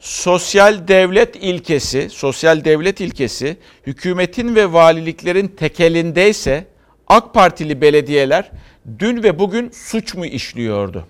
sosyal 0.00 0.88
devlet 0.88 1.36
ilkesi, 1.36 2.10
sosyal 2.10 2.64
devlet 2.64 3.00
ilkesi 3.00 3.56
hükümetin 3.86 4.54
ve 4.54 4.72
valiliklerin 4.72 5.48
tekelindeyse 5.48 6.64
AK 7.06 7.34
Partili 7.34 7.80
belediyeler 7.80 8.50
dün 8.98 9.22
ve 9.22 9.38
bugün 9.38 9.70
suç 9.70 10.14
mu 10.14 10.26
işliyordu? 10.26 11.06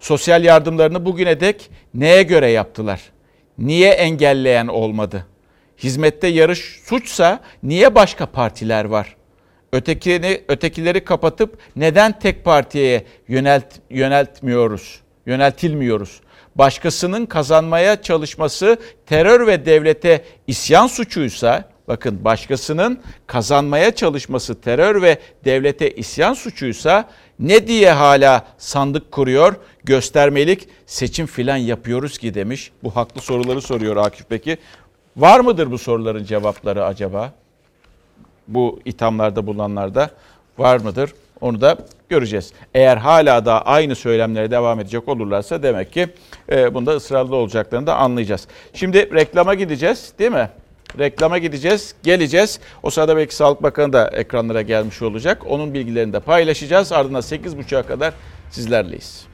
Sosyal 0.00 0.44
yardımlarını 0.44 1.04
bugüne 1.04 1.40
dek 1.40 1.70
neye 1.94 2.22
göre 2.22 2.50
yaptılar? 2.50 3.00
Niye 3.58 3.90
engelleyen 3.90 4.66
olmadı? 4.66 5.26
Hizmette 5.78 6.28
yarış 6.28 6.80
suçsa 6.84 7.40
niye 7.62 7.94
başka 7.94 8.26
partiler 8.26 8.84
var? 8.84 9.16
Ötekini, 9.72 10.40
ötekileri 10.48 11.04
kapatıp 11.04 11.58
neden 11.76 12.18
tek 12.18 12.44
partiye 12.44 13.04
yönelt, 13.28 13.64
yöneltmiyoruz, 13.90 15.00
yöneltilmiyoruz? 15.26 16.20
Başkasının 16.54 17.26
kazanmaya 17.26 18.02
çalışması 18.02 18.76
terör 19.06 19.46
ve 19.46 19.66
devlete 19.66 20.24
isyan 20.46 20.86
suçuysa, 20.86 21.68
bakın 21.88 22.24
başkasının 22.24 23.00
kazanmaya 23.26 23.94
çalışması 23.94 24.60
terör 24.60 25.02
ve 25.02 25.18
devlete 25.44 25.90
isyan 25.90 26.34
suçuysa 26.34 27.08
ne 27.38 27.66
diye 27.66 27.92
hala 27.92 28.46
sandık 28.58 29.12
kuruyor, 29.12 29.54
göstermelik 29.84 30.68
seçim 30.86 31.26
filan 31.26 31.56
yapıyoruz 31.56 32.18
ki 32.18 32.34
demiş. 32.34 32.70
Bu 32.82 32.96
haklı 32.96 33.20
soruları 33.20 33.60
soruyor 33.60 33.96
Akif 33.96 34.26
Peki. 34.28 34.56
Var 35.16 35.40
mıdır 35.40 35.70
bu 35.70 35.78
soruların 35.78 36.24
cevapları 36.24 36.84
acaba? 36.84 37.41
Bu 38.48 38.80
ithamlarda 38.84 39.46
bulunanlarda 39.46 40.10
var 40.58 40.80
mıdır? 40.80 41.12
Onu 41.40 41.60
da 41.60 41.76
göreceğiz. 42.08 42.52
Eğer 42.74 42.96
hala 42.96 43.44
da 43.44 43.66
aynı 43.66 43.94
söylemlere 43.94 44.50
devam 44.50 44.80
edecek 44.80 45.08
olurlarsa 45.08 45.62
demek 45.62 45.92
ki 45.92 46.08
e, 46.52 46.74
bunda 46.74 46.92
ısrarlı 46.92 47.36
olacaklarını 47.36 47.86
da 47.86 47.96
anlayacağız. 47.96 48.48
Şimdi 48.74 49.14
reklama 49.14 49.54
gideceğiz 49.54 50.12
değil 50.18 50.32
mi? 50.32 50.48
Reklama 50.98 51.38
gideceğiz, 51.38 51.94
geleceğiz. 52.02 52.60
O 52.82 52.90
sırada 52.90 53.16
belki 53.16 53.36
Sağlık 53.36 53.62
Bakanı 53.62 53.92
da 53.92 54.08
ekranlara 54.08 54.62
gelmiş 54.62 55.02
olacak. 55.02 55.42
Onun 55.48 55.74
bilgilerini 55.74 56.12
de 56.12 56.20
paylaşacağız. 56.20 56.92
Ardından 56.92 57.22
8.30'a 57.22 57.82
kadar 57.82 58.14
sizlerleyiz. 58.50 59.26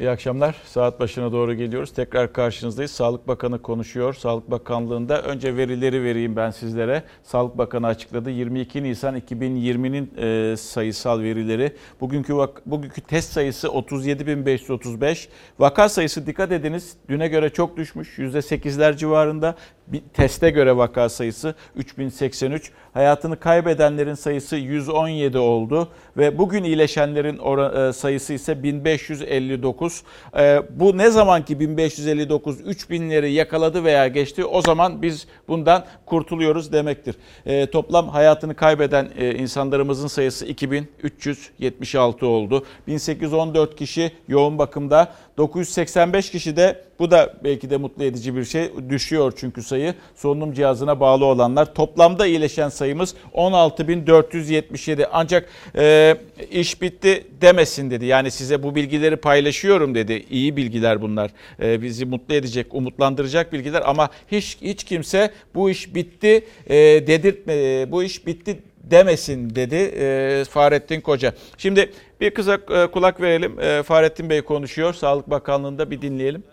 İyi 0.00 0.10
akşamlar. 0.10 0.56
Saat 0.64 1.00
başına 1.00 1.32
doğru 1.32 1.54
geliyoruz. 1.54 1.92
Tekrar 1.92 2.32
karşınızdayız. 2.32 2.90
Sağlık 2.90 3.28
Bakanı 3.28 3.62
konuşuyor. 3.62 4.14
Sağlık 4.14 4.50
Bakanlığı'nda 4.50 5.22
önce 5.22 5.56
verileri 5.56 6.02
vereyim 6.02 6.36
ben 6.36 6.50
sizlere. 6.50 7.02
Sağlık 7.22 7.58
Bakanı 7.58 7.86
açıkladı. 7.86 8.30
22 8.30 8.82
Nisan 8.82 9.18
2020'nin 9.18 10.12
e, 10.16 10.56
sayısal 10.56 11.20
verileri. 11.20 11.72
Bugünkü 12.00 12.34
bugünkü 12.66 13.00
test 13.00 13.32
sayısı 13.32 13.66
37.535. 13.66 15.28
Vaka 15.58 15.88
sayısı 15.88 16.26
dikkat 16.26 16.52
ediniz. 16.52 16.96
Düne 17.08 17.28
göre 17.28 17.50
çok 17.50 17.76
düşmüş. 17.76 18.18
%8'ler 18.18 18.96
civarında. 18.96 19.54
Bir 19.86 20.02
teste 20.14 20.50
göre 20.50 20.76
vaka 20.76 21.08
sayısı 21.08 21.54
3083. 21.76 22.70
Hayatını 22.94 23.40
kaybedenlerin 23.40 24.14
sayısı 24.14 24.56
117 24.56 25.38
oldu 25.38 25.88
ve 26.16 26.38
bugün 26.38 26.64
iyileşenlerin 26.64 27.88
e, 27.88 27.92
sayısı 27.92 28.32
ise 28.32 28.62
1559. 28.62 30.02
E, 30.38 30.62
Bu 30.70 30.98
ne 30.98 31.10
zamanki 31.10 31.60
1559 31.60 32.60
3000'leri 32.60 33.26
yakaladı 33.26 33.84
veya 33.84 34.08
geçti 34.08 34.44
o 34.44 34.62
zaman 34.62 35.02
biz 35.02 35.26
bundan 35.48 35.84
kurtuluyoruz 36.06 36.72
demektir. 36.72 37.16
E, 37.46 37.66
Toplam 37.66 38.08
hayatını 38.08 38.54
kaybeden 38.54 39.08
insanlarımızın 39.38 40.06
sayısı 40.08 40.46
2376 40.46 42.26
oldu. 42.26 42.64
1814 42.86 43.76
kişi 43.76 44.12
yoğun 44.28 44.58
bakımda, 44.58 45.12
985 45.36 46.30
kişi 46.30 46.56
de 46.56 46.84
bu 46.98 47.10
da 47.10 47.34
belki 47.44 47.70
de 47.70 47.76
mutlu 47.76 48.04
edici 48.04 48.36
bir 48.36 48.44
şey. 48.44 48.70
Düşüyor 48.88 49.32
çünkü 49.36 49.62
sayı. 49.62 49.94
Solunum 50.14 50.52
cihazına 50.52 51.00
bağlı 51.00 51.24
olanlar. 51.24 51.74
Toplamda 51.74 52.26
iyileşen 52.26 52.68
sayımız 52.68 53.14
16.477. 53.34 55.08
Ancak 55.12 55.48
e, 55.76 56.16
iş 56.50 56.82
bitti 56.82 57.26
demesin 57.40 57.90
dedi. 57.90 58.04
Yani 58.04 58.30
size 58.30 58.62
bu 58.62 58.74
bilgileri 58.74 59.16
paylaşıyorum 59.16 59.94
dedi. 59.94 60.24
İyi 60.30 60.56
bilgiler 60.56 61.02
bunlar. 61.02 61.30
E, 61.62 61.82
bizi 61.82 62.06
mutlu 62.06 62.34
edecek, 62.34 62.74
umutlandıracak 62.74 63.52
bilgiler 63.52 63.82
ama 63.86 64.08
hiç 64.32 64.58
hiç 64.62 64.84
kimse 64.84 65.30
bu 65.54 65.70
iş 65.70 65.94
bitti 65.94 66.44
e, 66.66 66.76
dedirtme. 67.06 67.92
Bu 67.92 68.02
iş 68.02 68.26
bitti 68.26 68.58
demesin 68.90 69.54
dedi 69.54 69.74
e, 69.74 70.44
Fahrettin 70.44 71.00
Koca. 71.00 71.34
Şimdi 71.58 71.90
Bir 72.20 72.30
kıza 72.30 72.54
e, 72.54 72.86
kulak 72.86 73.20
verelim. 73.20 73.60
E, 73.60 73.82
Fahrettin 73.82 74.30
Bey 74.30 74.42
konuşuyor. 74.42 74.94
Sağlık 74.94 75.30
Bakanlığı'nda 75.30 75.90
bir 75.90 76.02
dinleyelim. 76.02 76.44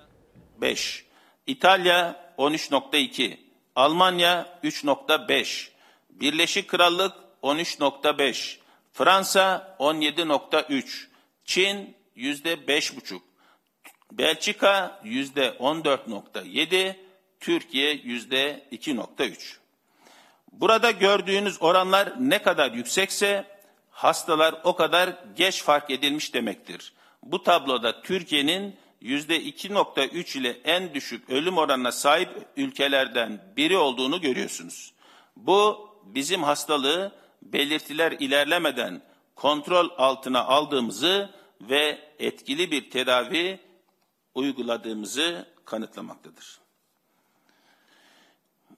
5. 0.64 1.05
İtalya 1.47 2.34
13.2. 2.38 3.38
Almanya 3.76 4.59
3.5. 4.64 5.70
Birleşik 6.09 6.68
Krallık 6.68 7.14
13.5. 7.43 8.57
Fransa 8.93 9.76
17.3. 9.80 11.05
Çin 11.45 11.95
%5.5. 12.18 13.20
Belçika 14.11 15.01
%14.7. 15.05 16.95
Türkiye 17.39 17.95
%2.3. 17.95 19.57
Burada 20.51 20.91
gördüğünüz 20.91 21.61
oranlar 21.61 22.14
ne 22.20 22.41
kadar 22.41 22.72
yüksekse 22.72 23.45
hastalar 23.91 24.55
o 24.64 24.76
kadar 24.76 25.09
geç 25.36 25.64
fark 25.64 25.89
edilmiş 25.89 26.34
demektir. 26.34 26.93
Bu 27.24 27.43
tabloda 27.43 28.01
Türkiye'nin 28.01 28.82
%2.3 29.04 30.38
ile 30.38 30.58
en 30.64 30.93
düşük 30.93 31.30
ölüm 31.30 31.58
oranına 31.58 31.91
sahip 31.91 32.30
ülkelerden 32.58 33.54
biri 33.58 33.78
olduğunu 33.78 34.22
görüyorsunuz. 34.22 34.93
Bu 35.36 35.89
bizim 36.04 36.43
hastalığı 36.43 37.12
belirtiler 37.41 38.12
ilerlemeden 38.12 39.01
kontrol 39.36 39.89
altına 39.97 40.45
aldığımızı 40.45 41.30
ve 41.62 41.99
etkili 42.20 42.72
bir 42.72 42.89
tedavi 42.89 43.60
uyguladığımızı 44.36 45.45
kanıtlamaktadır. 45.66 46.60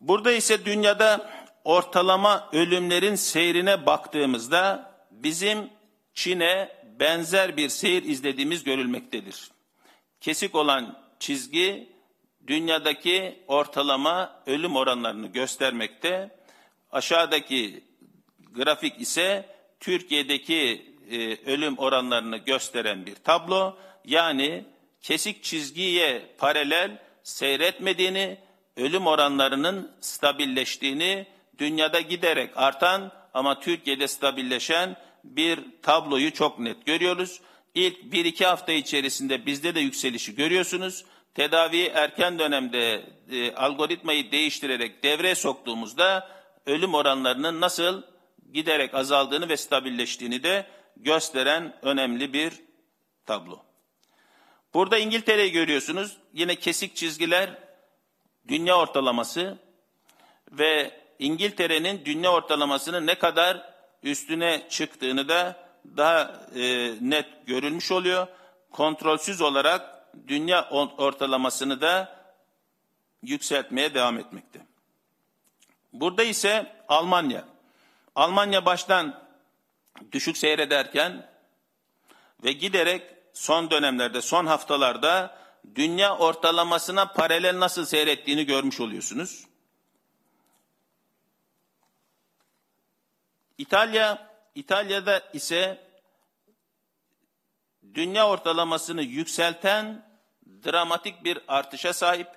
Burada 0.01 0.31
ise 0.31 0.65
dünyada 0.65 1.31
ortalama 1.63 2.49
ölümlerin 2.53 3.15
seyrine 3.15 3.85
baktığımızda 3.85 4.91
bizim 5.11 5.69
Çin'e 6.13 6.85
benzer 6.99 7.57
bir 7.57 7.69
seyir 7.69 8.03
izlediğimiz 8.03 8.63
görülmektedir. 8.63 9.54
Kesik 10.25 10.55
olan 10.55 10.97
çizgi 11.19 11.89
dünyadaki 12.47 13.39
ortalama 13.47 14.43
ölüm 14.45 14.75
oranlarını 14.75 15.27
göstermekte. 15.27 16.35
Aşağıdaki 16.91 17.83
grafik 18.51 19.01
ise 19.01 19.55
Türkiye'deki 19.79 20.85
e, 21.11 21.51
ölüm 21.51 21.77
oranlarını 21.77 22.37
gösteren 22.37 23.05
bir 23.05 23.15
tablo. 23.15 23.77
Yani 24.05 24.65
kesik 25.01 25.43
çizgiye 25.43 26.35
paralel 26.37 27.01
seyretmediğini, 27.23 28.37
ölüm 28.77 29.07
oranlarının 29.07 29.91
stabilleştiğini, 30.01 31.27
dünyada 31.57 31.99
giderek 31.99 32.57
artan 32.57 33.11
ama 33.33 33.59
Türkiye'de 33.59 34.07
stabilleşen 34.07 34.95
bir 35.23 35.59
tabloyu 35.81 36.33
çok 36.33 36.59
net 36.59 36.85
görüyoruz. 36.85 37.41
İlk 37.75 37.97
1-2 37.97 38.45
hafta 38.45 38.71
içerisinde 38.71 39.45
bizde 39.45 39.75
de 39.75 39.79
yükselişi 39.79 40.35
görüyorsunuz. 40.35 41.05
Tedaviyi 41.33 41.87
erken 41.87 42.39
dönemde 42.39 43.03
e, 43.31 43.51
algoritmayı 43.55 44.31
değiştirerek 44.31 45.03
devreye 45.03 45.35
soktuğumuzda 45.35 46.29
ölüm 46.65 46.93
oranlarının 46.93 47.61
nasıl 47.61 48.01
giderek 48.53 48.93
azaldığını 48.93 49.49
ve 49.49 49.57
stabilleştiğini 49.57 50.43
de 50.43 50.65
gösteren 50.97 51.75
önemli 51.81 52.33
bir 52.33 52.53
tablo. 53.25 53.63
Burada 54.73 54.97
İngiltere'yi 54.97 55.51
görüyorsunuz. 55.51 56.17
Yine 56.33 56.55
kesik 56.55 56.95
çizgiler 56.95 57.49
dünya 58.47 58.77
ortalaması 58.77 59.57
ve 60.51 61.01
İngiltere'nin 61.19 62.05
dünya 62.05 62.31
ortalamasının 62.31 63.07
ne 63.07 63.15
kadar 63.15 63.73
üstüne 64.03 64.67
çıktığını 64.69 65.29
da 65.29 65.64
daha 65.97 66.41
e, 66.55 66.93
net 67.01 67.47
görülmüş 67.47 67.91
oluyor. 67.91 68.27
Kontrolsüz 68.71 69.41
olarak 69.41 70.07
dünya 70.27 70.69
ortalamasını 70.97 71.81
da 71.81 72.25
yükseltmeye 73.23 73.93
devam 73.93 74.17
etmekte. 74.17 74.65
Burada 75.93 76.23
ise 76.23 76.75
Almanya. 76.87 77.45
Almanya 78.15 78.65
baştan 78.65 79.23
düşük 80.11 80.37
seyrederken 80.37 81.29
ve 82.43 82.51
giderek 82.51 83.01
son 83.33 83.71
dönemlerde, 83.71 84.21
son 84.21 84.45
haftalarda 84.45 85.39
dünya 85.75 86.17
ortalamasına 86.17 87.05
paralel 87.05 87.59
nasıl 87.59 87.85
seyrettiğini 87.85 88.45
görmüş 88.45 88.79
oluyorsunuz. 88.79 89.45
İtalya, 93.57 94.34
İtalya'da 94.55 95.23
ise 95.33 95.85
dünya 97.93 98.29
ortalamasını 98.29 99.01
yükselten 99.01 100.05
dramatik 100.65 101.23
bir 101.23 101.39
artışa 101.47 101.93
sahip. 101.93 102.27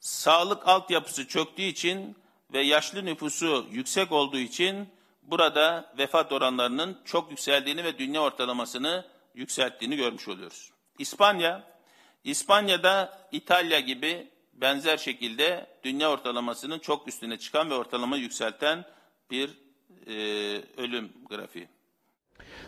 Sağlık 0.00 0.68
altyapısı 0.68 1.28
çöktüğü 1.28 1.62
için 1.62 2.16
ve 2.52 2.60
yaşlı 2.60 3.04
nüfusu 3.04 3.66
yüksek 3.70 4.12
olduğu 4.12 4.38
için 4.38 4.88
burada 5.22 5.94
vefat 5.98 6.32
oranlarının 6.32 6.98
çok 7.04 7.30
yükseldiğini 7.30 7.84
ve 7.84 7.98
dünya 7.98 8.20
ortalamasını 8.20 9.06
yükselttiğini 9.34 9.96
görmüş 9.96 10.28
oluyoruz. 10.28 10.70
İspanya, 10.98 11.62
İspanya'da 12.24 13.28
İtalya 13.32 13.80
gibi 13.80 14.30
benzer 14.52 14.96
şekilde 14.96 15.66
dünya 15.84 16.10
ortalamasının 16.10 16.78
çok 16.78 17.08
üstüne 17.08 17.38
çıkan 17.38 17.70
ve 17.70 17.74
ortalama 17.74 18.16
yükselten 18.16 18.84
bir 19.30 19.69
e, 20.10 20.82
ölüm 20.82 21.08
grafiği. 21.30 21.68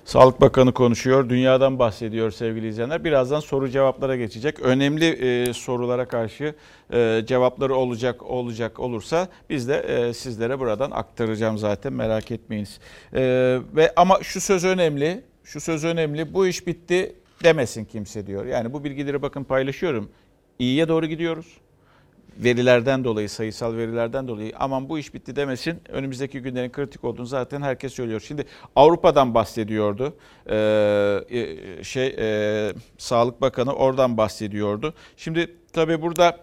Sağlık 0.05 0.41
Bakanı 0.41 0.75
konuşuyor, 0.75 1.29
dünyadan 1.29 1.79
bahsediyor 1.79 2.31
sevgili 2.31 2.69
izleyenler. 2.69 3.05
Birazdan 3.05 3.41
soru 3.41 3.69
cevaplara 3.69 4.17
geçecek. 4.17 4.61
Önemli 4.61 5.05
e, 5.05 5.53
sorulara 5.53 6.09
karşı 6.09 6.55
e, 6.93 7.23
cevapları 7.27 7.75
olacak 7.75 8.23
olacak 8.23 8.81
olursa 8.81 9.29
biz 9.51 9.69
de 9.69 9.77
e, 9.77 10.13
sizlere 10.13 10.59
buradan 10.61 10.91
aktaracağım 10.91 11.59
zaten 11.59 11.93
merak 11.93 12.31
etmeyiniz. 12.31 12.81
E, 13.15 13.21
ve 13.77 13.93
ama 13.97 14.23
şu 14.23 14.41
söz 14.41 14.65
önemli, 14.65 15.25
şu 15.45 15.61
söz 15.61 15.85
önemli. 15.85 16.35
Bu 16.35 16.47
iş 16.47 16.67
bitti 16.67 17.17
demesin 17.45 17.85
kimse 17.85 18.27
diyor. 18.27 18.47
Yani 18.47 18.73
bu 18.73 18.85
bilgileri 18.85 19.23
bakın 19.23 19.45
paylaşıyorum. 19.45 20.11
İyiye 20.59 20.89
doğru 20.89 21.07
gidiyoruz 21.07 21.62
verilerden 22.39 23.05
dolayı, 23.05 23.29
sayısal 23.29 23.77
verilerden 23.77 24.29
dolayı 24.29 24.53
aman 24.59 24.89
bu 24.89 24.99
iş 24.99 25.15
bitti 25.15 25.37
demesin. 25.37 25.81
Önümüzdeki 25.89 26.41
günlerin 26.41 26.71
kritik 26.71 27.05
olduğunu 27.05 27.27
zaten 27.27 27.63
herkes 27.63 27.93
söylüyor. 27.93 28.21
Şimdi 28.21 28.47
Avrupa'dan 28.77 29.35
bahsediyordu. 29.35 30.15
Ee, 30.51 31.83
şey 31.83 32.07
e, 32.19 32.73
Sağlık 32.99 33.41
Bakanı 33.41 33.73
oradan 33.73 34.17
bahsediyordu. 34.17 34.95
Şimdi 35.17 35.57
tabii 35.73 36.03
burada 36.03 36.39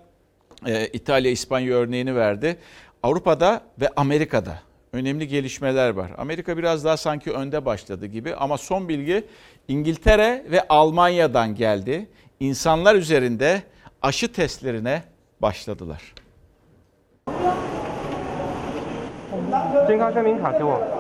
e, 0.68 0.88
İtalya, 0.88 1.32
İspanya 1.32 1.76
örneğini 1.76 2.16
verdi. 2.16 2.58
Avrupa'da 3.04 3.62
ve 3.82 3.90
Amerika'da 3.96 4.60
önemli 4.94 5.28
gelişmeler 5.28 5.90
var. 5.90 6.12
Amerika 6.18 6.58
biraz 6.58 6.86
daha 6.86 6.98
sanki 6.98 7.32
önde 7.32 7.66
başladı 7.66 8.06
gibi 8.06 8.36
ama 8.36 8.58
son 8.58 8.90
bilgi 8.90 9.26
İngiltere 9.68 10.46
ve 10.52 10.68
Almanya'dan 10.68 11.56
geldi. 11.56 12.10
İnsanlar 12.40 12.96
üzerinde 12.96 13.64
aşı 14.02 14.34
testlerine 14.34 15.04
başladılar. 15.42 16.02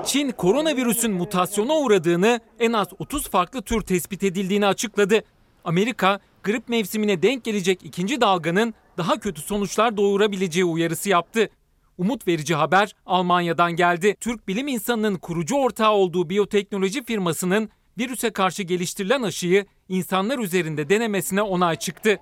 Çin 0.05 0.31
koronavirüsün 0.31 1.11
mutasyona 1.11 1.73
uğradığını 1.73 2.39
en 2.59 2.73
az 2.73 2.87
30 2.99 3.29
farklı 3.29 3.61
tür 3.61 3.81
tespit 3.81 4.23
edildiğini 4.23 4.65
açıkladı. 4.65 5.23
Amerika 5.63 6.19
grip 6.43 6.69
mevsimine 6.69 7.21
denk 7.21 7.43
gelecek 7.43 7.83
ikinci 7.83 8.21
dalganın 8.21 8.73
daha 8.97 9.19
kötü 9.19 9.41
sonuçlar 9.41 9.97
doğurabileceği 9.97 10.65
uyarısı 10.65 11.09
yaptı. 11.09 11.49
Umut 11.97 12.27
verici 12.27 12.55
haber 12.55 12.95
Almanya'dan 13.05 13.75
geldi. 13.75 14.15
Türk 14.19 14.47
bilim 14.47 14.67
insanının 14.67 15.15
kurucu 15.15 15.55
ortağı 15.55 15.91
olduğu 15.91 16.29
biyoteknoloji 16.29 17.03
firmasının 17.03 17.69
virüse 17.97 18.29
karşı 18.29 18.63
geliştirilen 18.63 19.21
aşıyı 19.21 19.65
insanlar 19.89 20.39
üzerinde 20.39 20.89
denemesine 20.89 21.41
onay 21.41 21.75
çıktı. 21.75 22.19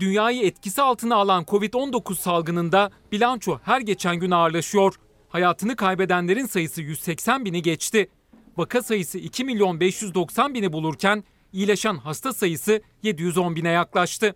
Dünyayı 0.00 0.46
etkisi 0.46 0.82
altına 0.82 1.16
alan 1.16 1.44
Covid-19 1.44 2.14
salgınında 2.14 2.90
bilanço 3.12 3.58
her 3.64 3.80
geçen 3.80 4.16
gün 4.16 4.30
ağırlaşıyor. 4.30 4.94
Hayatını 5.28 5.76
kaybedenlerin 5.76 6.46
sayısı 6.46 6.82
180 6.82 7.44
bini 7.44 7.62
geçti. 7.62 8.10
Vaka 8.56 8.82
sayısı 8.82 9.18
2 9.18 9.44
milyon 9.44 9.80
590 9.80 10.54
bini 10.54 10.72
bulurken 10.72 11.24
iyileşen 11.52 11.96
hasta 11.96 12.32
sayısı 12.32 12.82
710 13.02 13.56
bine 13.56 13.68
yaklaştı. 13.68 14.34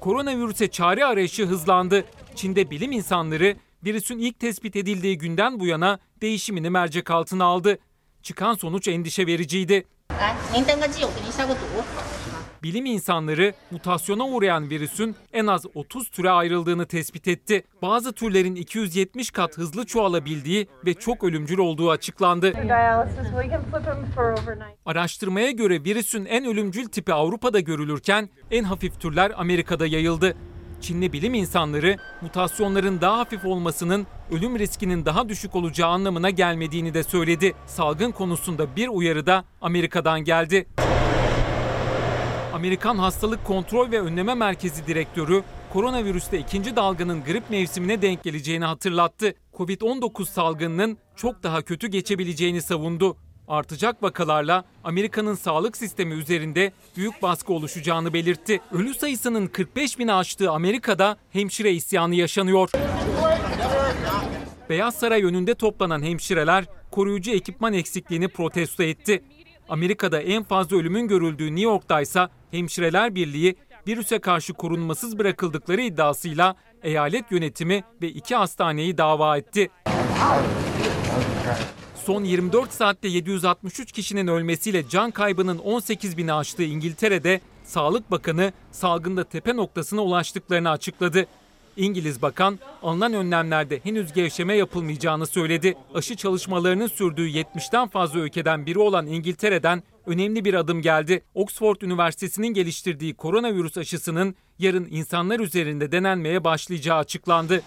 Koronavirüse 0.00 0.68
çare 0.70 1.04
arayışı 1.04 1.46
hızlandı. 1.46 2.04
Çin'de 2.34 2.70
bilim 2.70 2.92
insanları 2.92 3.56
virüsün 3.84 4.18
ilk 4.18 4.40
tespit 4.40 4.76
edildiği 4.76 5.18
günden 5.18 5.60
bu 5.60 5.66
yana 5.66 5.98
değişimini 6.20 6.70
mercek 6.70 7.10
altına 7.10 7.44
aldı. 7.44 7.78
Çıkan 8.22 8.54
sonuç 8.54 8.88
endişe 8.88 9.26
vericiydi. 9.26 9.86
Bilim 12.62 12.86
insanları 12.86 13.54
mutasyona 13.70 14.26
uğrayan 14.26 14.70
virüsün 14.70 15.16
en 15.32 15.46
az 15.46 15.66
30 15.74 16.08
türe 16.08 16.30
ayrıldığını 16.30 16.86
tespit 16.86 17.28
etti. 17.28 17.64
Bazı 17.82 18.12
türlerin 18.12 18.54
270 18.54 19.30
kat 19.30 19.58
hızlı 19.58 19.86
çoğalabildiği 19.86 20.66
ve 20.86 20.94
çok 20.94 21.24
ölümcül 21.24 21.58
olduğu 21.58 21.90
açıklandı. 21.90 22.52
Araştırmaya 24.86 25.50
göre 25.50 25.84
virüsün 25.84 26.24
en 26.24 26.44
ölümcül 26.44 26.86
tipi 26.86 27.12
Avrupa'da 27.12 27.60
görülürken 27.60 28.28
en 28.50 28.64
hafif 28.64 29.00
türler 29.00 29.32
Amerika'da 29.36 29.86
yayıldı. 29.86 30.36
Çinli 30.80 31.12
bilim 31.12 31.34
insanları 31.34 31.96
mutasyonların 32.20 33.00
daha 33.00 33.18
hafif 33.18 33.44
olmasının 33.44 34.06
ölüm 34.30 34.58
riskinin 34.58 35.04
daha 35.04 35.28
düşük 35.28 35.56
olacağı 35.56 35.88
anlamına 35.88 36.30
gelmediğini 36.30 36.94
de 36.94 37.02
söyledi. 37.02 37.54
Salgın 37.66 38.10
konusunda 38.10 38.76
bir 38.76 38.88
uyarı 38.88 39.26
da 39.26 39.44
Amerika'dan 39.60 40.20
geldi. 40.20 40.66
Amerikan 42.60 42.98
Hastalık 42.98 43.44
Kontrol 43.44 43.90
ve 43.90 44.00
Önleme 44.00 44.34
Merkezi 44.34 44.86
Direktörü 44.86 45.42
koronavirüste 45.72 46.38
ikinci 46.38 46.76
dalganın 46.76 47.24
grip 47.24 47.50
mevsimine 47.50 48.02
denk 48.02 48.24
geleceğini 48.24 48.64
hatırlattı. 48.64 49.34
Covid-19 49.54 50.26
salgınının 50.26 50.98
çok 51.16 51.42
daha 51.42 51.62
kötü 51.62 51.88
geçebileceğini 51.88 52.62
savundu. 52.62 53.16
Artacak 53.48 54.02
vakalarla 54.02 54.64
Amerika'nın 54.84 55.34
sağlık 55.34 55.76
sistemi 55.76 56.14
üzerinde 56.14 56.72
büyük 56.96 57.22
baskı 57.22 57.52
oluşacağını 57.52 58.12
belirtti. 58.12 58.60
Ölü 58.72 58.94
sayısının 58.94 59.46
45 59.46 59.98
bini 59.98 60.12
aştığı 60.12 60.50
Amerika'da 60.50 61.16
hemşire 61.30 61.72
isyanı 61.72 62.14
yaşanıyor. 62.14 62.70
Beyaz 64.70 64.94
Saray 64.94 65.24
önünde 65.24 65.54
toplanan 65.54 66.02
hemşireler 66.02 66.64
koruyucu 66.90 67.30
ekipman 67.30 67.72
eksikliğini 67.72 68.28
protesto 68.28 68.82
etti. 68.82 69.22
Amerika'da 69.70 70.20
en 70.20 70.42
fazla 70.42 70.76
ölümün 70.76 71.08
görüldüğü 71.08 71.46
New 71.46 71.60
York'ta 71.60 72.00
ise 72.00 72.28
Hemşireler 72.50 73.14
Birliği 73.14 73.56
virüse 73.88 74.18
karşı 74.18 74.52
korunmasız 74.52 75.18
bırakıldıkları 75.18 75.80
iddiasıyla 75.80 76.54
eyalet 76.82 77.32
yönetimi 77.32 77.84
ve 78.02 78.08
iki 78.08 78.36
hastaneyi 78.36 78.98
dava 78.98 79.36
etti. 79.36 79.70
Son 82.04 82.24
24 82.24 82.72
saatte 82.72 83.08
763 83.08 83.92
kişinin 83.92 84.26
ölmesiyle 84.26 84.88
can 84.88 85.10
kaybının 85.10 85.58
18 85.58 86.16
bini 86.16 86.32
aştığı 86.32 86.62
İngiltere'de 86.62 87.40
Sağlık 87.64 88.10
Bakanı 88.10 88.52
salgında 88.72 89.24
tepe 89.24 89.56
noktasına 89.56 90.00
ulaştıklarını 90.00 90.70
açıkladı. 90.70 91.26
İngiliz 91.80 92.22
bakan 92.22 92.58
alınan 92.82 93.12
önlemlerde 93.12 93.80
henüz 93.84 94.12
gevşeme 94.12 94.54
yapılmayacağını 94.54 95.26
söyledi. 95.26 95.74
Aşı 95.94 96.16
çalışmalarının 96.16 96.86
sürdüğü 96.86 97.28
70'ten 97.28 97.88
fazla 97.88 98.20
ülkeden 98.20 98.66
biri 98.66 98.78
olan 98.78 99.06
İngiltere'den 99.06 99.82
önemli 100.06 100.44
bir 100.44 100.54
adım 100.54 100.82
geldi. 100.82 101.22
Oxford 101.34 101.80
Üniversitesi'nin 101.80 102.46
geliştirdiği 102.46 103.14
koronavirüs 103.14 103.78
aşısının 103.78 104.34
yarın 104.58 104.88
insanlar 104.90 105.40
üzerinde 105.40 105.92
denenmeye 105.92 106.44
başlayacağı 106.44 106.98
açıklandı. 106.98 107.62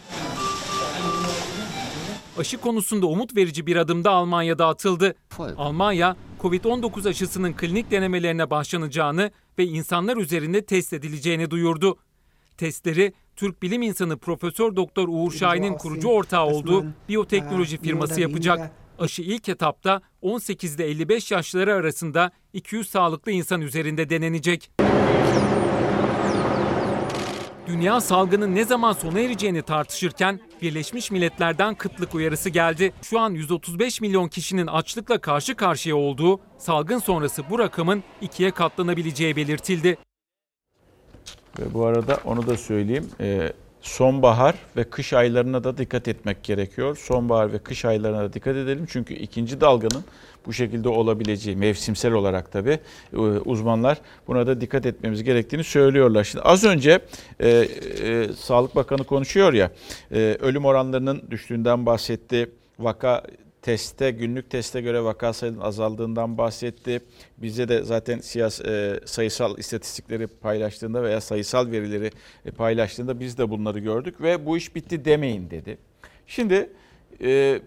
Aşı 2.38 2.58
konusunda 2.58 3.06
umut 3.06 3.36
verici 3.36 3.68
bir 3.68 3.76
adım 3.76 4.04
da 4.04 4.12
Almanya'da 4.12 4.68
atıldı. 4.68 5.16
Almanya, 5.58 6.16
Covid-19 6.42 7.10
aşısının 7.10 7.54
klinik 7.54 7.92
denemelerine 7.92 8.50
başlanacağını 8.50 9.32
ve 9.60 9.66
insanlar 9.66 10.18
üzerinde 10.18 10.66
test 10.66 10.94
edileceğini 10.94 11.52
duyurdu. 11.52 11.98
Testleri 12.58 13.14
Türk 13.36 13.62
bilim 13.64 13.82
insanı 13.82 14.18
Profesör 14.18 14.76
Doktor 14.76 15.08
Uğur 15.08 15.32
Şahin'in 15.32 15.74
kurucu 15.74 16.08
ortağı 16.08 16.46
olduğu 16.46 16.86
biyoteknoloji 17.10 17.78
firması 17.78 18.22
yapacak. 18.22 18.72
Aşı 19.00 19.22
ilk 19.22 19.50
etapta 19.50 20.02
18 20.22 20.76
ile 20.76 20.86
55 20.86 21.32
yaşları 21.32 21.74
arasında 21.74 22.32
200 22.54 22.90
sağlıklı 22.90 23.32
insan 23.32 23.62
üzerinde 23.62 24.10
denenecek. 24.10 24.72
Dünya 27.68 28.02
salgının 28.02 28.56
ne 28.56 28.66
zaman 28.66 28.94
sona 28.94 29.20
ereceğini 29.20 29.62
tartışırken 29.62 30.40
Birleşmiş 30.62 31.12
Milletler'den 31.12 31.76
kıtlık 31.76 32.16
uyarısı 32.16 32.50
geldi. 32.50 32.94
Şu 33.02 33.20
an 33.20 33.32
135 33.32 34.02
milyon 34.02 34.28
kişinin 34.28 34.68
açlıkla 34.68 35.22
karşı 35.22 35.56
karşıya 35.56 35.96
olduğu, 35.96 36.40
salgın 36.58 37.00
sonrası 37.00 37.44
bu 37.50 37.60
rakamın 37.60 38.04
ikiye 38.22 38.52
katlanabileceği 38.52 39.36
belirtildi. 39.36 39.98
Ve 41.60 41.74
bu 41.74 41.86
arada 41.86 42.20
onu 42.26 42.48
da 42.48 42.58
söyleyeyim. 42.58 43.10
Ee, 43.20 43.54
sonbahar 43.82 44.56
ve 44.78 44.84
kış 44.84 45.14
aylarına 45.14 45.64
da 45.64 45.78
dikkat 45.78 46.08
etmek 46.08 46.44
gerekiyor. 46.44 46.98
Sonbahar 46.98 47.54
ve 47.54 47.60
kış 47.60 47.86
aylarına 47.86 48.22
da 48.22 48.34
dikkat 48.34 48.56
edelim. 48.56 48.86
Çünkü 48.90 49.14
ikinci 49.14 49.62
dalganın 49.62 50.04
bu 50.46 50.54
şekilde 50.54 50.90
olabileceği 50.90 51.56
mevsimsel 51.56 52.12
olarak 52.12 52.52
tabii 52.52 52.80
e, 53.14 53.18
uzmanlar 53.18 53.98
buna 54.28 54.48
da 54.48 54.62
dikkat 54.62 54.86
etmemiz 54.86 55.24
gerektiğini 55.24 55.64
söylüyorlar. 55.64 56.24
Şimdi 56.24 56.44
az 56.44 56.64
önce 56.64 57.00
e, 57.40 57.50
e, 57.50 58.28
Sağlık 58.38 58.76
Bakanı 58.76 59.04
konuşuyor 59.04 59.54
ya 59.54 59.72
e, 60.12 60.38
ölüm 60.40 60.66
oranlarının 60.66 61.24
düştüğünden 61.32 61.86
bahsetti. 61.86 62.50
Vaka 62.80 63.24
teste, 63.64 64.12
günlük 64.12 64.50
teste 64.50 64.82
göre 64.82 65.04
vaka 65.04 65.34
sayının 65.34 65.60
azaldığından 65.60 66.38
bahsetti. 66.38 67.02
Bize 67.38 67.68
de 67.70 67.84
zaten 67.84 68.20
siyas, 68.20 68.62
e, 68.62 69.00
sayısal 69.06 69.58
istatistikleri 69.58 70.28
paylaştığında 70.28 71.04
veya 71.04 71.22
sayısal 71.22 71.72
verileri 71.72 72.12
e, 72.46 72.52
paylaştığında 72.52 73.20
biz 73.20 73.38
de 73.38 73.50
bunları 73.50 73.80
gördük 73.80 74.22
ve 74.22 74.46
bu 74.46 74.58
iş 74.58 74.76
bitti 74.76 75.06
demeyin 75.06 75.50
dedi. 75.50 75.78
Şimdi 76.28 76.70
e, 77.22 77.62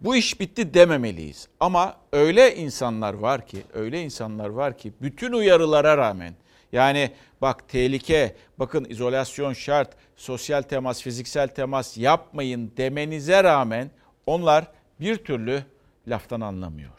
bu 0.00 0.16
iş 0.16 0.40
bitti 0.40 0.74
dememeliyiz. 0.74 1.48
Ama 1.60 1.96
öyle 2.12 2.56
insanlar 2.56 3.14
var 3.14 3.46
ki, 3.46 3.58
öyle 3.74 4.02
insanlar 4.02 4.48
var 4.48 4.78
ki 4.78 4.92
bütün 5.02 5.32
uyarılara 5.32 5.96
rağmen 5.96 6.34
yani 6.72 7.10
bak 7.40 7.68
tehlike, 7.68 8.36
bakın 8.58 8.86
izolasyon 8.88 9.52
şart, 9.52 9.90
sosyal 10.16 10.62
temas, 10.62 11.02
fiziksel 11.02 11.48
temas 11.48 11.96
yapmayın 11.98 12.72
demenize 12.76 13.44
rağmen 13.44 13.90
onlar 14.26 14.77
bir 15.00 15.16
türlü 15.16 15.62
laftan 16.08 16.40
anlamıyor. 16.40 16.90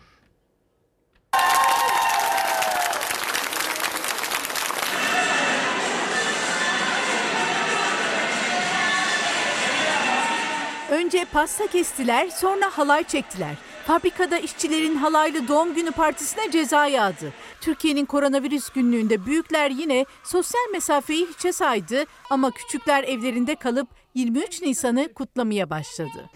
Önce 10.91 11.25
pasta 11.25 11.67
kestiler, 11.67 12.27
sonra 12.29 12.77
halay 12.77 13.03
çektiler. 13.03 13.55
Fabrikada 13.87 14.37
işçilerin 14.37 14.95
halaylı 14.95 15.47
doğum 15.47 15.75
günü 15.75 15.91
partisine 15.91 16.51
ceza 16.51 16.87
yağdı. 16.87 17.33
Türkiye'nin 17.61 18.05
koronavirüs 18.05 18.69
günlüğünde 18.69 19.25
büyükler 19.25 19.71
yine 19.71 20.05
sosyal 20.23 20.69
mesafeyi 20.71 21.27
hiçe 21.27 21.53
saydı 21.53 22.05
ama 22.29 22.51
küçükler 22.51 23.03
evlerinde 23.03 23.55
kalıp 23.55 23.87
23 24.15 24.61
Nisan'ı 24.61 25.13
kutlamaya 25.13 25.69
başladı. 25.69 26.29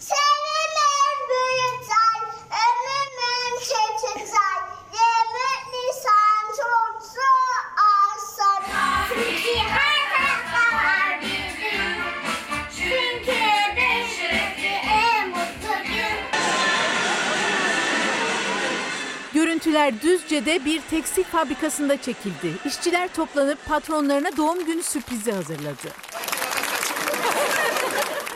Görüntüler 19.74 20.02
Düzce'de 20.02 20.66
bir 20.66 20.82
tekstil 20.82 21.24
fabrikasında 21.24 22.02
çekildi. 22.02 22.54
İşçiler 22.66 23.14
toplanıp 23.14 23.66
patronlarına 23.66 24.38
doğum 24.38 24.66
günü 24.66 24.84
sürprizi 24.84 25.32
hazırladı. 25.32 25.88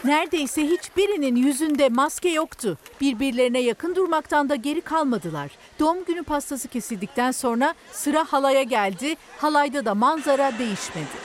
Neredeyse 0.04 0.62
hiçbirinin 0.62 1.36
yüzünde 1.36 1.90
maske 1.90 2.30
yoktu. 2.30 2.78
Birbirlerine 3.02 3.60
yakın 3.60 3.96
durmaktan 3.96 4.50
da 4.50 4.56
geri 4.56 4.82
kalmadılar. 4.82 5.52
Doğum 5.80 6.06
günü 6.06 6.24
pastası 6.24 6.68
kesildikten 6.68 7.32
sonra 7.32 7.74
sıra 7.92 8.24
halaya 8.24 8.64
geldi. 8.64 9.16
Halayda 9.38 9.86
da 9.86 9.96
manzara 9.96 10.52
değişmedi. 10.60 11.18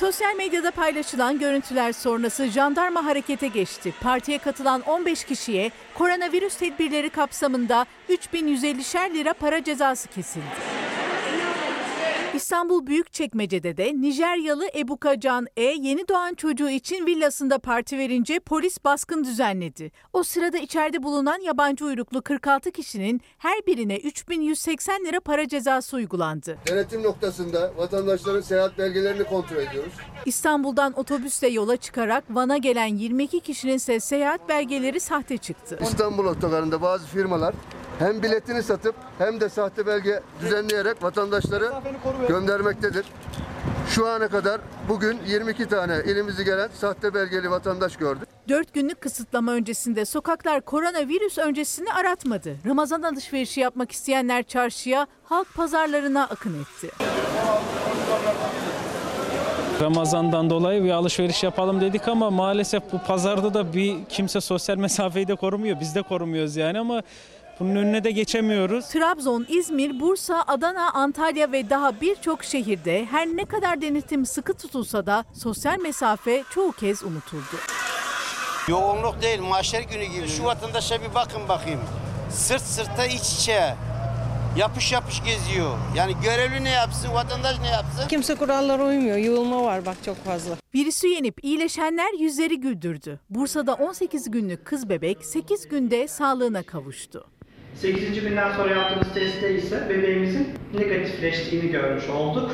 Sosyal 0.00 0.34
medyada 0.36 0.70
paylaşılan 0.70 1.38
görüntüler 1.38 1.92
sonrası 1.92 2.46
jandarma 2.46 3.04
harekete 3.04 3.48
geçti. 3.48 3.94
Partiye 4.00 4.38
katılan 4.38 4.80
15 4.80 5.24
kişiye 5.24 5.70
koronavirüs 5.94 6.56
tedbirleri 6.56 7.10
kapsamında 7.10 7.86
3150'şer 8.08 9.14
lira 9.14 9.32
para 9.32 9.64
cezası 9.64 10.08
kesildi. 10.08 10.44
İstanbul 12.36 12.86
Büyükçekmece'de 12.86 13.76
de 13.76 13.92
Nijeryalı 14.00 14.66
Ebuka 14.76 15.20
Can 15.20 15.46
E 15.56 15.62
yeni 15.62 16.08
doğan 16.08 16.34
çocuğu 16.34 16.70
için 16.70 17.06
villasında 17.06 17.58
parti 17.58 17.98
verince 17.98 18.40
polis 18.40 18.84
baskın 18.84 19.24
düzenledi. 19.24 19.92
O 20.12 20.22
sırada 20.22 20.58
içeride 20.58 21.02
bulunan 21.02 21.40
yabancı 21.40 21.84
uyruklu 21.84 22.22
46 22.22 22.70
kişinin 22.70 23.20
her 23.38 23.66
birine 23.66 23.96
3180 23.96 25.04
lira 25.04 25.20
para 25.20 25.48
cezası 25.48 25.96
uygulandı. 25.96 26.58
Denetim 26.68 27.02
noktasında 27.02 27.72
vatandaşların 27.76 28.40
seyahat 28.40 28.78
belgelerini 28.78 29.24
kontrol 29.24 29.56
ediyoruz. 29.56 29.92
İstanbul'dan 30.26 30.98
otobüsle 30.98 31.48
yola 31.48 31.76
çıkarak 31.76 32.24
Van'a 32.30 32.56
gelen 32.56 32.96
22 32.96 33.40
kişinin 33.40 33.76
ise 33.76 34.00
seyahat 34.00 34.48
belgeleri 34.48 35.00
sahte 35.00 35.36
çıktı. 35.36 35.78
İstanbul 35.82 36.24
otogarında 36.24 36.82
bazı 36.82 37.06
firmalar 37.06 37.54
hem 37.98 38.22
biletini 38.22 38.62
satıp 38.62 38.94
hem 39.18 39.40
de 39.40 39.48
sahte 39.48 39.86
belge 39.86 40.20
düzenleyerek 40.40 41.02
vatandaşları 41.02 41.72
göndermektedir. 42.28 43.06
Şu 43.88 44.08
ana 44.08 44.28
kadar 44.28 44.60
bugün 44.88 45.18
22 45.26 45.68
tane 45.68 45.96
ilimizi 46.06 46.44
gelen 46.44 46.68
sahte 46.74 47.14
belgeli 47.14 47.50
vatandaş 47.50 47.96
gördük. 47.96 48.28
4 48.48 48.74
günlük 48.74 49.00
kısıtlama 49.00 49.52
öncesinde 49.52 50.04
sokaklar 50.04 50.60
koronavirüs 50.60 51.38
öncesini 51.38 51.92
aratmadı. 51.92 52.56
Ramazan 52.66 53.02
alışverişi 53.02 53.60
yapmak 53.60 53.92
isteyenler 53.92 54.42
çarşıya, 54.42 55.06
halk 55.24 55.54
pazarlarına 55.54 56.24
akın 56.24 56.62
etti. 56.62 56.90
Ramazan'dan 59.80 60.50
dolayı 60.50 60.84
bir 60.84 60.90
alışveriş 60.90 61.42
yapalım 61.42 61.80
dedik 61.80 62.08
ama 62.08 62.30
maalesef 62.30 62.82
bu 62.92 62.98
pazarda 63.06 63.54
da 63.54 63.72
bir 63.74 63.96
kimse 64.08 64.40
sosyal 64.40 64.76
mesafeyi 64.76 65.28
de 65.28 65.34
korumuyor. 65.34 65.80
Biz 65.80 65.94
de 65.94 66.02
korumuyoruz 66.02 66.56
yani 66.56 66.78
ama 66.78 67.02
bunun 67.60 67.76
önüne 67.76 68.04
de 68.04 68.10
geçemiyoruz. 68.10 68.88
Trabzon, 68.88 69.46
İzmir, 69.48 70.00
Bursa, 70.00 70.44
Adana, 70.46 70.90
Antalya 70.92 71.52
ve 71.52 71.70
daha 71.70 72.00
birçok 72.00 72.44
şehirde 72.44 73.04
her 73.10 73.26
ne 73.26 73.44
kadar 73.44 73.80
denetim 73.80 74.26
sıkı 74.26 74.54
tutulsa 74.54 75.06
da 75.06 75.24
sosyal 75.34 75.78
mesafe 75.78 76.44
çoğu 76.50 76.72
kez 76.72 77.02
unutuldu. 77.02 77.56
Yoğunluk 78.68 79.22
değil, 79.22 79.40
mahşer 79.40 79.80
günü 79.82 80.04
gibi. 80.04 80.28
Şu 80.28 80.44
vatandaşa 80.44 81.02
bir 81.02 81.14
bakın 81.14 81.48
bakayım. 81.48 81.80
Sırt 82.30 82.62
sırta 82.62 83.06
iç 83.06 83.32
içe. 83.40 83.74
Yapış 84.56 84.92
yapış 84.92 85.24
geziyor. 85.24 85.78
Yani 85.96 86.12
görevli 86.24 86.64
ne 86.64 86.70
yapsın, 86.70 87.14
vatandaş 87.14 87.58
ne 87.60 87.68
yapsın? 87.68 88.08
Kimse 88.08 88.34
kurallara 88.34 88.84
uymuyor. 88.84 89.16
Yığılma 89.16 89.62
var 89.62 89.86
bak 89.86 89.96
çok 90.04 90.24
fazla. 90.24 90.54
Virüsü 90.74 91.06
yenip 91.08 91.44
iyileşenler 91.44 92.18
yüzleri 92.20 92.60
güldürdü. 92.60 93.20
Bursa'da 93.30 93.74
18 93.74 94.30
günlük 94.30 94.64
kız 94.64 94.88
bebek 94.88 95.24
8 95.24 95.68
günde 95.68 96.08
sağlığına 96.08 96.62
kavuştu. 96.62 97.26
8. 97.80 98.20
günden 98.20 98.56
sonra 98.56 98.74
yaptığımız 98.74 99.14
testte 99.14 99.54
ise 99.54 99.88
bebeğimizin 99.88 100.48
negatifleştiğini 100.74 101.70
görmüş 101.70 102.08
olduk. 102.08 102.50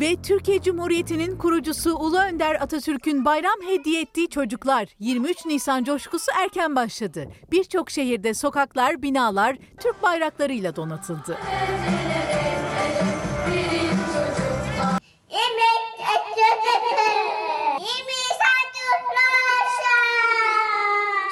Ve 0.00 0.16
Türkiye 0.22 0.62
Cumhuriyeti'nin 0.62 1.36
kurucusu 1.38 1.94
Ulu 1.94 2.18
Önder 2.18 2.54
Atatürk'ün 2.54 3.24
bayram 3.24 3.60
hediye 3.66 4.02
ettiği 4.02 4.28
çocuklar 4.28 4.88
23 4.98 5.46
Nisan 5.46 5.84
coşkusu 5.84 6.32
erken 6.42 6.76
başladı. 6.76 7.28
Birçok 7.52 7.90
şehirde 7.90 8.34
sokaklar, 8.34 9.02
binalar 9.02 9.56
Türk 9.80 10.02
bayraklarıyla 10.02 10.76
donatıldı. 10.76 11.38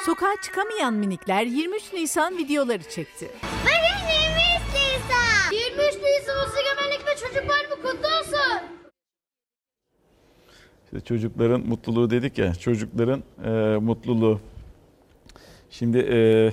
Sokağa 0.05 0.35
çıkamayan 0.43 0.93
minikler 0.93 1.45
23 1.45 1.93
Nisan 1.93 2.37
videoları 2.37 2.83
çekti. 2.83 3.31
Bugün 3.61 4.13
23 4.13 4.73
Nisan. 4.73 5.51
23 5.51 5.95
Nisan 5.95 6.37
Ulusal 6.37 6.57
Egemenlik 6.59 7.07
ve 7.07 7.15
Çocuk 7.15 7.49
Bayramı 7.49 7.75
kutlu 7.75 8.07
olsun. 8.07 8.61
İşte 10.85 10.99
çocukların 11.05 11.61
mutluluğu 11.61 12.09
dedik 12.09 12.37
ya, 12.37 12.55
çocukların 12.55 13.23
e, 13.45 13.49
mutluluğu. 13.77 14.39
Şimdi 15.69 15.97
e, 15.97 16.51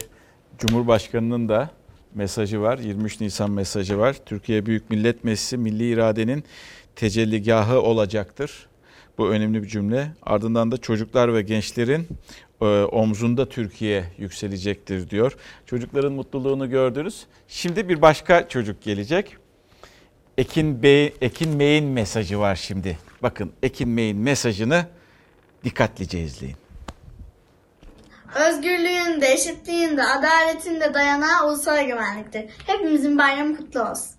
Cumhurbaşkanı'nın 0.58 1.48
da 1.48 1.70
mesajı 2.14 2.60
var, 2.60 2.78
23 2.78 3.20
Nisan 3.20 3.50
mesajı 3.50 3.98
var. 3.98 4.16
Türkiye 4.26 4.66
Büyük 4.66 4.90
Millet 4.90 5.24
Meclisi 5.24 5.56
milli 5.56 5.90
iradenin 5.90 6.44
tecelligahı 6.96 7.80
olacaktır. 7.80 8.66
Bu 9.18 9.28
önemli 9.28 9.62
bir 9.62 9.68
cümle. 9.68 10.12
Ardından 10.22 10.70
da 10.70 10.76
çocuklar 10.76 11.34
ve 11.34 11.42
gençlerin 11.42 12.08
e, 12.60 12.64
omzunda 12.84 13.48
Türkiye 13.48 14.04
yükselecektir 14.18 15.10
diyor. 15.10 15.36
Çocukların 15.66 16.12
mutluluğunu 16.12 16.70
gördünüz. 16.70 17.26
Şimdi 17.48 17.88
bir 17.88 18.02
başka 18.02 18.48
çocuk 18.48 18.82
gelecek. 18.82 19.36
Ekin 20.38 20.82
Bey, 20.82 21.14
Ekin 21.20 21.60
Bey'in 21.60 21.84
mesajı 21.84 22.38
var 22.38 22.56
şimdi. 22.56 22.98
Bakın 23.22 23.52
Ekin 23.62 23.96
Bey'in 23.96 24.16
mesajını 24.16 24.86
dikkatlice 25.64 26.20
izleyin. 26.20 26.56
Özgürlüğün 28.34 29.20
de, 29.20 29.32
eşitliğin 29.32 29.96
de, 29.96 30.02
adaletin 30.02 30.80
de 30.80 30.94
dayanağı 30.94 31.48
ulusal 31.48 31.78
egemenliktir. 31.78 32.44
Hepimizin 32.66 33.18
bayramı 33.18 33.56
kutlu 33.56 33.82
olsun. 33.82 34.14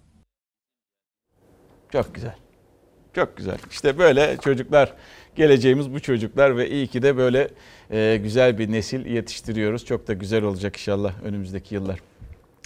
Çok 1.91 2.15
güzel. 2.15 2.35
Çok 3.15 3.37
güzel. 3.37 3.57
İşte 3.71 3.97
böyle 3.97 4.37
çocuklar, 4.37 4.93
geleceğimiz 5.35 5.93
bu 5.93 5.99
çocuklar 5.99 6.57
ve 6.57 6.69
iyi 6.69 6.87
ki 6.87 7.01
de 7.01 7.17
böyle 7.17 7.47
e, 7.91 8.19
güzel 8.23 8.57
bir 8.57 8.71
nesil 8.71 9.05
yetiştiriyoruz. 9.05 9.85
Çok 9.85 10.07
da 10.07 10.13
güzel 10.13 10.43
olacak 10.43 10.75
inşallah 10.75 11.13
önümüzdeki 11.23 11.75
yıllar. 11.75 11.99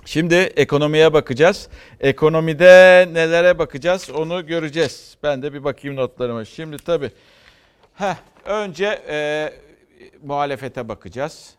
Şimdi 0.06 0.36
ekonomiye 0.36 1.14
bakacağız. 1.14 1.70
Ekonomide 2.00 3.08
nelere 3.14 3.60
bakacağız 3.60 4.10
onu 4.10 4.46
göreceğiz. 4.48 5.18
Ben 5.24 5.42
de 5.42 5.54
bir 5.54 5.64
bakayım 5.64 5.98
notlarıma. 5.98 6.46
Şimdi 6.46 6.78
tabii 6.78 7.12
heh, 7.94 8.16
önce 8.46 9.02
e, 9.10 9.50
muhalefete 10.24 10.88
bakacağız. 10.90 11.56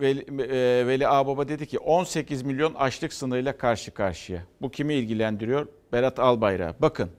Veli, 0.00 0.42
e, 0.42 0.86
Veli 0.86 1.08
Ağbaba 1.08 1.48
dedi 1.48 1.66
ki 1.66 1.78
18 1.78 2.42
milyon 2.42 2.74
açlık 2.74 3.12
sınırıyla 3.12 3.56
karşı 3.56 3.90
karşıya. 3.90 4.42
Bu 4.60 4.70
kimi 4.70 4.94
ilgilendiriyor? 4.94 5.66
Berat 5.92 6.18
Albayrak. 6.18 6.82
Bakın 6.82 7.10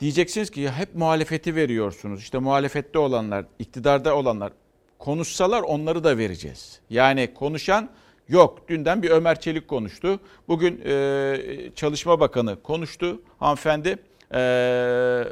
diyeceksiniz 0.00 0.50
ki 0.50 0.60
ya 0.60 0.78
hep 0.78 0.94
muhalefeti 0.94 1.56
veriyorsunuz. 1.56 2.20
İşte 2.20 2.38
muhalefette 2.38 2.98
olanlar, 2.98 3.44
iktidarda 3.58 4.16
olanlar 4.16 4.52
konuşsalar 4.98 5.62
onları 5.62 6.04
da 6.04 6.18
vereceğiz. 6.18 6.80
Yani 6.90 7.34
konuşan 7.34 7.90
Yok. 8.30 8.68
Dünden 8.68 9.02
bir 9.02 9.10
Ömer 9.10 9.40
Çelik 9.40 9.68
konuştu. 9.68 10.20
Bugün 10.48 10.80
e, 10.84 11.36
Çalışma 11.76 12.20
Bakanı 12.20 12.62
konuştu. 12.62 13.22
Hanımefendi 13.38 13.98
e, 14.34 15.24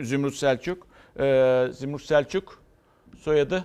Zümrüt 0.00 0.34
Selçuk. 0.34 0.86
E, 1.20 1.66
Zümrüt 1.72 2.02
Selçuk 2.02 2.62
soyadı 3.20 3.64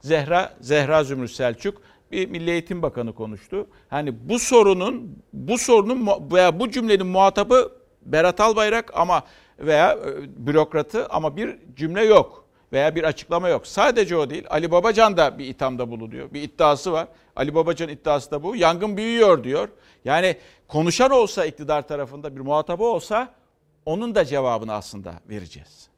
Zehra 0.00 0.54
Zehra 0.60 1.04
Zümrüt 1.04 1.30
Selçuk 1.30 1.82
bir 2.12 2.28
Milli 2.28 2.50
Eğitim 2.50 2.82
Bakanı 2.82 3.12
konuştu. 3.14 3.66
Hani 3.88 4.28
bu 4.28 4.38
sorunun 4.38 5.22
bu 5.32 5.58
sorunun 5.58 6.08
veya 6.32 6.60
bu 6.60 6.70
cümlenin 6.70 7.06
muhatabı 7.06 7.72
Berat 8.02 8.40
Albayrak 8.40 8.90
ama 8.94 9.24
veya 9.60 9.98
bürokratı 10.36 11.06
ama 11.06 11.36
bir 11.36 11.58
cümle 11.76 12.04
yok 12.04 12.44
veya 12.72 12.94
bir 12.94 13.04
açıklama 13.04 13.48
yok. 13.48 13.66
Sadece 13.66 14.16
o 14.16 14.30
değil. 14.30 14.46
Ali 14.50 14.70
Babacan 14.70 15.16
da 15.16 15.38
bir 15.38 15.46
ithamda 15.46 15.90
bulunuyor. 15.90 16.32
Bir 16.32 16.42
iddiası 16.42 16.92
var. 16.92 17.08
Ali 17.36 17.54
Babacan 17.54 17.88
iddiası 17.88 18.30
da 18.30 18.42
bu. 18.42 18.56
Yangın 18.56 18.96
büyüyor 18.96 19.44
diyor. 19.44 19.68
Yani 20.04 20.36
konuşan 20.68 21.10
olsa 21.10 21.44
iktidar 21.44 21.88
tarafında 21.88 22.36
bir 22.36 22.40
muhatabı 22.40 22.84
olsa 22.84 23.28
onun 23.86 24.14
da 24.14 24.24
cevabını 24.24 24.72
aslında 24.72 25.12
vereceğiz. 25.28 25.90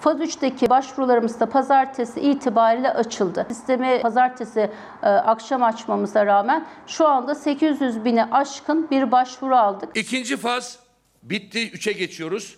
Faz 0.00 0.20
3'teki 0.20 0.70
başvurularımız 0.70 1.40
da 1.40 1.48
pazartesi 1.48 2.20
itibariyle 2.20 2.90
açıldı. 2.90 3.46
Sistemi 3.48 4.00
pazartesi 4.02 4.70
e, 5.02 5.06
akşam 5.06 5.62
açmamıza 5.62 6.26
rağmen 6.26 6.66
şu 6.86 7.08
anda 7.08 7.34
800 7.34 8.04
bini 8.04 8.24
aşkın 8.24 8.90
bir 8.90 9.12
başvuru 9.12 9.56
aldık. 9.56 9.96
İkinci 9.96 10.36
faz 10.36 10.85
bitti, 11.30 11.70
3'e 11.70 11.92
geçiyoruz. 11.92 12.56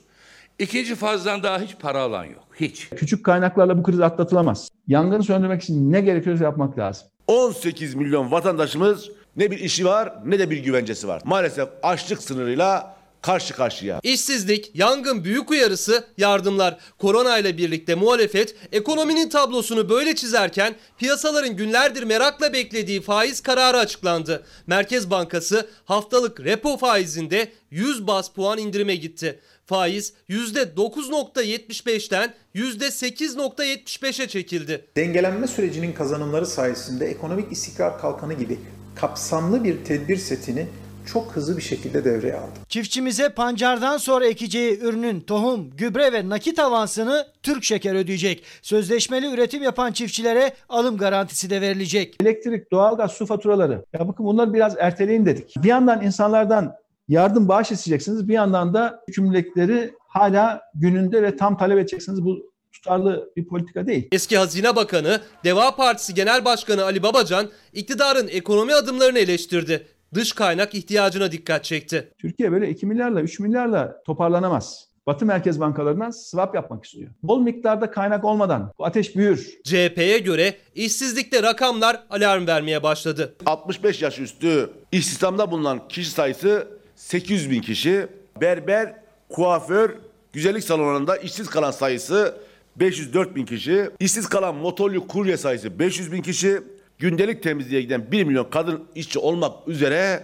İkinci 0.59 0.95
fazdan 0.95 1.43
daha 1.43 1.61
hiç 1.61 1.77
para 1.79 2.01
alan 2.01 2.25
yok. 2.25 2.45
Hiç. 2.61 2.89
Küçük 2.89 3.25
kaynaklarla 3.25 3.79
bu 3.79 3.83
kriz 3.83 4.01
atlatılamaz. 4.01 4.69
Yangını 4.87 5.23
söndürmek 5.23 5.63
için 5.63 5.93
ne 5.93 6.01
gerekiyorsa 6.01 6.45
yapmak 6.45 6.79
lazım. 6.79 7.09
18 7.27 7.95
milyon 7.95 8.31
vatandaşımız 8.31 9.11
ne 9.37 9.51
bir 9.51 9.59
işi 9.59 9.85
var 9.85 10.15
ne 10.25 10.39
de 10.39 10.51
bir 10.51 10.65
güvencesi 10.65 11.09
var. 11.09 11.23
Maalesef 11.25 11.69
açlık 11.83 12.23
sınırıyla 12.23 12.98
karşı 13.23 13.55
karşıya. 13.55 14.01
İşsizlik, 14.03 14.71
yangın 14.75 15.25
büyük 15.25 15.51
uyarısı, 15.51 16.05
yardımlar. 16.19 16.79
Korona 16.99 17.39
ile 17.39 17.59
birlikte 17.59 17.95
muhalefet 17.95 18.55
ekonominin 18.73 19.29
tablosunu 19.29 19.89
böyle 19.89 20.15
çizerken 20.15 20.75
piyasaların 20.99 21.57
günlerdir 21.57 22.03
merakla 22.03 22.53
beklediği 22.53 23.01
faiz 23.01 23.41
kararı 23.41 23.79
açıklandı. 23.79 24.45
Merkez 24.67 25.11
Bankası 25.11 25.69
haftalık 25.85 26.41
repo 26.41 26.77
faizinde 26.77 27.53
100 27.71 28.07
bas 28.07 28.29
puan 28.29 28.59
indirime 28.59 28.95
gitti. 28.95 29.41
Faiz 29.67 30.13
%9.75'ten 30.29 32.35
%8.75'e 32.55 34.29
çekildi. 34.29 34.85
Dengelenme 34.97 35.47
sürecinin 35.47 35.93
kazanımları 35.93 36.47
sayesinde 36.47 37.07
ekonomik 37.07 37.53
istikrar 37.53 38.01
kalkanı 38.01 38.35
gibi 38.35 38.59
kapsamlı 38.97 39.65
bir 39.65 39.85
tedbir 39.85 40.17
setini 40.17 40.67
çok 41.13 41.33
hızlı 41.33 41.57
bir 41.57 41.63
şekilde 41.63 42.05
devreye 42.05 42.35
aldı. 42.35 42.59
Çiftçimize 42.69 43.29
pancardan 43.29 43.97
sonra 43.97 44.27
ekeceği 44.27 44.81
ürünün 44.81 45.21
tohum, 45.21 45.71
gübre 45.71 46.13
ve 46.13 46.29
nakit 46.29 46.59
avansını 46.59 47.27
Türk 47.43 47.65
Şeker 47.65 47.95
ödeyecek. 47.95 48.45
Sözleşmeli 48.63 49.33
üretim 49.35 49.63
yapan 49.63 49.93
çiftçilere 49.93 50.53
alım 50.69 50.97
garantisi 50.97 51.51
de 51.51 51.61
verilecek. 51.61 52.17
Elektrik, 52.21 52.73
doğalgaz, 52.73 53.13
su 53.13 53.27
faturaları. 53.27 53.85
Ya 53.93 54.09
bakın 54.09 54.27
bunları 54.27 54.55
biraz 54.55 54.75
erteleyin 54.79 55.27
dedik. 55.27 55.55
Bir 55.57 55.69
yandan 55.69 56.03
insanlardan 56.03 56.75
yardım 57.09 57.49
bağış 57.49 57.73
isteyeceksiniz. 57.73 58.29
Bir 58.29 58.35
yandan 58.35 58.75
da 58.75 59.05
cümleleri 59.15 59.95
hala 60.09 60.63
gününde 60.75 61.23
ve 61.23 61.37
tam 61.37 61.59
talep 61.59 61.79
edeceksiniz. 61.79 62.25
Bu 62.25 62.53
tutarlı 62.73 63.31
bir 63.37 63.49
politika 63.49 63.87
değil. 63.87 64.09
Eski 64.13 64.39
Hazine 64.39 64.77
Bakanı, 64.77 65.21
Deva 65.45 65.77
Partisi 65.77 66.15
Genel 66.15 66.45
Başkanı 66.45 66.85
Ali 66.85 67.03
Babacan 67.03 67.49
iktidarın 67.73 68.29
ekonomi 68.29 68.75
adımlarını 68.75 69.19
eleştirdi. 69.19 69.87
Dış 70.15 70.33
kaynak 70.33 70.75
ihtiyacına 70.75 71.33
dikkat 71.33 71.65
çekti. 71.65 72.13
Türkiye 72.19 72.53
böyle 72.53 72.71
2 72.71 72.87
milyarla 72.87 73.21
3 73.21 73.41
milyarla 73.41 74.03
toparlanamaz. 74.07 74.89
Batı 75.07 75.27
merkez 75.27 75.61
bankalarından 75.61 76.11
swap 76.11 76.55
yapmak 76.55 76.85
istiyor. 76.85 77.11
Bol 77.23 77.41
miktarda 77.41 77.91
kaynak 77.91 78.25
olmadan 78.25 78.73
bu 78.79 78.85
ateş 78.85 79.17
büyür. 79.17 79.59
CHP'ye 79.65 80.19
göre 80.19 80.55
işsizlikte 80.75 81.43
rakamlar 81.43 82.03
alarm 82.11 82.47
vermeye 82.47 82.83
başladı. 82.83 83.35
65 83.47 84.03
yaş 84.03 84.19
üstü 84.19 84.71
istihdamda 84.93 85.51
bulunan 85.51 85.89
kişi 85.89 86.11
sayısı 86.11 86.69
800 86.97 87.51
bin 87.51 87.61
kişi. 87.61 88.07
Berber, 88.41 88.95
kuaför, 89.29 89.91
güzellik 90.33 90.65
salonlarında 90.65 91.17
işsiz 91.17 91.49
kalan 91.49 91.71
sayısı 91.71 92.35
504 92.77 93.37
bin 93.37 93.45
kişi. 93.47 93.91
İşsiz 94.01 94.29
kalan 94.29 94.55
motorlu 94.55 95.07
kurye 95.07 95.37
sayısı 95.37 95.79
500 95.79 96.13
bin 96.13 96.23
kişi. 96.23 96.61
Gündelik 96.99 97.43
temizliğe 97.43 97.83
giden 97.83 98.13
1 98.13 98.25
milyon 98.25 98.45
kadın 98.51 98.85
işçi 98.95 99.19
olmak 99.19 99.69
üzere 99.69 100.23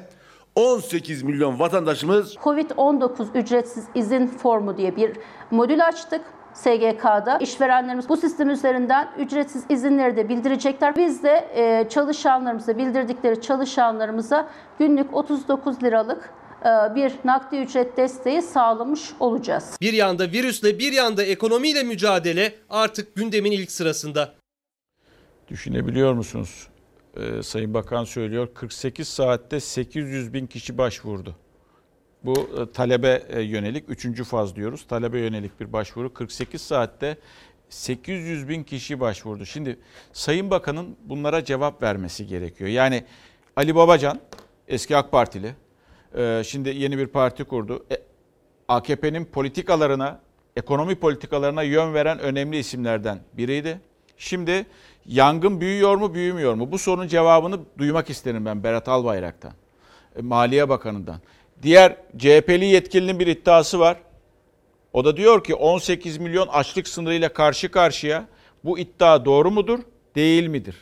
18 0.54 1.22
milyon 1.22 1.58
vatandaşımız 1.58 2.34
Covid-19 2.34 3.26
ücretsiz 3.34 3.84
izin 3.94 4.26
formu 4.26 4.76
diye 4.76 4.96
bir 4.96 5.12
modül 5.50 5.86
açtık. 5.86 6.20
SGK'da 6.54 7.38
işverenlerimiz 7.38 8.08
bu 8.08 8.16
sistem 8.16 8.50
üzerinden 8.50 9.08
ücretsiz 9.18 9.64
izinleri 9.68 10.16
de 10.16 10.28
bildirecekler. 10.28 10.96
Biz 10.96 11.22
de 11.22 11.48
e, 11.54 11.88
çalışanlarımıza 11.88 12.78
bildirdikleri 12.78 13.40
çalışanlarımıza 13.40 14.48
günlük 14.78 15.14
39 15.14 15.82
liralık 15.82 16.30
e, 16.60 16.94
bir 16.94 17.12
nakdi 17.24 17.56
ücret 17.56 17.96
desteği 17.96 18.42
sağlamış 18.42 19.00
olacağız. 19.20 19.76
Bir 19.80 19.92
yanda 19.92 20.24
virüsle 20.24 20.78
bir 20.78 20.92
yanda 20.92 21.22
ekonomiyle 21.22 21.82
mücadele 21.82 22.54
artık 22.70 23.14
gündemin 23.14 23.52
ilk 23.52 23.72
sırasında. 23.72 24.43
Düşünebiliyor 25.49 26.12
musunuz? 26.12 26.68
Ee, 27.16 27.42
Sayın 27.42 27.74
Bakan 27.74 28.05
söylüyor 28.05 28.49
48 28.55 29.09
saatte 29.09 29.61
800 29.61 30.32
bin 30.32 30.47
kişi 30.47 30.78
başvurdu. 30.78 31.36
Bu 32.24 32.32
e, 32.32 32.72
talebe 32.72 33.22
e, 33.28 33.40
yönelik 33.40 33.84
3. 33.88 34.22
faz 34.22 34.57
diyoruz. 34.57 34.86
Talebe 34.88 35.20
yönelik 35.20 35.61
bir 35.61 35.72
başvuru 35.72 36.14
48 36.14 36.62
saatte 36.62 37.16
800 37.68 38.49
bin 38.49 38.62
kişi 38.62 39.01
başvurdu. 39.01 39.47
Şimdi 39.47 39.78
Sayın 40.12 40.51
Bakan'ın 40.51 40.97
bunlara 41.05 41.45
cevap 41.45 41.82
vermesi 41.82 42.26
gerekiyor. 42.26 42.70
Yani 42.70 43.05
Ali 43.57 43.74
Babacan 43.74 44.20
eski 44.68 44.97
AK 44.97 45.12
Partili 45.12 45.55
e, 46.16 46.42
şimdi 46.45 46.68
yeni 46.68 46.99
bir 46.99 47.07
parti 47.07 47.45
kurdu. 47.45 47.86
AKP'nin 48.68 49.24
politikalarına, 49.24 50.20
ekonomi 50.57 50.95
politikalarına 50.95 51.62
yön 51.62 51.95
veren 51.95 52.18
önemli 52.18 52.59
isimlerden 52.59 53.20
biriydi. 53.32 53.80
Şimdi 54.16 54.66
yangın 55.07 55.61
büyüyor 55.61 55.96
mu 55.96 56.14
büyümüyor 56.14 56.55
mu? 56.55 56.72
Bu 56.72 56.78
sorunun 56.78 57.09
cevabını 57.09 57.61
duymak 57.78 58.11
isterim 58.11 58.44
ben 58.44 58.64
Berat 58.64 58.88
Albayrak'tan, 58.88 59.52
e, 60.16 60.22
Maliye 60.22 60.68
Bakanı'ndan. 60.68 61.20
Diğer 61.62 61.96
CHP'li 62.18 62.64
yetkilinin 62.64 63.18
bir 63.18 63.26
iddiası 63.26 63.78
var. 63.78 63.96
O 64.92 65.05
da 65.05 65.16
diyor 65.16 65.44
ki 65.44 65.55
18 65.55 66.18
milyon 66.18 66.48
açlık 66.48 66.88
sınırıyla 66.88 67.32
karşı 67.32 67.70
karşıya. 67.70 68.28
Bu 68.64 68.78
iddia 68.78 69.24
doğru 69.24 69.50
mudur, 69.50 69.78
değil 70.14 70.46
midir? 70.46 70.76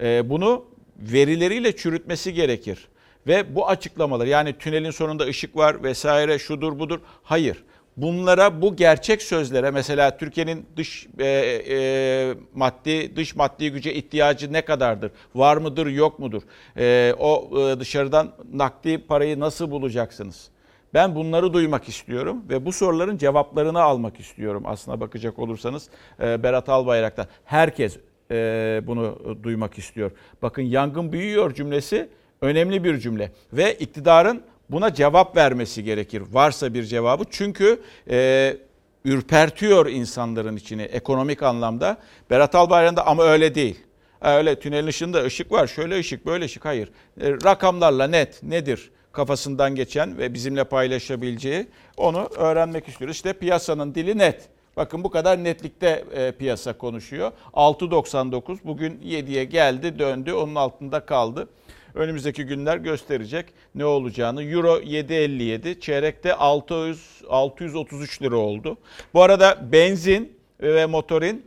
E, 0.00 0.30
bunu 0.30 0.64
verileriyle 0.98 1.76
çürütmesi 1.76 2.34
gerekir. 2.34 2.88
Ve 3.26 3.54
bu 3.54 3.68
açıklamalar 3.68 4.26
yani 4.26 4.58
tünelin 4.58 4.90
sonunda 4.90 5.24
ışık 5.24 5.56
var 5.56 5.82
vesaire 5.82 6.38
şudur 6.38 6.78
budur. 6.78 7.00
Hayır. 7.22 7.64
Bunlara 7.96 8.62
bu 8.62 8.76
gerçek 8.76 9.22
sözlere 9.22 9.70
mesela 9.70 10.16
Türkiye'nin 10.16 10.66
dış 10.76 11.06
e, 11.18 11.26
e, 11.26 12.34
maddi 12.54 13.16
dış 13.16 13.36
maddi 13.36 13.70
güce 13.70 13.94
ihtiyacı 13.94 14.52
ne 14.52 14.64
kadardır? 14.64 15.10
Var 15.34 15.56
mıdır, 15.56 15.86
yok 15.86 16.18
mudur? 16.18 16.42
E, 16.76 17.14
o 17.18 17.50
e, 17.60 17.80
dışarıdan 17.80 18.32
nakdi 18.52 18.98
parayı 18.98 19.40
nasıl 19.40 19.70
bulacaksınız? 19.70 20.48
Ben 20.94 21.14
bunları 21.14 21.52
duymak 21.52 21.88
istiyorum 21.88 22.44
ve 22.48 22.64
bu 22.66 22.72
soruların 22.72 23.16
cevaplarını 23.16 23.82
almak 23.82 24.20
istiyorum 24.20 24.62
aslına 24.66 25.00
bakacak 25.00 25.38
olursanız 25.38 25.88
e, 26.20 26.42
Berat 26.42 26.68
Albayrak'tan. 26.68 27.26
Herkes 27.44 27.98
e, 28.30 28.80
bunu 28.86 29.18
duymak 29.42 29.78
istiyor. 29.78 30.10
Bakın 30.42 30.62
yangın 30.62 31.12
büyüyor 31.12 31.54
cümlesi 31.54 32.08
önemli 32.40 32.84
bir 32.84 32.98
cümle 32.98 33.32
ve 33.52 33.74
iktidarın 33.74 34.42
buna 34.72 34.94
cevap 34.94 35.36
vermesi 35.36 35.84
gerekir. 35.84 36.22
Varsa 36.32 36.74
bir 36.74 36.84
cevabı 36.84 37.24
çünkü 37.30 37.82
e, 38.10 38.56
ürpertiyor 39.04 39.86
insanların 39.86 40.56
içini 40.56 40.82
ekonomik 40.82 41.42
anlamda. 41.42 41.96
Berat 42.30 42.54
Albayrak'ın 42.54 43.02
ama 43.06 43.22
öyle 43.22 43.54
değil. 43.54 43.80
Öyle 44.20 44.60
tünelin 44.60 44.86
ışığında 44.86 45.22
ışık 45.24 45.52
var 45.52 45.66
şöyle 45.66 45.98
ışık 45.98 46.26
böyle 46.26 46.44
ışık 46.44 46.64
hayır. 46.64 46.90
E, 47.20 47.30
rakamlarla 47.30 48.06
net 48.06 48.42
nedir 48.42 48.90
kafasından 49.12 49.74
geçen 49.74 50.18
ve 50.18 50.34
bizimle 50.34 50.64
paylaşabileceği 50.64 51.66
onu 51.96 52.28
öğrenmek 52.36 52.88
istiyoruz. 52.88 53.16
İşte 53.16 53.32
piyasanın 53.32 53.94
dili 53.94 54.18
net. 54.18 54.48
Bakın 54.76 55.04
bu 55.04 55.10
kadar 55.10 55.44
netlikte 55.44 56.04
e, 56.14 56.32
piyasa 56.32 56.72
konuşuyor. 56.78 57.32
6.99 57.52 58.58
bugün 58.64 58.98
7'ye 58.98 59.44
geldi 59.44 59.98
döndü 59.98 60.32
onun 60.32 60.54
altında 60.54 61.06
kaldı. 61.06 61.48
Önümüzdeki 61.94 62.44
günler 62.44 62.76
gösterecek 62.76 63.46
ne 63.74 63.84
olacağını. 63.84 64.42
Euro 64.42 64.78
7.57, 64.78 65.80
çeyrekte 65.80 66.34
600 66.34 67.22
633 67.28 68.22
lira 68.22 68.36
oldu. 68.36 68.76
Bu 69.14 69.22
arada 69.22 69.72
benzin 69.72 70.38
ve 70.60 70.86
motorin 70.86 71.46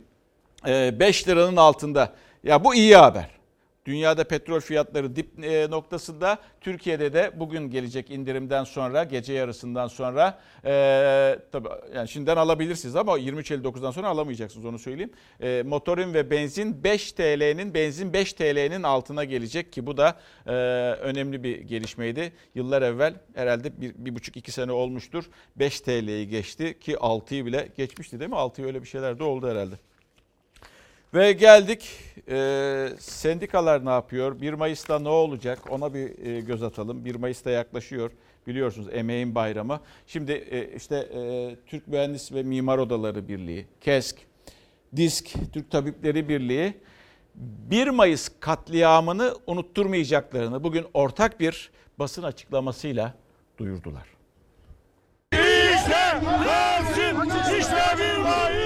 5 0.66 1.28
liranın 1.28 1.56
altında. 1.56 2.12
Ya 2.44 2.64
bu 2.64 2.74
iyi 2.74 2.96
haber. 2.96 3.35
Dünyada 3.86 4.24
petrol 4.24 4.60
fiyatları 4.60 5.16
dip 5.16 5.44
e, 5.44 5.70
noktasında. 5.70 6.38
Türkiye'de 6.60 7.12
de 7.12 7.32
bugün 7.36 7.70
gelecek 7.70 8.10
indirimden 8.10 8.64
sonra, 8.64 9.04
gece 9.04 9.32
yarısından 9.32 9.88
sonra 9.88 10.38
e, 10.64 11.38
tabii 11.52 11.68
yani 11.94 12.08
şimdiden 12.08 12.36
alabilirsiniz 12.36 12.96
ama 12.96 13.18
23.59'dan 13.18 13.90
sonra 13.90 14.08
alamayacaksınız 14.08 14.66
onu 14.66 14.78
söyleyeyim. 14.78 15.12
E, 15.40 15.62
motorin 15.66 16.14
ve 16.14 16.30
benzin 16.30 16.84
5 16.84 17.12
TL'nin 17.12 17.74
benzin 17.74 18.12
5 18.12 18.32
TL'nin 18.32 18.82
altına 18.82 19.24
gelecek 19.24 19.72
ki 19.72 19.86
bu 19.86 19.96
da 19.96 20.16
e, 20.46 20.52
önemli 21.00 21.42
bir 21.42 21.58
gelişmeydi. 21.60 22.32
Yıllar 22.54 22.82
evvel 22.82 23.14
herhalde 23.34 23.80
bir, 23.80 23.94
bir 23.96 24.14
buçuk 24.14 24.36
iki 24.36 24.52
sene 24.52 24.72
olmuştur 24.72 25.24
5 25.56 25.80
TL'yi 25.80 26.28
geçti 26.28 26.78
ki 26.80 26.92
6'yı 26.92 27.46
bile 27.46 27.68
geçmişti 27.76 28.20
değil 28.20 28.30
mi? 28.30 28.36
6'yı 28.36 28.66
öyle 28.66 28.82
bir 28.82 28.88
şeyler 28.88 29.18
de 29.18 29.24
oldu 29.24 29.50
herhalde. 29.50 29.74
Ve 31.14 31.32
geldik 31.32 31.90
e, 32.28 32.88
sendikalar 32.98 33.84
ne 33.84 33.90
yapıyor? 33.90 34.40
1 34.40 34.52
Mayıs'ta 34.52 34.98
ne 34.98 35.08
olacak? 35.08 35.58
Ona 35.70 35.94
bir 35.94 36.26
e, 36.26 36.40
göz 36.40 36.62
atalım. 36.62 37.04
1 37.04 37.14
Mayıs'ta 37.14 37.50
yaklaşıyor. 37.50 38.10
Biliyorsunuz 38.46 38.88
emeğin 38.92 39.34
bayramı. 39.34 39.80
Şimdi 40.06 40.32
e, 40.32 40.76
işte 40.76 40.96
e, 40.96 41.56
Türk 41.66 41.88
Mühendis 41.88 42.32
ve 42.32 42.42
Mimar 42.42 42.78
Odaları 42.78 43.28
Birliği, 43.28 43.66
KESK, 43.80 44.16
DİSK, 44.96 45.28
Türk 45.52 45.70
Tabipleri 45.70 46.28
Birliği 46.28 46.74
1 47.34 47.88
Mayıs 47.88 48.28
katliamını 48.40 49.34
unutturmayacaklarını 49.46 50.64
bugün 50.64 50.86
ortak 50.94 51.40
bir 51.40 51.70
basın 51.98 52.22
açıklamasıyla 52.22 53.14
duyurdular. 53.58 54.06
İşte 55.32 56.20
Taksim, 56.44 57.16
işte 57.58 57.76
1 57.98 58.16
Mayıs. 58.16 58.65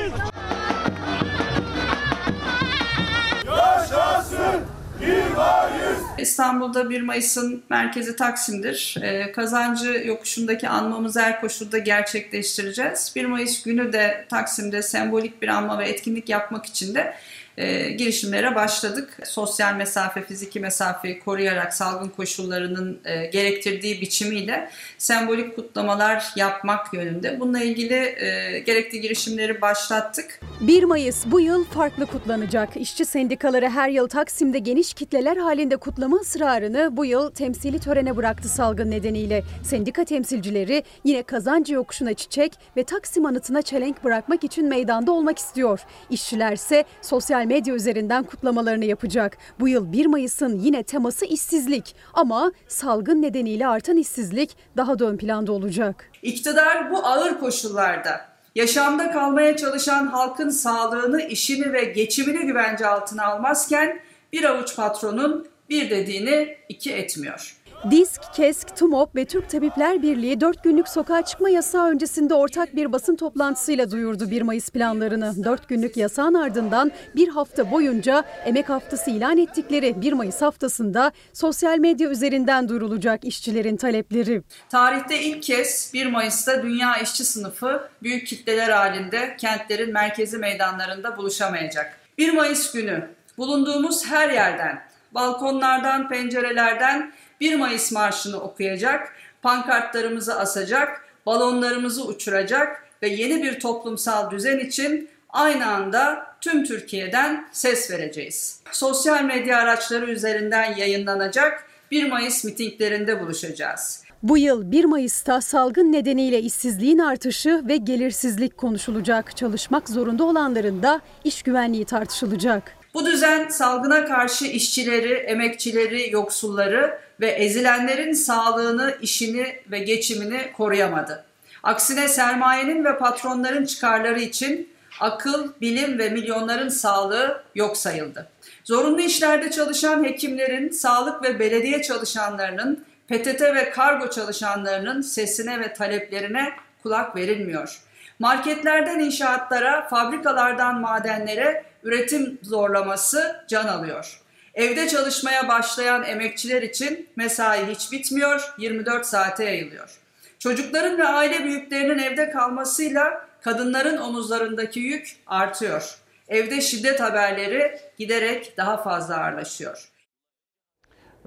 İstanbul'da 6.18 6.90
1 6.90 7.00
Mayıs'ın 7.00 7.62
merkezi 7.70 8.16
Taksim'dir. 8.16 8.96
Ee, 9.02 9.32
kazancı 9.32 10.02
yokuşundaki 10.06 10.68
anmamızı 10.68 11.20
her 11.20 11.40
koşulda 11.40 11.78
gerçekleştireceğiz. 11.78 13.12
1 13.16 13.24
Mayıs 13.24 13.62
günü 13.62 13.92
de 13.92 14.26
Taksim'de 14.28 14.82
sembolik 14.82 15.42
bir 15.42 15.48
anma 15.48 15.78
ve 15.78 15.88
etkinlik 15.88 16.28
yapmak 16.28 16.66
için 16.66 16.94
de 16.94 17.14
e, 17.60 17.90
girişimlere 17.90 18.54
başladık. 18.54 19.18
Sosyal 19.24 19.74
mesafe, 19.74 20.22
fiziki 20.22 20.60
mesafeyi 20.60 21.20
koruyarak 21.20 21.74
salgın 21.74 22.08
koşullarının 22.08 23.00
e, 23.04 23.26
gerektirdiği 23.26 24.00
biçimiyle 24.00 24.70
sembolik 24.98 25.56
kutlamalar 25.56 26.24
yapmak 26.36 26.94
yönünde. 26.94 27.40
Bununla 27.40 27.60
ilgili 27.60 27.94
e, 27.94 28.58
gerekli 28.58 29.00
girişimleri 29.00 29.60
başlattık. 29.60 30.40
1 30.60 30.84
Mayıs 30.84 31.26
bu 31.26 31.40
yıl 31.40 31.64
farklı 31.64 32.06
kutlanacak. 32.06 32.76
İşçi 32.76 33.04
sendikaları 33.04 33.68
her 33.68 33.88
yıl 33.88 34.08
Taksim'de 34.08 34.58
geniş 34.58 34.94
kitleler 34.94 35.36
halinde 35.36 35.76
kutlama 35.76 36.16
ısrarını 36.16 36.96
bu 36.96 37.04
yıl 37.04 37.30
temsili 37.30 37.80
törene 37.80 38.16
bıraktı 38.16 38.48
salgın 38.48 38.90
nedeniyle. 38.90 39.42
Sendika 39.64 40.04
temsilcileri 40.04 40.84
yine 41.04 41.22
kazancı 41.22 41.74
yokuşuna 41.74 42.14
çiçek 42.14 42.52
ve 42.76 42.84
Taksim 42.84 43.26
anıtına 43.26 43.62
çelenk 43.62 44.04
bırakmak 44.04 44.44
için 44.44 44.68
meydanda 44.68 45.12
olmak 45.12 45.38
istiyor. 45.38 45.80
İşçiler 46.10 46.52
ise 46.52 46.84
sosyal 47.02 47.49
medya 47.50 47.74
üzerinden 47.74 48.24
kutlamalarını 48.24 48.84
yapacak. 48.84 49.38
Bu 49.60 49.68
yıl 49.68 49.92
1 49.92 50.06
Mayıs'ın 50.06 50.58
yine 50.58 50.82
teması 50.82 51.24
işsizlik 51.26 51.94
ama 52.14 52.52
salgın 52.68 53.22
nedeniyle 53.22 53.66
artan 53.66 53.96
işsizlik 53.96 54.56
daha 54.76 54.98
da 54.98 55.04
ön 55.04 55.16
planda 55.16 55.52
olacak. 55.52 56.10
İktidar 56.22 56.90
bu 56.90 57.06
ağır 57.06 57.38
koşullarda 57.38 58.30
Yaşamda 58.54 59.10
kalmaya 59.10 59.56
çalışan 59.56 60.06
halkın 60.06 60.48
sağlığını, 60.48 61.22
işini 61.22 61.72
ve 61.72 61.84
geçimini 61.84 62.46
güvence 62.46 62.86
altına 62.86 63.24
almazken 63.26 64.00
bir 64.32 64.44
avuç 64.44 64.76
patronun 64.76 65.48
bir 65.68 65.90
dediğini 65.90 66.56
iki 66.68 66.92
etmiyor. 66.92 67.56
Disk, 67.84 68.20
KESK, 68.34 68.76
TUMOP 68.76 69.16
ve 69.16 69.24
Türk 69.24 69.50
Tabipler 69.50 70.02
Birliği 70.02 70.40
4 70.40 70.64
günlük 70.64 70.88
sokağa 70.88 71.22
çıkma 71.22 71.50
yasağı 71.50 71.88
öncesinde 71.88 72.34
ortak 72.34 72.76
bir 72.76 72.92
basın 72.92 73.16
toplantısıyla 73.16 73.90
duyurdu 73.90 74.30
1 74.30 74.42
Mayıs 74.42 74.70
planlarını. 74.70 75.44
4 75.44 75.68
günlük 75.68 75.96
yasağın 75.96 76.34
ardından 76.34 76.92
bir 77.16 77.28
hafta 77.28 77.70
boyunca 77.70 78.24
emek 78.44 78.68
haftası 78.68 79.10
ilan 79.10 79.38
ettikleri 79.38 80.02
1 80.02 80.12
Mayıs 80.12 80.42
haftasında 80.42 81.12
sosyal 81.32 81.78
medya 81.78 82.10
üzerinden 82.10 82.68
duyurulacak 82.68 83.24
işçilerin 83.24 83.76
talepleri. 83.76 84.42
Tarihte 84.68 85.20
ilk 85.20 85.42
kez 85.42 85.90
1 85.94 86.06
Mayıs'ta 86.06 86.62
dünya 86.62 86.96
işçi 86.96 87.24
sınıfı 87.24 87.88
büyük 88.02 88.26
kitleler 88.26 88.70
halinde 88.70 89.36
kentlerin 89.36 89.92
merkezi 89.92 90.38
meydanlarında 90.38 91.16
buluşamayacak. 91.16 92.00
1 92.18 92.32
Mayıs 92.32 92.72
günü 92.72 93.08
bulunduğumuz 93.38 94.06
her 94.06 94.30
yerden, 94.30 94.82
balkonlardan, 95.14 96.08
pencerelerden 96.08 97.12
1 97.40 97.54
Mayıs 97.56 97.92
marşını 97.92 98.40
okuyacak, 98.40 99.12
pankartlarımızı 99.42 100.40
asacak, 100.40 101.04
balonlarımızı 101.26 102.06
uçuracak 102.06 102.84
ve 103.02 103.08
yeni 103.08 103.42
bir 103.42 103.60
toplumsal 103.60 104.30
düzen 104.30 104.58
için 104.58 105.08
aynı 105.28 105.66
anda 105.66 106.26
tüm 106.40 106.64
Türkiye'den 106.64 107.48
ses 107.52 107.90
vereceğiz. 107.90 108.60
Sosyal 108.72 109.24
medya 109.24 109.58
araçları 109.58 110.10
üzerinden 110.10 110.76
yayınlanacak 110.76 111.64
1 111.90 112.08
Mayıs 112.08 112.44
mitinglerinde 112.44 113.20
buluşacağız. 113.20 114.04
Bu 114.22 114.38
yıl 114.38 114.72
1 114.72 114.84
Mayıs'ta 114.84 115.40
salgın 115.40 115.92
nedeniyle 115.92 116.40
işsizliğin 116.40 116.98
artışı 116.98 117.62
ve 117.68 117.76
gelirsizlik 117.76 118.56
konuşulacak. 118.56 119.36
Çalışmak 119.36 119.88
zorunda 119.88 120.24
olanların 120.24 120.82
da 120.82 121.00
iş 121.24 121.42
güvenliği 121.42 121.84
tartışılacak. 121.84 122.62
Bu 122.94 123.06
düzen 123.06 123.48
salgına 123.48 124.04
karşı 124.04 124.46
işçileri, 124.46 125.12
emekçileri, 125.12 126.10
yoksulları 126.10 126.98
ve 127.20 127.30
ezilenlerin 127.30 128.12
sağlığını, 128.12 128.98
işini 129.02 129.60
ve 129.70 129.78
geçimini 129.78 130.52
koruyamadı. 130.52 131.24
Aksine 131.62 132.08
sermayenin 132.08 132.84
ve 132.84 132.98
patronların 132.98 133.64
çıkarları 133.64 134.20
için 134.20 134.72
akıl, 135.00 135.52
bilim 135.60 135.98
ve 135.98 136.10
milyonların 136.10 136.68
sağlığı 136.68 137.42
yok 137.54 137.76
sayıldı. 137.76 138.28
Zorunlu 138.64 139.00
işlerde 139.00 139.50
çalışan 139.50 140.04
hekimlerin, 140.04 140.70
sağlık 140.70 141.22
ve 141.22 141.38
belediye 141.38 141.82
çalışanlarının, 141.82 142.84
PTT 143.08 143.42
ve 143.42 143.70
kargo 143.70 144.10
çalışanlarının 144.10 145.00
sesine 145.00 145.60
ve 145.60 145.72
taleplerine 145.72 146.52
kulak 146.82 147.16
verilmiyor. 147.16 147.80
Marketlerden 148.18 148.98
inşaatlara, 148.98 149.88
fabrikalardan 149.88 150.80
madenlere 150.80 151.64
üretim 151.82 152.38
zorlaması 152.42 153.44
can 153.48 153.68
alıyor. 153.68 154.20
Evde 154.60 154.88
çalışmaya 154.88 155.48
başlayan 155.48 156.04
emekçiler 156.04 156.62
için 156.62 157.08
mesai 157.16 157.66
hiç 157.66 157.92
bitmiyor, 157.92 158.54
24 158.58 159.06
saate 159.06 159.44
yayılıyor. 159.44 159.98
Çocukların 160.38 160.98
ve 160.98 161.04
aile 161.04 161.44
büyüklerinin 161.44 161.98
evde 161.98 162.30
kalmasıyla 162.30 163.28
kadınların 163.40 163.96
omuzlarındaki 163.96 164.80
yük 164.80 165.16
artıyor. 165.26 165.98
Evde 166.28 166.60
şiddet 166.60 167.00
haberleri 167.00 167.78
giderek 167.98 168.56
daha 168.56 168.76
fazla 168.76 169.16
ağırlaşıyor. 169.16 169.90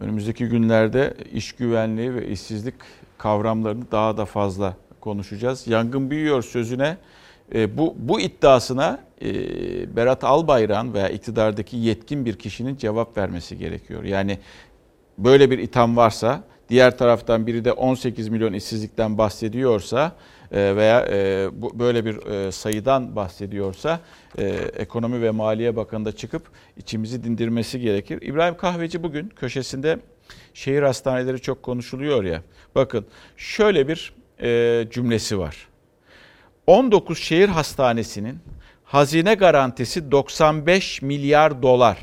Önümüzdeki 0.01 0.45
günlerde 0.45 1.13
iş 1.33 1.53
güvenliği 1.53 2.15
ve 2.15 2.27
işsizlik 2.27 2.75
kavramlarını 3.17 3.91
daha 3.91 4.17
da 4.17 4.25
fazla 4.25 4.77
konuşacağız. 5.01 5.67
Yangın 5.67 6.09
büyüyor 6.09 6.43
sözüne 6.43 6.97
e, 7.55 7.77
bu, 7.77 7.95
bu 7.97 8.19
iddiasına 8.19 8.99
Berat 9.95 10.23
Albayrak'ın 10.23 10.93
veya 10.93 11.09
iktidardaki 11.09 11.77
yetkin 11.77 12.25
bir 12.25 12.35
kişinin 12.35 12.77
cevap 12.77 13.17
vermesi 13.17 13.57
gerekiyor. 13.57 14.03
Yani 14.03 14.39
böyle 15.17 15.51
bir 15.51 15.59
itham 15.59 15.97
varsa 15.97 16.43
diğer 16.69 16.97
taraftan 16.97 17.47
biri 17.47 17.65
de 17.65 17.71
18 17.71 18.29
milyon 18.29 18.53
işsizlikten 18.53 19.17
bahsediyorsa 19.17 20.15
e, 20.51 20.75
veya 20.75 21.05
e, 21.09 21.49
böyle 21.73 22.05
bir 22.05 22.25
e, 22.25 22.51
sayıdan 22.51 23.15
bahsediyorsa 23.15 23.99
e, 24.37 24.47
Ekonomi 24.77 25.21
ve 25.21 25.31
Maliye 25.31 25.75
Bakanı 25.75 26.05
da 26.05 26.11
çıkıp 26.11 26.43
içimizi 26.77 27.23
dindirmesi 27.23 27.79
gerekir. 27.79 28.21
İbrahim 28.21 28.57
Kahveci 28.57 29.03
bugün 29.03 29.29
köşesinde 29.29 29.99
şehir 30.53 30.81
hastaneleri 30.81 31.41
çok 31.41 31.63
konuşuluyor 31.63 32.23
ya. 32.23 32.41
Bakın 32.75 33.05
şöyle 33.37 33.87
bir 33.87 34.13
e, 34.41 34.87
cümlesi 34.91 35.39
var. 35.39 35.67
19 36.67 37.19
şehir 37.19 37.49
hastanesinin 37.49 38.39
hazine 38.93 39.33
garantisi 39.33 40.11
95 40.11 41.01
milyar 41.01 41.61
dolar. 41.61 41.97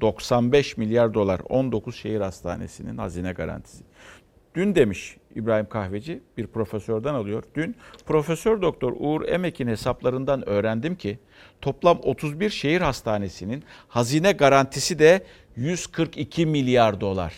95 0.00 0.76
milyar 0.76 1.14
dolar 1.14 1.40
19 1.48 1.96
şehir 1.96 2.20
hastanesinin 2.20 2.98
hazine 2.98 3.32
garantisi. 3.32 3.84
Dün 4.54 4.74
demiş 4.74 5.16
İbrahim 5.34 5.68
Kahveci 5.68 6.22
bir 6.36 6.46
profesörden 6.46 7.14
alıyor. 7.14 7.42
Dün 7.54 7.76
Profesör 8.06 8.62
Doktor 8.62 8.92
Uğur 8.98 9.28
Emek'in 9.28 9.66
hesaplarından 9.66 10.48
öğrendim 10.48 10.96
ki 10.96 11.18
toplam 11.60 12.00
31 12.02 12.50
şehir 12.50 12.80
hastanesinin 12.80 13.64
hazine 13.88 14.32
garantisi 14.32 14.98
de 14.98 15.24
142 15.56 16.46
milyar 16.46 17.00
dolar. 17.00 17.34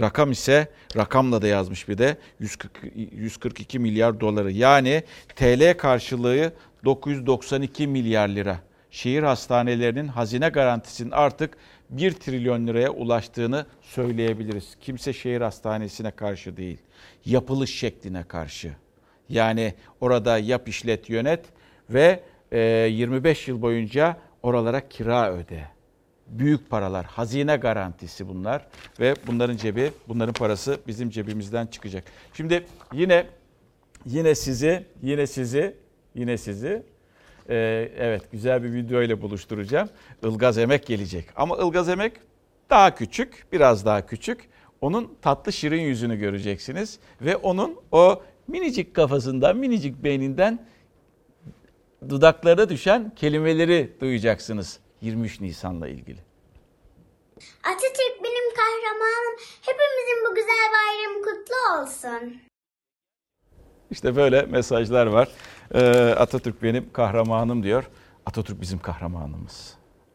Rakam 0.00 0.30
ise 0.30 0.68
rakamla 0.96 1.42
da 1.42 1.46
yazmış 1.46 1.88
bir 1.88 1.98
de 1.98 2.16
140, 2.40 2.72
142 3.12 3.78
milyar 3.78 4.20
doları. 4.20 4.52
Yani 4.52 5.02
TL 5.36 5.76
karşılığı 5.76 6.52
992 6.84 7.86
milyar 7.86 8.28
lira. 8.28 8.58
Şehir 8.90 9.22
hastanelerinin 9.22 10.08
hazine 10.08 10.48
garantisinin 10.48 11.10
artık 11.10 11.56
1 11.90 12.12
trilyon 12.12 12.66
liraya 12.66 12.90
ulaştığını 12.90 13.66
söyleyebiliriz. 13.82 14.76
Kimse 14.80 15.12
şehir 15.12 15.40
hastanesine 15.40 16.10
karşı 16.10 16.56
değil. 16.56 16.78
Yapılış 17.24 17.78
şekline 17.78 18.24
karşı. 18.24 18.72
Yani 19.28 19.74
orada 20.00 20.38
yap 20.38 20.68
işlet 20.68 21.10
yönet 21.10 21.44
ve 21.90 22.20
25 22.52 23.48
yıl 23.48 23.62
boyunca 23.62 24.16
oralara 24.42 24.88
kira 24.88 25.32
öde 25.32 25.64
büyük 26.30 26.70
paralar, 26.70 27.06
hazine 27.06 27.56
garantisi 27.56 28.28
bunlar 28.28 28.66
ve 29.00 29.14
bunların 29.26 29.56
cebi, 29.56 29.92
bunların 30.08 30.32
parası 30.32 30.80
bizim 30.86 31.10
cebimizden 31.10 31.66
çıkacak. 31.66 32.04
Şimdi 32.34 32.66
yine 32.92 33.26
yine 34.06 34.34
sizi, 34.34 34.86
yine 35.02 35.26
sizi, 35.26 35.76
yine 36.14 36.38
sizi 36.38 36.82
e, 37.48 37.54
evet 37.98 38.32
güzel 38.32 38.62
bir 38.62 38.72
video 38.72 39.02
ile 39.02 39.22
buluşturacağım. 39.22 39.88
Ilgaz 40.24 40.58
Emek 40.58 40.86
gelecek 40.86 41.24
ama 41.36 41.56
Ilgaz 41.56 41.88
Emek 41.88 42.12
daha 42.70 42.94
küçük, 42.94 43.46
biraz 43.52 43.84
daha 43.84 44.06
küçük. 44.06 44.48
Onun 44.80 45.16
tatlı 45.22 45.52
şirin 45.52 45.80
yüzünü 45.80 46.16
göreceksiniz 46.16 46.98
ve 47.20 47.36
onun 47.36 47.80
o 47.92 48.22
minicik 48.48 48.94
kafasından, 48.94 49.56
minicik 49.56 50.04
beyninden 50.04 50.66
dudaklara 52.08 52.68
düşen 52.68 53.12
kelimeleri 53.16 53.92
duyacaksınız 54.00 54.80
23 55.00 55.40
Nisan'la 55.40 55.88
ilgili. 55.88 56.18
Atatürk 57.64 58.24
benim 58.24 58.54
kahramanım. 58.54 59.36
Hepimizin 59.62 60.30
bu 60.30 60.34
güzel 60.34 60.70
bayramı 60.74 61.22
kutlu 61.24 61.82
olsun. 61.82 62.40
İşte 63.90 64.16
böyle 64.16 64.42
mesajlar 64.42 65.06
var. 65.06 65.28
Ee, 65.74 65.80
Atatürk 66.18 66.62
benim 66.62 66.92
kahramanım 66.92 67.62
diyor. 67.62 67.90
Atatürk 68.26 68.60
bizim 68.60 68.78
kahramanımız. 68.78 69.74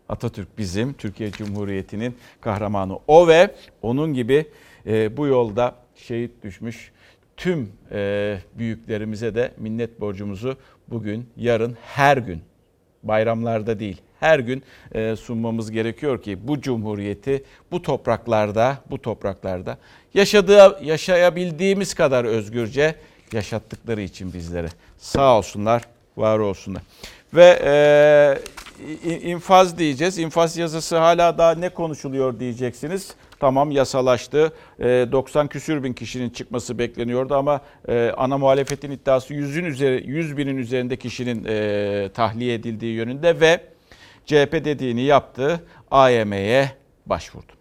Atatürk 0.10 0.58
bizim 0.58 0.94
Türkiye 0.94 1.32
Cumhuriyeti'nin 1.32 2.18
kahramanı. 2.42 3.00
O 3.08 3.28
ve 3.28 3.56
onun 3.82 4.14
gibi 4.14 4.46
e, 4.88 5.18
bu 5.18 5.28
yolda 5.28 5.76
şehit 5.96 6.44
düşmüş 6.44 6.92
tüm 7.38 7.72
e, 7.92 8.38
büyüklerimize 8.58 9.36
de 9.36 9.52
minnet 9.58 10.02
borcumuzu 10.02 10.58
bugün, 10.88 11.30
yarın, 11.38 11.78
her 11.82 12.18
gün 12.18 12.42
bayramlarda 13.04 13.80
değil 13.80 14.02
her 14.20 14.40
gün 14.40 14.64
e, 14.92 15.16
sunmamız 15.16 15.72
gerekiyor 15.72 16.22
ki 16.22 16.48
bu 16.48 16.62
cumhuriyeti 16.62 17.44
bu 17.72 17.82
topraklarda 17.82 18.78
bu 18.92 19.02
topraklarda 19.02 19.78
yaşadığı 20.14 20.80
yaşayabildiğimiz 20.84 21.94
kadar 21.94 22.26
özgürce 22.26 22.96
yaşattıkları 23.34 24.02
için 24.02 24.34
bizlere 24.34 24.68
sağ 24.98 25.38
olsunlar, 25.38 25.82
var 26.18 26.40
olsunlar. 26.40 26.82
Ve 27.34 27.60
e, 27.64 29.20
infaz 29.20 29.78
diyeceğiz. 29.78 30.18
İnfaz 30.18 30.58
yazısı 30.58 30.98
hala 30.98 31.38
daha 31.38 31.56
ne 31.56 31.70
konuşuluyor 31.70 32.40
diyeceksiniz. 32.40 33.16
Tamam 33.40 33.72
yasalaştı. 33.72 34.54
90 34.80 35.48
küsür 35.48 35.84
bin 35.84 35.94
kişinin 35.94 36.30
çıkması 36.30 36.80
bekleniyordu 36.80 37.36
ama 37.36 37.62
ana 38.18 38.38
muhalefetin 38.38 38.92
iddiası 38.92 39.34
100'ün 39.34 39.66
üzeri 39.66 40.04
100 40.08 40.38
binin 40.38 40.58
üzerinde 40.58 40.98
kişinin 40.98 41.44
tahliye 42.10 42.54
edildiği 42.54 42.96
yönünde 42.96 43.40
ve 43.40 43.62
CHP 44.26 44.52
dediğini 44.54 45.02
yaptı. 45.02 45.64
AYM'ye 45.92 46.72
başvurdu. 47.06 47.55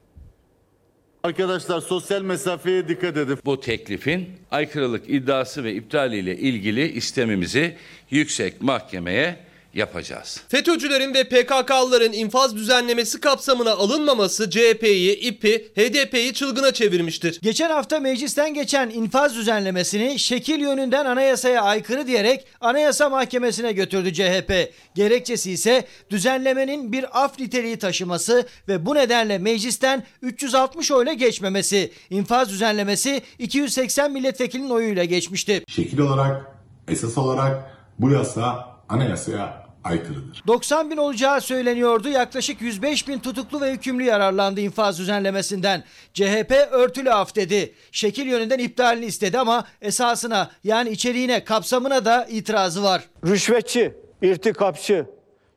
Arkadaşlar 1.24 1.80
sosyal 1.80 2.22
mesafeye 2.22 2.88
dikkat 2.88 3.16
edin. 3.16 3.38
Bu 3.44 3.60
teklifin 3.60 4.30
aykırılık 4.50 5.10
iddiası 5.10 5.64
ve 5.64 5.74
iptaliyle 5.74 6.36
ilgili 6.36 6.92
istemimizi 6.92 7.76
yüksek 8.10 8.62
mahkemeye 8.62 9.36
yapacağız. 9.74 10.40
FETÖ'cülerin 10.48 11.14
ve 11.14 11.24
PKK'lıların 11.24 12.12
infaz 12.12 12.56
düzenlemesi 12.56 13.20
kapsamına 13.20 13.72
alınmaması 13.72 14.50
CHP'yi, 14.50 15.16
İP'i, 15.16 15.68
HDP'yi 15.76 16.34
çılgına 16.34 16.72
çevirmiştir. 16.72 17.40
Geçen 17.42 17.70
hafta 17.70 18.00
meclisten 18.00 18.54
geçen 18.54 18.90
infaz 18.90 19.34
düzenlemesini 19.34 20.18
şekil 20.18 20.60
yönünden 20.60 21.04
anayasaya 21.04 21.62
aykırı 21.62 22.06
diyerek 22.06 22.46
Anayasa 22.60 23.08
Mahkemesi'ne 23.08 23.72
götürdü 23.72 24.12
CHP. 24.12 24.72
Gerekçesi 24.94 25.50
ise 25.50 25.84
düzenlemenin 26.10 26.92
bir 26.92 27.24
af 27.24 27.38
niteliği 27.38 27.76
taşıması 27.78 28.46
ve 28.68 28.86
bu 28.86 28.94
nedenle 28.94 29.38
meclisten 29.38 30.02
360 30.22 30.90
oyla 30.90 31.12
geçmemesi. 31.12 31.92
İnfaz 32.10 32.48
düzenlemesi 32.48 33.22
280 33.38 34.12
milletvekilinin 34.12 34.70
oyuyla 34.70 35.04
geçmişti. 35.04 35.64
Şekil 35.68 35.98
olarak, 35.98 36.46
esas 36.88 37.18
olarak 37.18 37.70
bu 37.98 38.10
yasa 38.10 38.74
anayasaya 38.88 39.63
aykırıdır. 39.84 40.42
90 40.46 40.90
bin 40.90 40.96
olacağı 40.96 41.40
söyleniyordu. 41.40 42.08
Yaklaşık 42.08 42.60
105 42.62 43.08
bin 43.08 43.18
tutuklu 43.18 43.60
ve 43.60 43.72
hükümlü 43.72 44.04
yararlandı 44.04 44.60
infaz 44.60 44.98
düzenlemesinden. 44.98 45.84
CHP 46.14 46.68
örtülü 46.70 47.12
af 47.12 47.36
dedi. 47.36 47.74
Şekil 47.92 48.26
yönünden 48.26 48.58
iptalini 48.58 49.04
istedi 49.04 49.38
ama 49.38 49.64
esasına 49.82 50.50
yani 50.64 50.90
içeriğine 50.90 51.44
kapsamına 51.44 52.04
da 52.04 52.24
itirazı 52.24 52.82
var. 52.82 53.04
Rüşvetçi, 53.26 53.94
irtikapçı, 54.22 55.06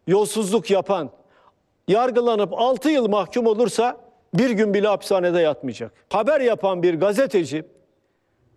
yolsuzluk 0.07 0.71
yapan, 0.71 1.09
yargılanıp 1.87 2.53
6 2.53 2.89
yıl 2.89 3.07
mahkum 3.07 3.47
olursa 3.47 3.97
bir 4.33 4.49
gün 4.49 4.73
bile 4.73 4.87
hapishanede 4.87 5.39
yatmayacak. 5.41 5.91
Haber 6.09 6.41
yapan 6.41 6.83
bir 6.83 6.93
gazeteci 6.93 7.65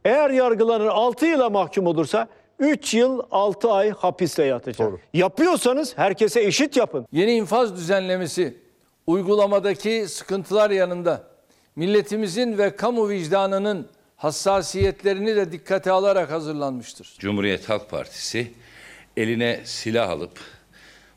eğer 0.05 0.31
yargılanır 0.31 0.87
6 0.87 1.27
yıla 1.27 1.51
mahkum 1.51 1.87
olursa 1.87 2.29
3 2.61 2.95
yıl 2.95 3.23
6 3.31 3.73
ay 3.73 3.91
hapiste 3.91 4.45
yatacak. 4.45 4.93
Yapıyorsanız 5.15 5.99
herkese 5.99 6.41
eşit 6.41 6.77
yapın. 6.77 7.07
Yeni 7.13 7.33
infaz 7.33 7.77
düzenlemesi 7.77 8.57
uygulamadaki 9.07 10.07
sıkıntılar 10.09 10.71
yanında 10.71 11.25
milletimizin 11.77 12.59
ve 12.59 12.77
kamu 12.77 13.09
vicdanının 13.09 13.89
hassasiyetlerini 14.17 15.37
de 15.37 15.53
dikkate 15.53 15.91
alarak 15.91 16.31
hazırlanmıştır. 16.31 17.15
Cumhuriyet 17.19 17.69
Halk 17.69 17.91
Partisi 17.91 18.53
eline 19.17 19.61
silah 19.65 20.11
alıp 20.11 20.39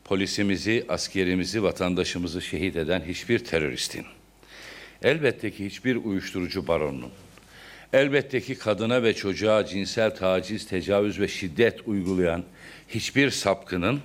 polisimizi, 0.04 0.84
askerimizi, 0.88 1.62
vatandaşımızı 1.62 2.42
şehit 2.42 2.76
eden 2.76 3.00
hiçbir 3.00 3.38
teröristin, 3.38 4.04
elbette 5.02 5.50
ki 5.50 5.66
hiçbir 5.66 5.96
uyuşturucu 5.96 6.68
baronunun, 6.68 7.12
elbette 7.94 8.40
ki 8.40 8.58
kadına 8.58 9.02
ve 9.02 9.14
çocuğa 9.14 9.66
cinsel 9.66 10.16
taciz, 10.16 10.66
tecavüz 10.66 11.20
ve 11.20 11.28
şiddet 11.28 11.88
uygulayan 11.88 12.44
hiçbir 12.88 13.30
sapkının 13.30 14.00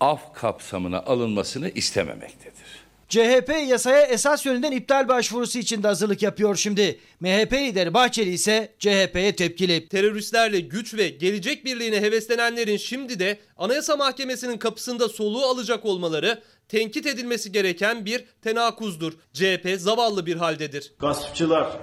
af 0.00 0.34
kapsamına 0.34 1.00
alınmasını 1.00 1.68
istememektedir. 1.68 2.86
CHP 3.08 3.68
yasaya 3.68 4.06
esas 4.06 4.46
yönünden 4.46 4.72
iptal 4.72 5.08
başvurusu 5.08 5.58
için 5.58 5.82
de 5.82 5.86
hazırlık 5.86 6.22
yapıyor 6.22 6.56
şimdi. 6.56 6.98
MHP 7.20 7.52
lideri 7.52 7.94
Bahçeli 7.94 8.30
ise 8.30 8.72
CHP'ye 8.78 9.36
tepkili. 9.36 9.88
Teröristlerle 9.88 10.60
güç 10.60 10.94
ve 10.94 11.08
gelecek 11.08 11.64
birliğine 11.64 12.00
heveslenenlerin 12.00 12.76
şimdi 12.76 13.18
de 13.18 13.38
Anayasa 13.56 13.96
Mahkemesi'nin 13.96 14.58
kapısında 14.58 15.08
soluğu 15.08 15.44
alacak 15.44 15.84
olmaları 15.84 16.42
tenkit 16.68 17.06
edilmesi 17.06 17.52
gereken 17.52 18.06
bir 18.06 18.24
tenakuzdur. 18.42 19.12
CHP 19.32 19.74
zavallı 19.78 20.26
bir 20.26 20.36
haldedir. 20.36 20.92
Gaspçılar, 20.98 21.78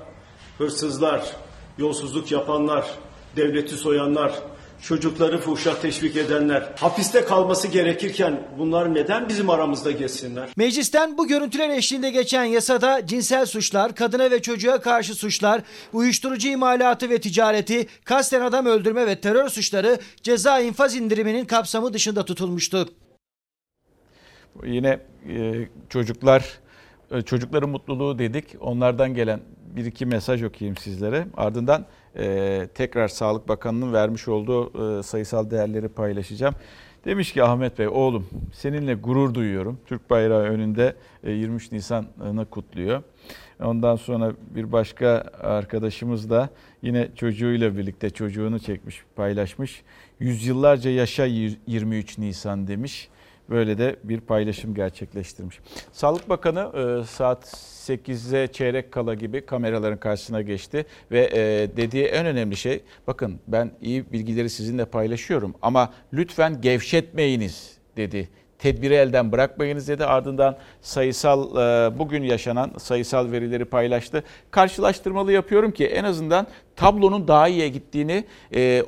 hırsızlar, 0.57 1.35
yolsuzluk 1.77 2.31
yapanlar, 2.31 2.85
devleti 3.35 3.75
soyanlar, 3.75 4.33
çocukları 4.83 5.39
fuhşa 5.39 5.79
teşvik 5.81 6.17
edenler 6.17 6.69
hapiste 6.79 7.25
kalması 7.25 7.67
gerekirken 7.67 8.47
bunlar 8.57 8.93
neden 8.93 9.29
bizim 9.29 9.49
aramızda 9.49 9.91
geçsinler? 9.91 10.49
Meclisten 10.57 11.17
bu 11.17 11.27
görüntüler 11.27 11.69
eşliğinde 11.69 12.09
geçen 12.09 12.43
yasada 12.43 13.07
cinsel 13.07 13.45
suçlar, 13.45 13.95
kadına 13.95 14.31
ve 14.31 14.41
çocuğa 14.41 14.81
karşı 14.81 15.15
suçlar, 15.15 15.61
uyuşturucu 15.93 16.47
imalatı 16.47 17.09
ve 17.09 17.21
ticareti, 17.21 17.87
kasten 18.03 18.41
adam 18.41 18.65
öldürme 18.65 19.07
ve 19.07 19.21
terör 19.21 19.49
suçları 19.49 19.99
ceza 20.23 20.59
infaz 20.59 20.95
indiriminin 20.95 21.45
kapsamı 21.45 21.93
dışında 21.93 22.25
tutulmuştu. 22.25 22.89
Yine 24.63 24.99
e, 25.29 25.67
çocuklar 25.89 26.62
çocukların 27.21 27.69
mutluluğu 27.69 28.19
dedik. 28.19 28.55
Onlardan 28.59 29.13
gelen 29.13 29.39
bir 29.75 29.85
iki 29.85 30.05
mesaj 30.05 30.43
okuyayım 30.43 30.77
sizlere. 30.77 31.27
Ardından 31.37 31.85
e, 32.17 32.67
tekrar 32.75 33.07
Sağlık 33.07 33.47
Bakanı'nın 33.47 33.93
vermiş 33.93 34.27
olduğu 34.27 34.99
e, 34.99 35.03
sayısal 35.03 35.51
değerleri 35.51 35.87
paylaşacağım. 35.87 36.55
Demiş 37.05 37.33
ki 37.33 37.43
Ahmet 37.43 37.79
Bey 37.79 37.87
oğlum 37.87 38.27
seninle 38.53 38.93
gurur 38.93 39.33
duyuyorum. 39.33 39.79
Türk 39.85 40.09
bayrağı 40.09 40.43
önünde 40.43 40.95
e, 41.23 41.31
23 41.31 41.71
Nisan'ını 41.71 42.45
kutluyor. 42.45 43.03
Ondan 43.63 43.95
sonra 43.95 44.33
bir 44.55 44.71
başka 44.71 45.31
arkadaşımız 45.41 46.29
da 46.29 46.49
yine 46.81 47.09
çocuğuyla 47.15 47.77
birlikte 47.77 48.09
çocuğunu 48.09 48.59
çekmiş, 48.59 49.03
paylaşmış. 49.15 49.83
Yüzyıllarca 50.19 50.89
yaşa 50.89 51.25
23 51.25 52.17
Nisan 52.17 52.67
demiş. 52.67 53.09
Böyle 53.53 53.77
de 53.77 53.95
bir 54.03 54.21
paylaşım 54.21 54.73
gerçekleştirmiş. 54.73 55.59
Sağlık 55.91 56.29
Bakanı 56.29 56.59
e, 56.59 57.05
saat 57.05 57.45
8'e 57.87 58.47
çeyrek 58.47 58.91
kala 58.91 59.13
gibi 59.13 59.45
kameraların 59.45 59.99
karşısına 59.99 60.41
geçti 60.41 60.85
ve 61.11 61.29
e, 61.33 61.77
dediği 61.77 62.05
en 62.05 62.25
önemli 62.25 62.55
şey 62.55 62.81
bakın 63.07 63.39
ben 63.47 63.71
iyi 63.81 64.11
bilgileri 64.11 64.49
sizinle 64.49 64.85
paylaşıyorum 64.85 65.55
ama 65.61 65.93
lütfen 66.13 66.61
gevşetmeyiniz 66.61 67.77
dedi. 67.97 68.29
Tedbiri 68.59 68.93
elden 68.93 69.31
bırakmayınız 69.31 69.87
dedi. 69.87 70.05
Ardından 70.05 70.57
sayısal 70.81 71.57
e, 71.57 71.99
bugün 71.99 72.23
yaşanan 72.23 72.71
sayısal 72.77 73.31
verileri 73.31 73.65
paylaştı. 73.65 74.23
Karşılaştırmalı 74.51 75.31
yapıyorum 75.31 75.71
ki 75.71 75.85
en 75.85 76.03
azından 76.03 76.47
tablonun 76.75 77.27
daha 77.27 77.47
iyiye 77.47 77.69
gittiğini 77.69 78.25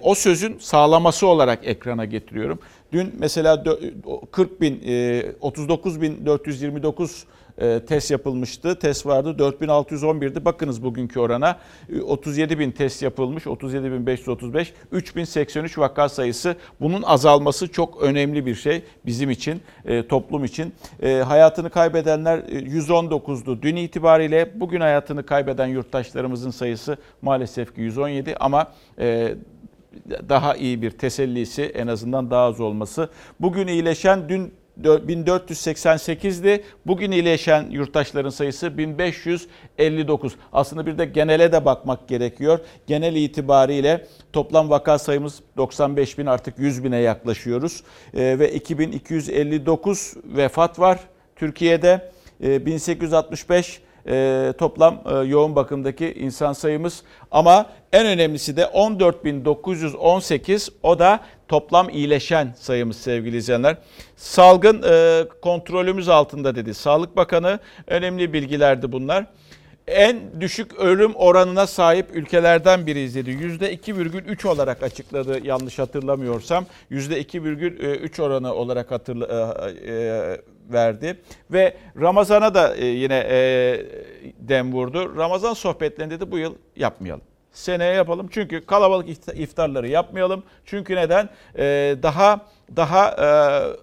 o 0.02 0.16
sözün 0.16 0.58
sağlaması 0.60 1.28
olarak 1.28 1.60
ekrana 1.68 2.06
getiriyorum. 2.06 2.60
Dün 2.92 3.16
mesela 3.20 3.64
40 4.32 4.62
bin, 4.62 4.82
39 5.42 6.02
bin 6.02 6.26
429 6.26 7.26
test 7.88 8.12
yapılmıştı. 8.12 8.80
Test 8.80 9.06
vardı 9.06 9.36
4611'di. 9.40 10.46
Bakınız 10.46 10.84
bugünkü 10.84 11.20
orana 11.20 11.60
37 12.04 12.60
bin 12.60 12.72
test 12.72 13.04
yapılmış. 13.04 13.48
37 13.48 13.92
bin 13.92 14.06
535. 14.06 14.74
3083 14.92 15.78
vaka 15.78 16.10
sayısı. 16.10 16.56
Bunun 16.82 17.02
azalması 17.02 17.68
çok 17.68 18.02
önemli 18.02 18.46
bir 18.46 18.56
şey 18.56 18.84
bizim 19.06 19.30
için, 19.30 19.62
toplum 20.10 20.46
için. 20.46 20.74
Hayatını 21.02 21.70
kaybedenler 21.70 22.40
119'du. 22.40 23.62
Dün 23.62 23.76
itibariyle 23.76 24.52
bugün 24.56 24.82
hayatını 24.82 25.26
kaybeden 25.26 25.68
yurttaşlarımızın 25.68 26.52
sayısı 26.52 26.98
maalesef 27.22 27.76
ki 27.76 27.82
117 27.82 28.36
ama 28.40 28.68
daha 30.30 30.56
iyi 30.56 30.82
bir 30.82 30.92
tesellisi 30.92 31.64
en 31.64 31.88
azından 31.88 32.32
daha 32.32 32.44
az 32.44 32.60
olması. 32.60 33.10
Bugün 33.40 33.68
iyileşen 33.68 34.30
dün 34.30 34.54
1488'di. 34.82 36.64
Bugün 36.86 37.12
iyileşen 37.12 37.70
yurttaşların 37.70 38.30
sayısı 38.30 38.78
1559. 38.78 40.36
Aslında 40.54 40.86
bir 40.86 40.98
de 40.98 41.06
genele 41.06 41.52
de 41.52 41.66
bakmak 41.66 42.08
gerekiyor. 42.08 42.60
Genel 42.88 43.16
itibariyle 43.16 44.06
toplam 44.34 44.70
vaka 44.70 45.00
sayımız 45.00 45.40
95 45.58 46.18
bin 46.18 46.26
artık 46.26 46.60
100 46.60 46.84
bine 46.84 46.98
yaklaşıyoruz. 46.98 47.84
Ee, 48.14 48.40
ve 48.40 48.54
2259 48.54 50.14
vefat 50.26 50.80
var 50.80 51.00
Türkiye'de. 51.36 52.12
Ee, 52.44 52.66
1865 52.66 53.82
e, 54.08 54.54
toplam 54.58 55.02
e, 55.06 55.14
yoğun 55.28 55.56
bakımdaki 55.56 56.14
insan 56.14 56.54
sayımız. 56.54 57.04
Ama 57.32 57.66
en 57.94 58.06
önemlisi 58.06 58.58
de 58.58 58.62
14.918 58.62 60.70
o 60.84 61.00
da 61.00 61.20
toplam 61.48 61.90
iyileşen 61.90 62.56
sayımız 62.60 62.98
sevgili 62.98 63.38
izleyenler. 63.38 63.78
Salgın 64.16 64.84
e, 64.90 65.24
kontrolümüz 65.42 66.10
altında 66.10 66.56
dedi 66.56 66.74
Sağlık 66.74 67.18
Bakanı. 67.18 67.60
Önemli 67.88 68.34
bilgilerdi 68.34 68.92
bunlar. 68.92 69.26
En 69.88 70.42
düşük 70.42 70.74
ölüm 70.80 71.16
oranına 71.16 71.68
sahip 71.68 72.16
ülkelerden 72.16 72.88
biriyiz 72.88 73.16
dedi. 73.16 73.30
%2,3 73.30 74.48
olarak 74.48 74.84
açıkladı 74.84 75.48
yanlış 75.48 75.80
hatırlamıyorsam. 75.80 76.66
%2,3 76.92 78.22
oranı 78.22 78.54
olarak 78.54 78.92
hatırla, 78.92 79.28
e, 79.88 80.40
verdi. 80.74 81.20
Ve 81.52 81.78
Ramazan'a 82.02 82.54
da 82.54 82.76
yine 82.76 83.24
dem 84.40 84.74
vurdu. 84.74 85.18
Ramazan 85.18 85.54
sohbetlerinde 85.54 86.20
de 86.20 86.32
bu 86.32 86.38
yıl 86.38 86.56
yapmayalım. 86.76 87.24
Seneye 87.52 87.94
yapalım 87.94 88.28
çünkü 88.32 88.66
kalabalık 88.66 89.10
iftarları 89.34 89.88
yapmayalım. 89.88 90.44
Çünkü 90.66 90.96
neden? 90.96 91.30
Daha 92.04 92.46
daha 92.76 93.10
e, 93.10 93.28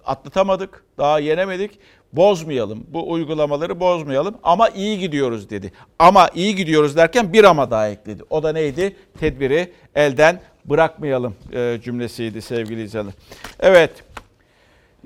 atlatamadık, 0.05 0.83
daha 0.97 1.19
yenemedik. 1.19 1.79
Bozmayalım, 2.13 2.85
bu 2.87 3.11
uygulamaları 3.11 3.79
bozmayalım 3.79 4.35
ama 4.43 4.69
iyi 4.69 4.99
gidiyoruz 4.99 5.49
dedi. 5.49 5.71
Ama 5.99 6.29
iyi 6.35 6.55
gidiyoruz 6.55 6.95
derken 6.95 7.33
bir 7.33 7.43
ama 7.43 7.71
daha 7.71 7.89
ekledi. 7.89 8.23
O 8.29 8.43
da 8.43 8.51
neydi? 8.51 8.95
Tedbiri 9.19 9.71
elden 9.95 10.39
bırakmayalım 10.65 11.35
e, 11.53 11.79
cümlesiydi 11.83 12.41
sevgili 12.41 12.83
izleyenler. 12.83 13.13
Evet, 13.59 13.91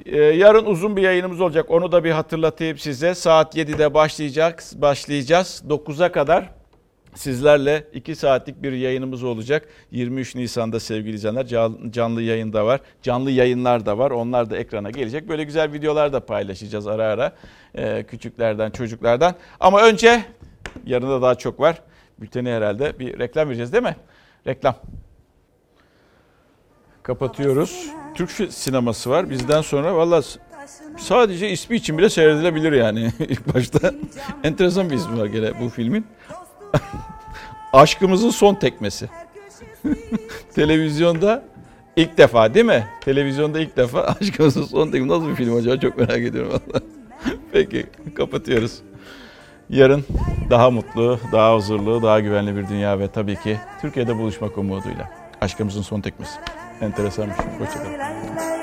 ee, 0.05 0.17
yarın 0.17 0.65
uzun 0.65 0.97
bir 0.97 1.01
yayınımız 1.01 1.41
olacak. 1.41 1.71
Onu 1.71 1.91
da 1.91 2.03
bir 2.03 2.11
hatırlatayım 2.11 2.77
size. 2.77 3.15
Saat 3.15 3.55
7'de 3.55 3.93
başlayacak, 3.93 4.63
başlayacağız. 4.75 5.63
9'a 5.69 6.11
kadar 6.11 6.49
sizlerle 7.17 7.87
2 7.93 8.15
saatlik 8.15 8.63
bir 8.63 8.71
yayınımız 8.71 9.23
olacak. 9.23 9.67
23 9.91 10.35
Nisan'da 10.35 10.79
sevgili 10.79 11.15
izleyenler 11.15 11.45
can- 11.47 11.91
canlı 11.91 12.21
yayında 12.21 12.65
var. 12.65 12.81
Canlı 13.01 13.31
yayınlar 13.31 13.85
da 13.85 13.97
var. 13.97 14.11
Onlar 14.11 14.49
da 14.49 14.57
ekrana 14.57 14.89
gelecek. 14.89 15.29
Böyle 15.29 15.43
güzel 15.43 15.73
videolar 15.73 16.13
da 16.13 16.25
paylaşacağız 16.25 16.87
ara 16.87 17.03
ara. 17.03 17.35
Ee, 17.75 18.03
küçüklerden, 18.07 18.71
çocuklardan. 18.71 19.35
Ama 19.59 19.81
önce 19.81 20.23
yarın 20.85 21.09
da 21.09 21.21
daha 21.21 21.35
çok 21.35 21.59
var. 21.59 21.81
Bülteni 22.19 22.49
herhalde 22.49 22.99
bir 22.99 23.19
reklam 23.19 23.47
vereceğiz 23.47 23.73
değil 23.73 23.83
mi? 23.83 23.95
Reklam. 24.47 24.75
Kapatıyoruz. 27.03 27.87
Türk 28.15 28.31
sineması 28.53 29.09
var. 29.09 29.29
Bizden 29.29 29.61
sonra 29.61 29.95
valla 29.95 30.21
sadece 30.97 31.49
ismi 31.49 31.75
için 31.75 31.97
bile 31.97 32.09
seyredilebilir 32.09 32.71
yani 32.71 33.11
ilk 33.19 33.55
başta. 33.55 33.93
Enteresan 34.43 34.89
bir 34.89 34.95
ismi 34.95 35.19
var 35.19 35.25
gene 35.25 35.59
bu 35.61 35.69
filmin. 35.69 36.05
Aşkımızın 37.73 38.29
son 38.29 38.55
tekmesi. 38.55 39.09
Televizyonda 40.55 41.43
ilk 41.95 42.17
defa 42.17 42.53
değil 42.53 42.65
mi? 42.65 42.87
Televizyonda 43.01 43.59
ilk 43.59 43.77
defa 43.77 44.01
aşkımızın 44.21 44.63
son 44.63 44.91
tekmesi. 44.91 45.07
Nasıl 45.07 45.29
bir 45.29 45.35
film 45.35 45.55
acaba 45.55 45.79
çok 45.79 45.97
merak 45.97 46.17
ediyorum 46.17 46.51
valla. 46.51 46.81
Peki 47.51 47.85
kapatıyoruz. 48.15 48.79
Yarın 49.69 50.05
daha 50.49 50.71
mutlu, 50.71 51.19
daha 51.31 51.55
huzurlu, 51.55 52.03
daha 52.03 52.19
güvenli 52.19 52.55
bir 52.55 52.67
dünya 52.67 52.99
ve 52.99 53.07
tabii 53.07 53.35
ki 53.35 53.57
Türkiye'de 53.81 54.17
buluşmak 54.17 54.57
umuduyla. 54.57 55.09
Aşkımızın 55.41 55.81
son 55.81 56.01
tekmesi. 56.01 56.39
Enteresanmış. 56.81 57.37
Hoşçakalın. 57.59 58.56